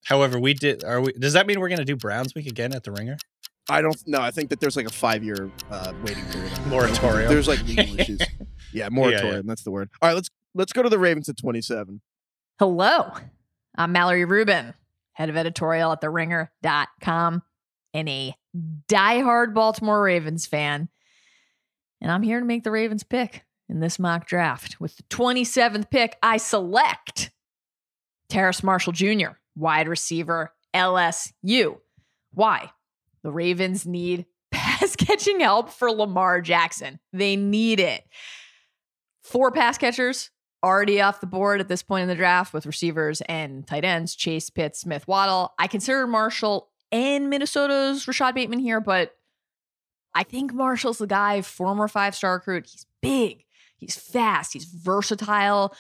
[0.05, 0.85] however, we did.
[0.85, 1.13] Are we?
[1.13, 3.17] Does that mean we're going to do Browns week again at the Ringer?
[3.71, 4.21] I don't know.
[4.21, 6.53] I think that there's like a five year uh, waiting period.
[6.53, 6.69] on.
[6.69, 7.31] Moratorium.
[7.31, 8.21] There's like legal issues.
[8.73, 9.47] Yeah, moratorium.
[9.47, 9.89] That's the word.
[10.03, 12.01] All right, let's let's go to the Ravens at 27.
[12.59, 13.11] Hello,
[13.77, 14.75] I'm Mallory Rubin,
[15.15, 17.43] head of editorial at theringer.com
[17.93, 18.35] and a
[18.89, 20.89] diehard Baltimore Ravens fan.
[22.01, 24.81] And I'm here to make the Ravens pick in this mock draft.
[24.81, 27.31] With the 27th pick, I select
[28.29, 31.79] Terrace Marshall Jr., wide receiver, LSU.
[32.33, 32.71] Why?
[33.23, 36.99] The Ravens need pass catching help for Lamar Jackson.
[37.13, 38.03] They need it.
[39.23, 40.31] Four pass catchers
[40.65, 44.15] already off the board at this point in the draft with receivers and tight ends
[44.17, 45.53] Chase, Pitts, Smith, Waddle.
[45.59, 49.13] I consider Marshall and Minnesota's Rashod Bateman here, but
[50.15, 52.67] I think Marshall's the guy, former five star recruit.
[52.67, 53.45] He's big,
[53.77, 55.75] he's fast, he's versatile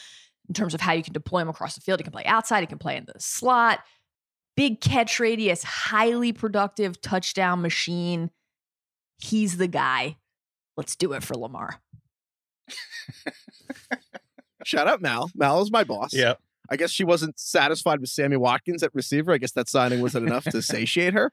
[0.48, 2.00] in terms of how you can deploy him across the field.
[2.00, 3.80] He can play outside, he can play in the slot.
[4.56, 8.30] Big catch radius, highly productive touchdown machine.
[9.18, 10.18] He's the guy.
[10.76, 11.80] Let's do it for Lamar.
[14.66, 15.30] Shout out Mal.
[15.34, 16.12] Mal is my boss.
[16.14, 16.34] Yeah.
[16.70, 19.32] I guess she wasn't satisfied with Sammy Watkins at receiver.
[19.32, 21.32] I guess that signing wasn't enough to satiate her.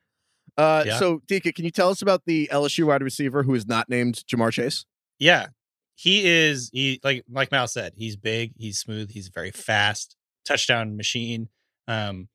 [0.57, 0.99] Uh, Yeah.
[0.99, 4.23] So, Dika, can you tell us about the LSU wide receiver who is not named
[4.29, 4.85] Ja'Marr Chase?
[5.19, 5.47] Yeah,
[5.95, 6.69] he is.
[6.73, 11.47] He like like Mal said, he's big, he's smooth, he's very fast, touchdown machine.
[11.87, 12.27] Um,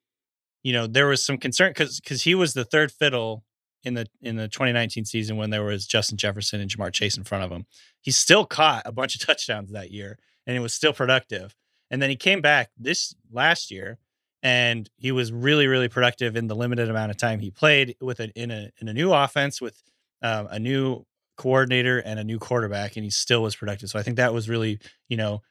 [0.63, 3.45] you know, there was some concern because because he was the third fiddle
[3.83, 7.25] in the in the 2019 season when there was Justin Jefferson and Ja'Marr Chase in
[7.25, 7.67] front of him.
[8.01, 11.55] He still caught a bunch of touchdowns that year, and it was still productive.
[11.91, 13.99] And then he came back this last year,
[14.43, 18.21] and he was really really productive in the limited amount of time he played with
[18.21, 19.83] a in a in a new offense with
[20.23, 21.05] um, a new
[21.37, 23.91] coordinator and a new quarterback, and he still was productive.
[23.91, 24.79] So I think that was really,
[25.09, 25.43] you know,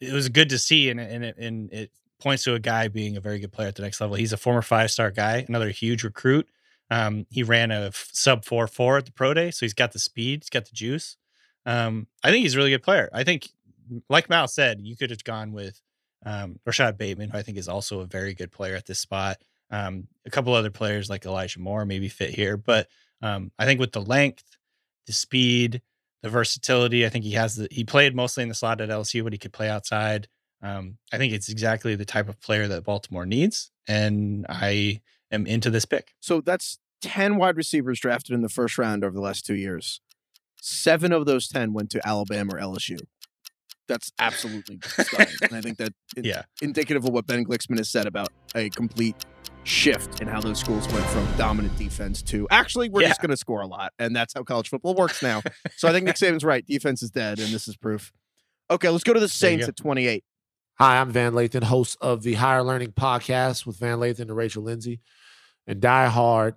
[0.00, 1.90] it was good to see, and and it, and it
[2.20, 4.16] points to a guy being a very good player at the next level.
[4.16, 6.48] He's a former five star guy, another huge recruit.
[6.90, 9.92] Um, he ran a f- sub four four at the pro day, so he's got
[9.92, 11.16] the speed, he's got the juice.
[11.66, 13.08] Um, I think he's a really good player.
[13.12, 13.48] I think,
[14.08, 15.80] like Mal said, you could have gone with
[16.24, 19.38] um, Rashod Bateman, who I think is also a very good player at this spot.
[19.70, 22.88] Um, a couple other players like Elijah Moore maybe fit here, but
[23.22, 24.44] um, I think with the length,
[25.06, 25.82] the speed,
[26.22, 27.68] the versatility, I think he has the.
[27.70, 30.28] He played mostly in the slot at LSU, but he could play outside.
[30.62, 35.46] Um, I think it's exactly the type of player that Baltimore needs, and I am
[35.46, 36.14] into this pick.
[36.20, 40.00] So that's 10 wide receivers drafted in the first round over the last two years.
[40.62, 42.98] Seven of those 10 went to Alabama or LSU.
[43.88, 45.28] That's absolutely stunning.
[45.42, 46.42] and I think that it's Yeah.
[46.62, 49.16] indicative of what Ben Glicksman has said about a complete
[49.64, 53.36] shift in how those schools went from dominant defense to actually, we're just going to
[53.36, 53.92] score a lot.
[53.98, 55.42] And that's how college football works now.
[55.76, 56.64] so I think Nick Saban's right.
[56.66, 58.12] Defense is dead, and this is proof.
[58.70, 60.24] Okay, let's go to the Saints at 28.
[60.80, 64.62] Hi, I'm Van Lathan, host of the Higher Learning Podcast with Van Lathan and Rachel
[64.62, 65.00] Lindsay,
[65.66, 66.56] and die-hard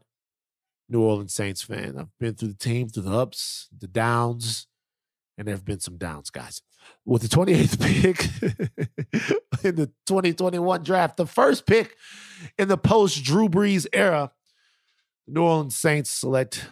[0.90, 1.96] New Orleans Saints fan.
[2.00, 4.68] I've been through the team, through the ups, the downs,
[5.38, 6.62] and there have been some downs, guys.
[7.06, 11.96] With the 28th pick in the 2021 draft, the first pick
[12.58, 14.32] in the post Drew Brees era,
[15.26, 16.68] the New Orleans Saints select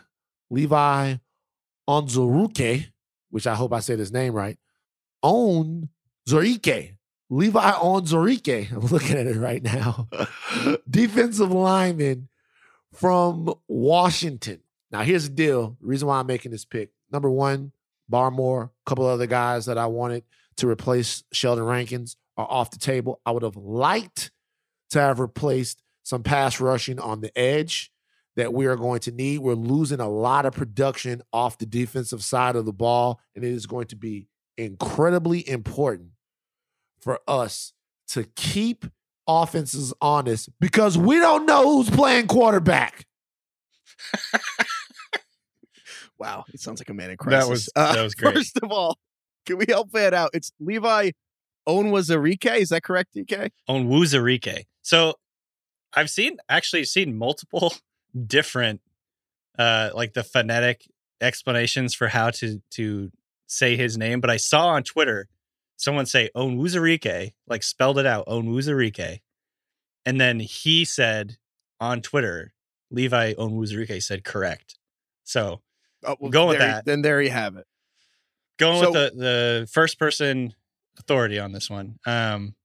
[0.49, 1.15] Levi
[1.89, 2.87] Onzoruke,
[3.29, 4.57] which I hope I said his name right.
[5.21, 5.89] On
[6.27, 6.97] Zorike.
[7.29, 8.71] Levi Onzorike.
[8.71, 10.07] I'm looking at it right now.
[10.89, 12.29] Defensive lineman
[12.93, 14.61] from Washington.
[14.91, 15.77] Now, here's the deal.
[15.81, 16.91] The reason why I'm making this pick.
[17.11, 17.71] Number one,
[18.11, 20.23] Barmore, a couple other guys that I wanted
[20.57, 23.19] to replace Sheldon Rankins are off the table.
[23.25, 24.31] I would have liked
[24.91, 27.91] to have replaced some pass rushing on the edge.
[28.35, 29.39] that we are going to need.
[29.39, 33.51] We're losing a lot of production off the defensive side of the ball, and it
[33.51, 34.27] is going to be
[34.57, 36.09] incredibly important
[36.99, 37.71] for us
[38.09, 38.85] to keep
[39.25, 43.05] offenses honest because we don't know who's playing quarterback.
[46.17, 47.69] Wow, it sounds like a man in crisis.
[47.75, 48.35] That was that was great.
[48.35, 48.97] First of all,
[49.45, 50.31] can we help Van out?
[50.33, 51.11] It's Levi
[51.67, 52.57] Onwazarike.
[52.57, 53.49] Is that correct, DK?
[53.67, 54.65] on Wuzarike.
[54.81, 55.15] So
[55.93, 57.73] I've seen actually seen multiple
[58.27, 58.81] different
[59.57, 60.85] uh like the phonetic
[61.21, 63.11] explanations for how to to
[63.47, 65.27] say his name, but I saw on Twitter
[65.77, 69.19] someone say Onwuzurike, like spelled it out, Onwuzurike.
[70.05, 71.37] And then he said
[71.79, 72.53] on Twitter,
[72.91, 74.77] Levi Onwuzurike said correct.
[75.23, 75.61] So
[76.07, 76.85] Oh, well, Go with there- that.
[76.85, 77.65] Then there you have it.
[78.57, 80.53] going So- with the the first person
[80.97, 81.99] authority on this one.
[82.05, 82.55] Um,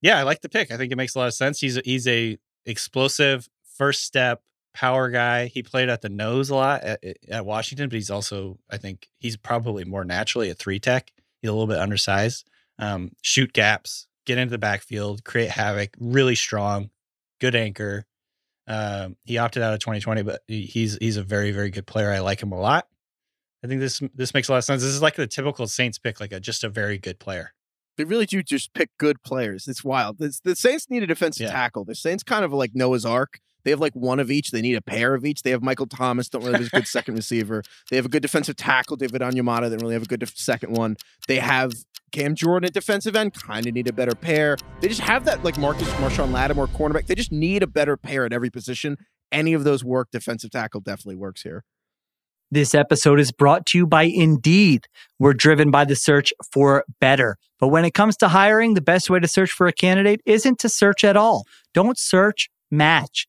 [0.00, 0.70] yeah, I like the pick.
[0.70, 1.60] I think it makes a lot of sense.
[1.60, 4.42] He's a, he's a explosive first step
[4.72, 5.46] power guy.
[5.46, 9.08] He played at the nose a lot at, at Washington, but he's also I think
[9.18, 11.10] he's probably more naturally a three tech.
[11.42, 12.48] He's a little bit undersized.
[12.78, 15.90] Um, shoot gaps, get into the backfield, create havoc.
[16.00, 16.88] Really strong,
[17.40, 18.06] good anchor.
[18.66, 22.10] Um, he opted out of 2020, but he's he's a very very good player.
[22.10, 22.86] I like him a lot.
[23.64, 24.82] I think this this makes a lot of sense.
[24.82, 27.52] This is like the typical Saints pick, like a just a very good player.
[27.96, 29.68] They really do just pick good players.
[29.68, 30.16] It's wild.
[30.20, 31.52] It's, the Saints need a defensive Yeah.
[31.52, 31.84] tackle.
[31.84, 33.40] The Saints kind of like Noah's Ark.
[33.64, 34.50] They have like one of each.
[34.50, 35.42] They need a pair of each.
[35.42, 37.62] They have Michael Thomas, don't really have a good second receiver.
[37.90, 40.76] They have a good defensive tackle, David Onyemata, they really have a good def- second
[40.76, 40.96] one.
[41.28, 41.72] They have
[42.12, 44.56] Cam Jordan at defensive end, kind of need a better pair.
[44.80, 47.06] They just have that like Marcus Marshon Lattimore cornerback.
[47.06, 48.96] They just need a better pair at every position.
[49.30, 50.08] Any of those work.
[50.10, 51.64] Defensive tackle definitely works here.
[52.50, 54.88] This episode is brought to you by Indeed.
[55.20, 57.36] We're driven by the search for better.
[57.60, 60.58] But when it comes to hiring, the best way to search for a candidate isn't
[60.58, 61.44] to search at all.
[61.74, 63.28] Don't search, match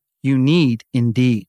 [0.23, 1.47] You need Indeed.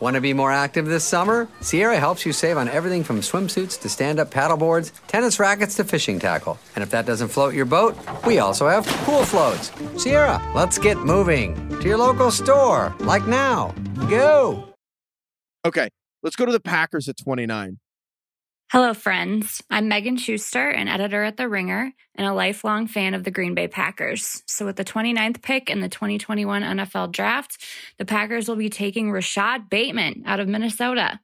[0.00, 1.48] Want to be more active this summer?
[1.60, 5.84] Sierra helps you save on everything from swimsuits to stand up paddleboards, tennis rackets to
[5.84, 6.58] fishing tackle.
[6.74, 7.96] And if that doesn't float your boat,
[8.26, 9.70] we also have pool floats.
[9.96, 13.74] Sierra, let's get moving to your local store, like now.
[14.10, 14.68] Go!
[15.64, 15.88] Okay,
[16.22, 17.78] let's go to the Packers at 29.
[18.72, 19.62] Hello, friends.
[19.70, 23.54] I'm Megan Schuster, an editor at The Ringer and a lifelong fan of the Green
[23.54, 24.42] Bay Packers.
[24.46, 27.62] So, with the 29th pick in the 2021 NFL Draft,
[27.98, 31.20] the Packers will be taking Rashod Bateman out of Minnesota.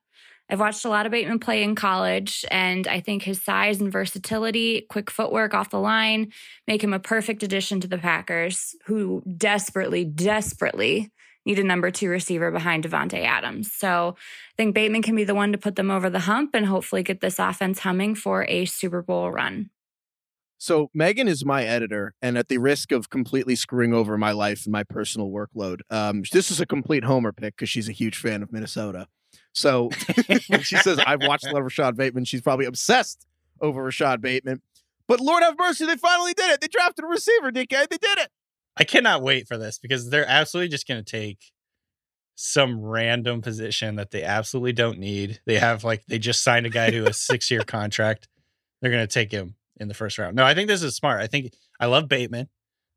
[0.49, 3.91] I've watched a lot of Bateman play in college, and I think his size and
[3.91, 6.33] versatility, quick footwork off the line,
[6.69, 11.11] make him a perfect addition to the Packers, who desperately, desperately
[11.47, 13.73] need a number two receiver behind Davante Adams.
[13.73, 16.67] So I think Bateman can be the one to put them over the hump and
[16.67, 19.71] hopefully get this offense humming for a Super Bowl run.
[20.59, 24.67] So Megan is my editor, and at the risk of completely screwing over my life
[24.67, 28.19] and my personal workload, um, this is a complete homer pick because she's a huge
[28.19, 29.07] fan of Minnesota.
[29.55, 29.89] So
[30.61, 33.27] she says I've watched a lot of Rashod Bateman, she's probably obsessed
[33.63, 34.61] over Rashod Bateman.
[35.09, 36.61] But Lord have mercy, they finally did it.
[36.61, 37.89] They drafted a receiver, DK.
[37.89, 38.29] They did it.
[38.77, 41.53] I cannot wait for this because they're absolutely just going to take
[42.43, 45.41] some random position that they absolutely don't need.
[45.45, 48.29] They have like they just signed a guy to a six year contract.
[48.81, 50.37] They're going to take him in the first round.
[50.37, 51.21] No, I think this is smart.
[51.21, 52.49] I think I love Bateman.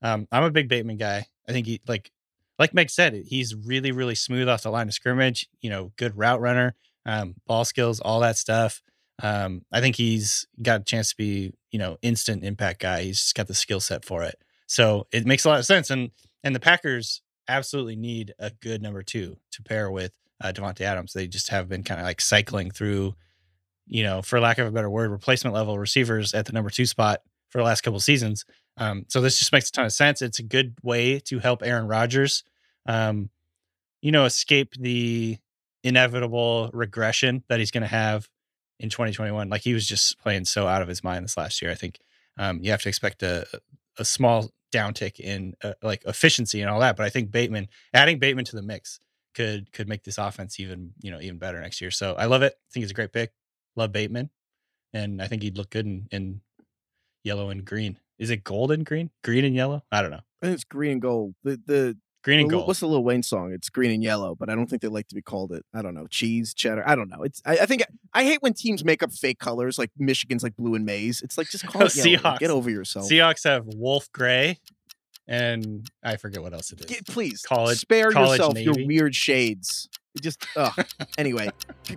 [0.01, 1.25] Um, I'm a big Bateman guy.
[1.47, 2.11] I think he like
[2.57, 5.49] like Meg said, he's really really smooth off the line of scrimmage.
[5.59, 6.75] You know, good route runner,
[7.05, 8.81] um, ball skills, all that stuff.
[9.21, 13.03] Um, I think he's got a chance to be you know instant impact guy.
[13.03, 14.35] He's just got the skill set for it.
[14.73, 15.91] So it makes a lot of sense.
[15.91, 16.09] And
[16.43, 21.13] and the Packers absolutely need a good number two to pair with uh, Davante Adams.
[21.13, 23.13] They just have been kind of like cycling through,
[23.85, 26.87] you know, for lack of a better word, replacement level receivers at the number two
[26.87, 28.45] spot for the last couple seasons.
[28.77, 30.23] Um, so this just makes a ton of sense.
[30.23, 32.43] It's a good way to help Aaron Rodgers,
[32.87, 33.29] um,
[34.01, 35.37] you know, escape the
[35.83, 38.27] inevitable regression that he's going to have
[38.79, 39.49] in 2021.
[39.49, 41.69] Like he was just playing so out of his mind this last year.
[41.69, 41.99] I think
[42.39, 43.45] um, you have to expect a
[43.97, 46.97] a small downtick in uh, like efficiency and all that.
[46.97, 48.99] But I think Bateman, adding Bateman to the mix,
[49.33, 51.91] could could make this offense even you know even better next year.
[51.91, 52.53] So I love it.
[52.53, 53.31] I think it's a great pick.
[53.75, 54.29] Love Bateman,
[54.93, 56.41] and I think he'd look good in, in
[57.23, 57.97] yellow and green.
[58.19, 59.09] Is it gold and green?
[59.23, 59.83] Green and yellow?
[59.91, 60.21] I don't know.
[60.41, 61.35] I think it's green and gold.
[61.43, 62.67] The the Green and gold.
[62.67, 63.51] What's the Lil Wayne song?
[63.51, 65.65] It's green and yellow, but I don't think they like to be called it.
[65.73, 66.87] I don't know, cheese, cheddar.
[66.87, 67.21] I don't know.
[67.23, 67.41] It's.
[67.45, 67.83] I, I think
[68.13, 71.21] I hate when teams make up fake colors, like Michigan's like blue and maize.
[71.21, 72.09] It's like just call Oh, it yellow.
[72.17, 72.39] Seahawks.
[72.39, 73.09] Get over yourself.
[73.09, 74.59] Seahawks have wolf gray,
[75.27, 76.85] and I forget what else it is.
[76.85, 77.77] Get- please college.
[77.77, 78.71] spare college yourself Navy.
[78.79, 79.89] your weird shades.
[80.15, 80.85] It just ugh.
[81.17, 81.49] anyway,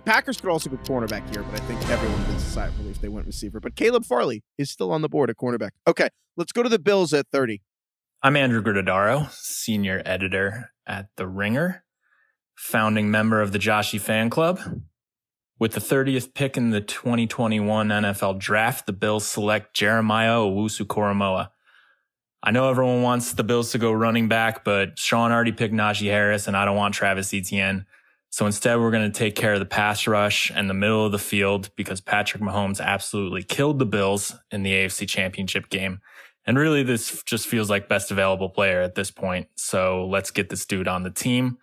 [0.05, 3.27] Packers could also go cornerback here, but I think everyone sigh of relief they went
[3.27, 3.59] receiver.
[3.59, 5.69] But Caleb Farley is still on the board at cornerback.
[5.87, 7.61] Okay, let's go to the Bills at thirty.
[8.23, 11.83] I'm Andrew Gruttadaro, senior editor at The Ringer,
[12.55, 14.59] founding member of the Joshi fan club.
[15.59, 21.49] With the 30th pick in the 2021 NFL draft, the Bills select Jeremiah Owusu-Koramoah.
[22.41, 26.09] I know everyone wants the Bills to go running back, but Sean already picked Najee
[26.09, 27.85] Harris, and I don't want Travis Etienne.
[28.31, 31.11] So instead, we're going to take care of the pass rush and the middle of
[31.11, 35.99] the field because Patrick Mahomes absolutely killed the Bills in the AFC Championship game.
[36.47, 39.47] And really, this just feels like best available player at this point.
[39.55, 41.57] So let's get this dude on the team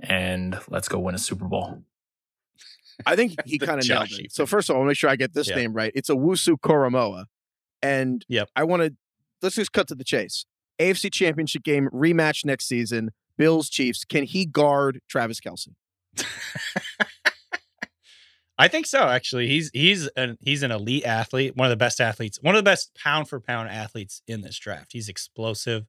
[0.00, 1.82] and let's go win a Super Bowl.
[3.04, 4.32] I think he kind of nailed Joshi it.
[4.32, 5.56] So first of all, I want to make sure I get this Yeah.
[5.56, 5.92] name right.
[5.94, 7.26] It's Owusu-Koramoah,
[7.82, 8.48] and Yep.
[8.56, 8.94] I want to
[9.42, 10.46] let's just cut to the chase.
[10.80, 13.10] AFC Championship game rematch next season.
[13.36, 14.04] Bills Chiefs.
[14.04, 15.68] Can he guard Travis Kelce?
[18.62, 19.08] I think so.
[19.08, 22.60] Actually, he's he's an he's an elite athlete, one of the best athletes, one of
[22.60, 24.92] the best pound for pound athletes in this draft.
[24.92, 25.84] He's explosive,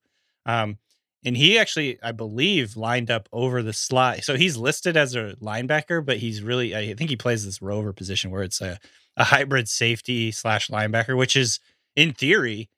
[0.47, 0.79] um,
[1.23, 4.23] and he actually, I believe, lined up over the slot.
[4.23, 7.93] So he's listed as a linebacker, but he's really, I think he plays this rover
[7.93, 8.79] position where it's a
[9.17, 11.59] a hybrid safety slash linebacker, which is
[11.95, 12.69] in theory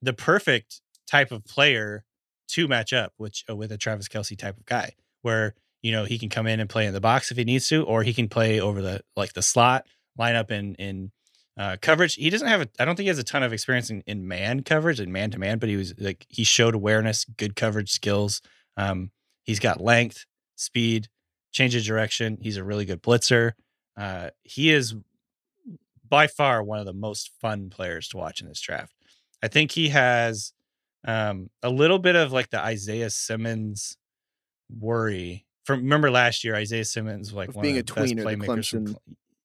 [0.00, 2.04] the perfect type of player
[2.48, 6.18] to match up with with a Travis Kelce type of guy, where you know he
[6.18, 8.28] can come in and play in the box if he needs to, or he can
[8.28, 9.86] play over the like the slot,
[10.18, 11.12] lineup in in
[11.58, 12.14] uh, coverage.
[12.14, 14.26] He doesn't have a, I don't think he has a ton of experience in, in
[14.26, 17.90] man coverage and man to man, but he was like he showed awareness, good coverage
[17.90, 18.40] skills.
[18.76, 19.10] Um,
[19.44, 20.24] he's got length,
[20.56, 21.08] speed,
[21.50, 22.38] change of direction.
[22.40, 23.52] He's a really good blitzer.
[23.96, 24.94] Uh, he is
[26.08, 28.94] by far one of the most fun players to watch in this draft.
[29.42, 30.52] I think he has
[31.04, 33.96] um, a little bit of like the Isaiah Simmons
[34.70, 38.14] worry from remember last year Isaiah Simmons was like one being of a the best
[38.14, 38.96] tweener, playmakers from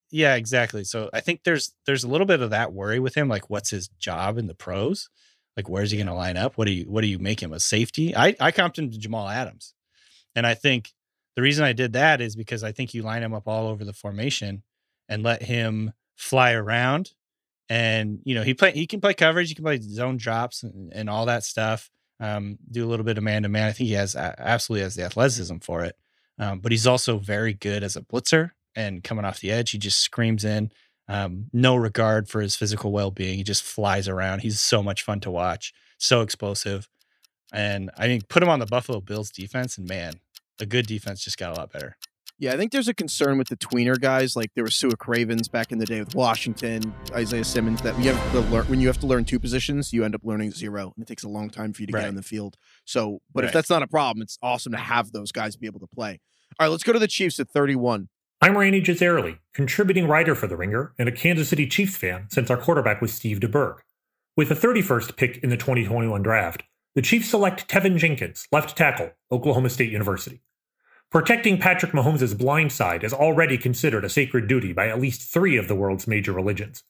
[0.10, 3.27] yeah exactly so I think there's there's a little bit of that worry with him
[3.27, 5.10] like what's his job in the pros?
[5.56, 6.57] Like where's he going to line up?
[6.57, 8.15] What do you what do you make him a safety?
[8.15, 9.73] I I comped him to Jamal Adams
[10.35, 10.94] and I think
[11.35, 13.85] the reason I did that is because I think you line him up all over
[13.85, 14.64] the formation
[15.07, 17.11] and let him fly around
[17.69, 20.91] and you know he play he can play coverage he can play zone drops and,
[20.94, 21.89] and all that stuff
[22.19, 24.95] um, do a little bit of man to man i think he has absolutely has
[24.95, 25.95] the athleticism for it
[26.39, 29.77] um, but he's also very good as a blitzer and coming off the edge he
[29.77, 30.72] just screams in
[31.09, 35.19] um, no regard for his physical well-being he just flies around he's so much fun
[35.19, 36.88] to watch so explosive
[37.53, 40.14] and i think put him on the buffalo bills defense and man
[40.59, 41.95] a good defense just got a lot better
[42.39, 44.35] Yeah, I think there's a concern with the tweener guys.
[44.35, 47.81] Like there was Su'a Cravens back in the day with Washington, Isaiah Simmons.
[47.81, 50.22] That you have to learn when you have to learn two positions, you end up
[50.23, 52.01] learning zero, and it takes a long time for you to Right.
[52.01, 52.55] get on the field.
[52.85, 55.80] So, but if that's not a problem, it's awesome to have those guys be able
[55.80, 56.19] to play.
[56.59, 58.09] All right, let's go to the Chiefs at 31.
[58.41, 62.49] I'm Rany Jazayerli, contributing writer for The Ringer and a Kansas City Chiefs fan since
[62.49, 63.75] our quarterback was Steve DeBerg.
[64.35, 66.63] With the 31st pick in the 2021 draft,
[66.95, 70.41] the Chiefs select Teven Jenkins, left tackle, Oklahoma State University.
[71.11, 75.57] Protecting Patrick Mahomes' blind side is already considered a sacred duty by at least three
[75.57, 76.81] of the world's major religions,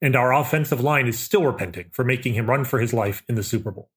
[0.00, 3.34] and our offensive line is still repenting for making him run for his life in
[3.34, 3.90] the Super Bowl.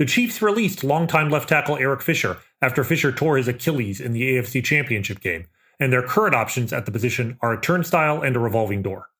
[0.00, 4.22] The Chiefs released longtime left tackle Eric Fisher after Fisher tore his Achilles in the
[4.22, 5.46] AFC Championship game,
[5.78, 9.10] and their current options at the position are a turnstile and a revolving door.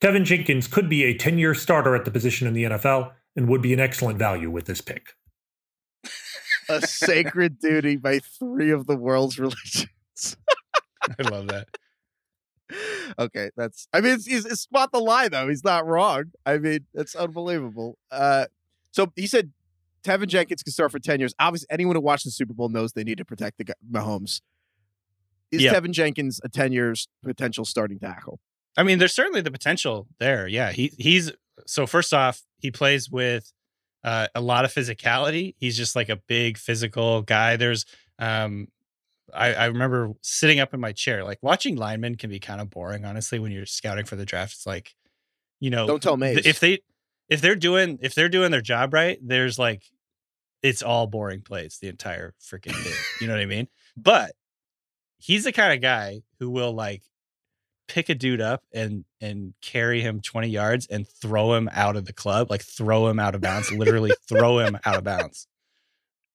[0.00, 3.50] Teven Jenkins could be a 10 year starter at the position in the NFL and
[3.50, 5.12] would be an excellent value with this pick.
[6.70, 9.86] A sacred duty by three of the world's religions.
[11.18, 11.68] i love that
[13.18, 13.88] okay, that's.
[13.92, 15.48] I mean, it's, it's, it's spot the lie though.
[15.48, 16.32] He's not wrong.
[16.46, 17.98] I mean, it's unbelievable.
[18.10, 18.46] Uh,
[18.90, 19.52] so he said
[20.04, 21.34] Teven Jenkins can start for ten years.
[21.38, 24.40] Obviously, anyone who watched the Super Bowl knows they need to protect the Mahomes.
[25.50, 25.74] Is Yeah.
[25.74, 28.40] Teven Jenkins a ten years potential starting tackle?
[28.76, 30.46] I mean, there's certainly the potential there.
[30.48, 31.32] Yeah, he he's
[31.66, 33.52] so first off, he plays with
[34.02, 35.54] uh, a lot of physicality.
[35.58, 37.56] He's just like a big physical guy.
[37.56, 37.86] There's
[38.18, 38.68] um,
[39.32, 42.68] I, I remember sitting up in my chair, like watching linemen can be kind of
[42.70, 43.38] boring, honestly.
[43.38, 44.94] When you're scouting for the draft, it's like,
[45.60, 46.44] you know, Don't tell Mace.
[46.44, 46.80] if they
[47.28, 49.82] if they're doing if they're doing their job right, there's like
[50.62, 52.94] it's all boring plays the entire freaking day.
[53.20, 53.68] you know what I mean?
[53.96, 54.32] But
[55.18, 57.02] he's the kind of guy who will like
[57.86, 62.04] pick a dude up and and carry him 20 yards and throw him out of
[62.04, 65.46] the club, like throw him out of bounds, literally throw him out of bounds.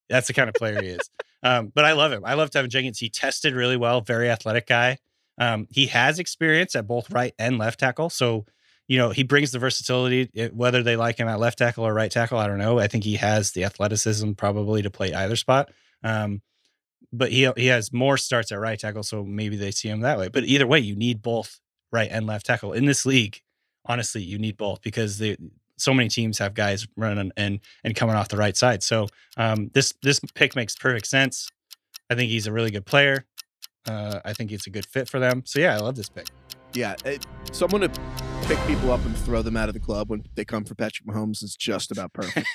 [0.09, 1.09] That's the kind of player he is.
[1.43, 2.23] Um, but I love him.
[2.25, 2.99] I love Teven Jenkins.
[2.99, 4.97] He tested really well, very athletic guy.
[5.37, 8.09] Um, he has experience at both right and left tackle.
[8.09, 8.45] So,
[8.89, 11.93] you know, he brings the versatility, it- whether they like him at left tackle or
[11.93, 12.37] right tackle.
[12.39, 12.79] I don't know.
[12.79, 15.69] I think he has the athleticism probably to play either spot.
[16.03, 16.41] Um,
[17.13, 20.17] but he he has more starts at right tackle, so maybe they see him that
[20.19, 20.27] way.
[20.27, 21.59] But either way, you need both
[21.91, 23.41] right and left tackle in this league.
[23.85, 25.37] Honestly, you need both because they,
[25.77, 28.83] so many teams have guys running and and coming off the right side.
[28.83, 29.07] So
[29.37, 31.47] um, this this pick makes perfect sense.
[32.09, 33.25] I think he's a really good player.
[33.87, 35.43] Uh, I think it's a good fit for them.
[35.45, 36.27] So yeah, I love this pick.
[36.73, 37.89] Yeah, it, someone to
[38.49, 41.07] pick people up and throw them out of the club when they come for Patrick
[41.07, 42.47] Mahomes is just about perfect.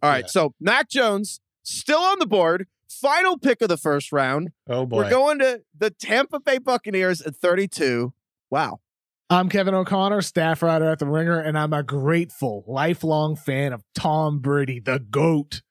[0.00, 2.68] All right, so Mac Jones still on the board.
[2.88, 4.52] Final pick of the first round.
[4.68, 4.98] Oh boy.
[4.98, 8.12] We're going to the Tampa Bay Buccaneers at 32.
[8.48, 8.78] Wow.
[9.28, 13.82] I'm Kevin O'Connor, staff writer at The Ringer, and I'm a grateful, lifelong fan of
[13.96, 15.62] Tom Brady, the GOAT.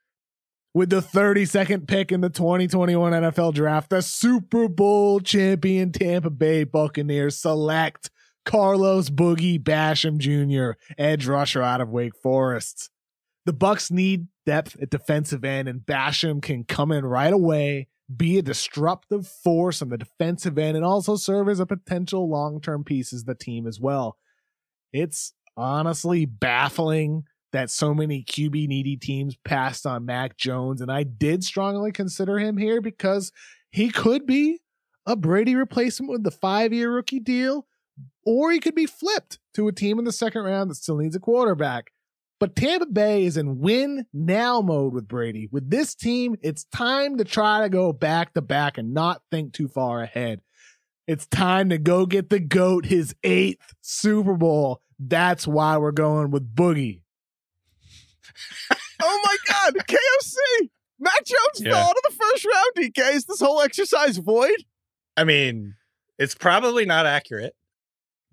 [0.73, 6.65] With the 32nd pick in the 2021 NFL Draft, the Super Bowl champion Tampa Bay
[6.65, 8.10] Buccaneers select
[8.45, 12.90] Carlos Boogie Basham Jr., edge rusher out of Wake Forest.
[13.45, 18.38] The Bucks need depth at defensive end, and Basham can come in right away, be
[18.38, 23.14] a disruptive force on the defensive end, and also serve as a potential long-term piece
[23.14, 24.18] as the team as well.
[24.91, 31.03] It's honestly baffling that so many QB needy teams passed on Mac Jones, and I
[31.03, 33.32] did strongly consider him here because
[33.72, 34.60] he could be
[35.06, 37.68] a Brady replacement with the five-year rookie deal,
[38.26, 41.15] or he could be flipped to a team in the second round that still needs
[41.15, 41.91] a quarterback.
[42.40, 45.48] But Tampa Bay is in win now mode with Brady.
[45.52, 49.53] With this team, it's time to try to go back to back and not think
[49.53, 50.41] too far ahead.
[51.07, 54.82] It's time to go get the GOAT his eighth Super Bowl.
[54.99, 57.02] That's why we're going with Boogie.
[59.06, 60.70] Oh my God, KFC.
[60.99, 61.72] Mac Jones Yeah.
[61.74, 63.15] fell out of the first round, DK.
[63.15, 64.64] Is this whole exercise void?
[65.18, 65.76] I mean,
[66.18, 67.53] it's probably not accurate,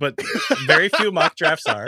[0.01, 0.15] but
[0.67, 1.87] very few mock drafts are.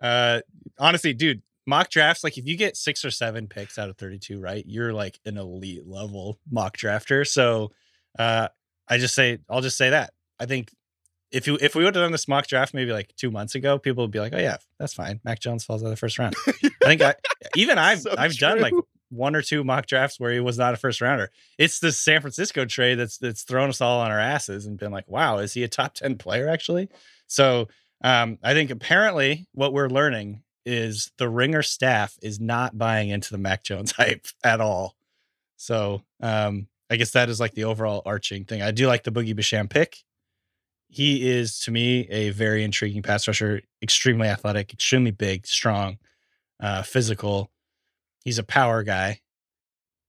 [0.00, 0.40] Uh,
[0.78, 4.40] honestly, dude, mock drafts like if you get six or seven picks out of thirty-two,
[4.40, 7.24] right, you're like an elite level mock drafter.
[7.28, 7.70] So,
[8.18, 8.48] uh,
[8.88, 10.72] I just say, I'll just say that I think
[11.30, 13.78] if you if we would have done this mock draft maybe like two months ago,
[13.78, 15.20] people would be like, oh yeah, that's fine.
[15.22, 16.34] Mac Jones falls out of the first round.
[16.48, 17.14] I think I
[17.54, 18.86] even I've So I've done like true.
[19.10, 21.30] One or two mock drafts where he was not a first rounder.
[21.58, 24.92] It's the San Francisco trade that's that's thrown us all on our asses and been
[24.92, 26.88] like, wow, is he a top 10 player actually?
[27.26, 27.68] So
[28.02, 33.30] um, I think apparently what we're learning is the ringer staff is not buying into
[33.30, 34.96] the Mac Jones hype at all.
[35.56, 38.62] So um, I guess that is like the overall arching thing.
[38.62, 39.98] I do like the Boogie Basham pick.
[40.88, 45.98] He is to me a very intriguing pass rusher, extremely athletic, extremely big, strong,
[46.58, 47.50] uh, physical.
[48.24, 49.20] He's a power guy,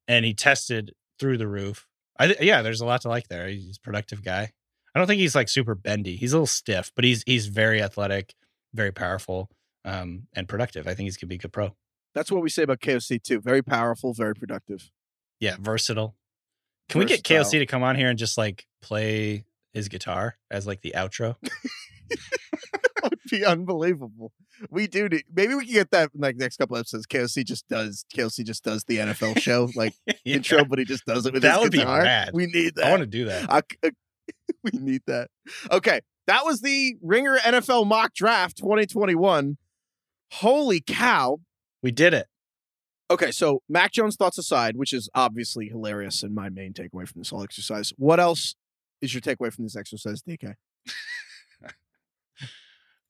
[0.08, 1.88] and he tested through the roof.
[2.18, 3.48] I th- yeah, there's a lot to like there.
[3.48, 4.52] He's a productive guy.
[4.94, 6.18] I don't think he's like super bendy.
[6.18, 8.36] He's a little stiff, but he's he's very athletic,
[8.74, 9.50] very powerful,
[9.86, 10.88] um, and productive.
[10.88, 11.76] I think he's gonna be a good pro.
[12.14, 13.40] That's what we say about KOC too.
[13.40, 14.92] Very powerful, very productive.
[15.40, 16.16] Yeah, versatile.
[16.90, 20.68] Can we get KOC to come on here and just like play his guitar as
[20.68, 21.36] like the outro?
[22.10, 24.34] that would be unbelievable.
[24.70, 25.10] We do.
[25.10, 27.08] Need, maybe we can get that in like next couple episodes.
[27.08, 28.06] KOC just does.
[28.16, 29.94] KOC just does the NFL show like
[30.26, 30.36] Yeah.
[30.38, 32.02] intro, but he just does it with That would be guitar.
[32.02, 32.32] rad.
[32.34, 32.86] We need that.
[32.86, 33.52] I want to do that.
[33.52, 33.90] I c- uh,
[34.64, 35.30] we need that.
[35.72, 39.58] Okay, that was the Ringer NFL mock draft 2021.
[40.34, 41.40] Holy cow!
[41.84, 42.28] We did it.
[43.10, 47.20] Okay, so Mac Jones thoughts aside, which is obviously hilarious and my main takeaway from
[47.22, 47.92] this whole exercise.
[47.98, 48.56] What else
[49.02, 50.54] is your takeaway from this exercise, DK?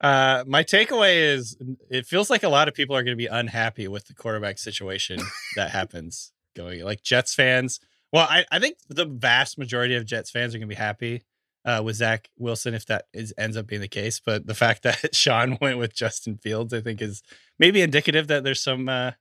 [0.01, 1.55] Uh, my takeaway is
[1.89, 4.57] it feels like a lot of people are going to be unhappy with the quarterback
[4.57, 5.19] situation
[5.55, 7.79] that happens going like Jets fans.
[8.11, 11.23] Well, I, I think the vast majority of Jets fans are going to be happy
[11.63, 14.19] uh, with Zach Wilson if that is ends up being the case.
[14.19, 17.21] But the fact that Sean went with Justin Fields, I think, is
[17.59, 19.11] maybe indicative that there's some uh,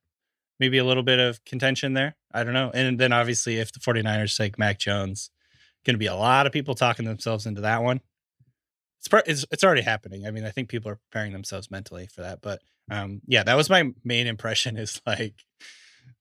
[0.59, 2.17] maybe a little bit of contention there.
[2.33, 2.71] I don't know.
[2.73, 5.31] And then obviously, if the 49ers take Mac Jones,
[5.85, 8.01] going to be a lot of people talking themselves into that one
[9.01, 10.27] it's, it's it's already happening.
[10.27, 12.41] I mean, I think people are preparing themselves mentally for that.
[12.43, 12.61] But
[12.91, 14.77] um, yeah, that was my main impression.
[14.77, 15.35] Is like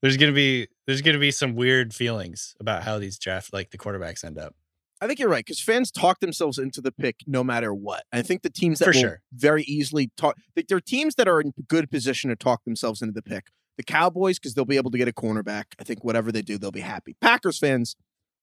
[0.02, 3.78] there's gonna be there's gonna be some weird feelings about how these draft like the
[3.78, 4.56] quarterbacks end up.
[5.02, 8.04] I think you're right because fans talk themselves into the pick no matter what.
[8.12, 9.22] I think the teams that For will sure.
[9.32, 13.14] very easily talk, there are teams that are in good position to talk themselves into
[13.14, 13.46] the pick.
[13.78, 15.66] The Cowboys because they'll be able to get a cornerback.
[15.80, 17.16] I think whatever they do, they'll be happy.
[17.22, 17.96] Packers fans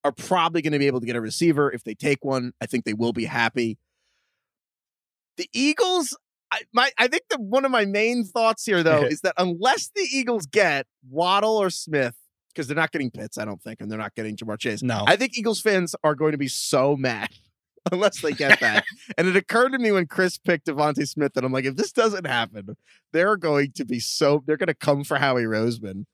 [0.03, 2.53] are probably going to be able to get a receiver if they take one.
[2.59, 3.77] I think they will be happy.
[5.37, 6.17] The Eagles,
[6.51, 9.89] I, my, I think the one of my main thoughts here though is that unless
[9.95, 12.15] the Eagles get Waddle or Smith,
[12.53, 14.81] because they're not getting Pitts, I don't think, and they're not getting Ja'Marr Chase.
[14.81, 15.03] No.
[15.05, 17.29] I think Eagles fans are going to be so mad
[17.91, 18.83] unless they get that.
[19.17, 21.91] and it occurred to me when Chris picked DeVonta Smith that I'm like, if this
[21.91, 22.75] doesn't happen,
[23.13, 26.05] they're going to be so they're going to come for Howie Roseman.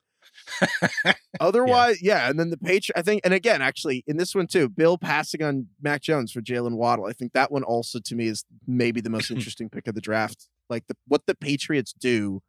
[1.40, 2.28] Otherwise, yeah.
[2.28, 5.42] And then the Patri I think, and again, actually, in this one too, Bill passing
[5.42, 7.06] on Mac Jones for Jaylen Waddle.
[7.06, 10.00] I think that one also to me is maybe the most interesting pick of the
[10.00, 10.48] draft.
[10.70, 12.42] Like the what the Patriots do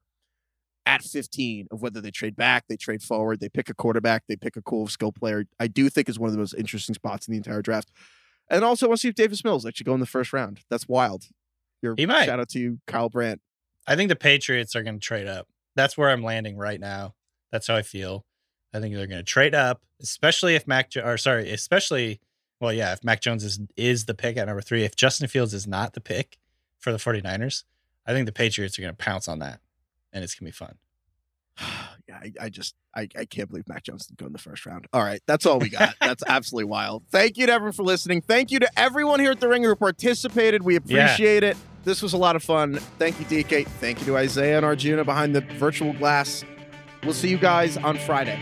[0.85, 4.35] at 15 of whether they trade back, they trade forward, they pick a quarterback, they
[4.35, 5.45] pick a cool skill player.
[5.59, 7.91] I do think is one of the most interesting spots in the entire draft.
[8.49, 10.59] And also, I want to see if Davis Mills actually go in the first round.
[10.69, 11.25] That's wild.
[11.81, 12.25] Your He might.
[12.25, 13.41] shout out to you, Kyle Brandt.
[13.87, 15.47] I think the Patriots are going to trade up.
[15.75, 17.15] That's where I'm landing right now.
[17.55, 18.25] That's how I feel.
[18.73, 22.19] I think they're going to trade up, especially if Mac or sorry, especially
[22.59, 25.53] well, yeah, if Mac Jones is is the pick at number 3, if Justin Fields
[25.53, 26.37] is not the pick
[26.79, 27.63] for the 49ers,
[28.05, 29.61] I think the Patriots are going to pounce on that
[30.11, 30.75] and it's going to be fun.
[32.07, 34.67] Yeah, I, I just I, I can't believe Mac Jones didn't go in the first
[34.67, 34.85] round.
[34.93, 35.95] All right, that's all we got.
[35.99, 37.01] that's absolutely wild.
[37.09, 38.21] Thank you to everyone for listening.
[38.21, 40.61] Thank you to everyone here at the Ringer who participated.
[40.61, 41.57] We appreciate it.
[41.83, 42.75] This was a lot of fun.
[42.99, 43.65] Thank you, DK.
[43.65, 46.43] Thank you to Isaiah and Arjuna behind the virtual glass.
[47.05, 48.39] We'll see you guys on Friday.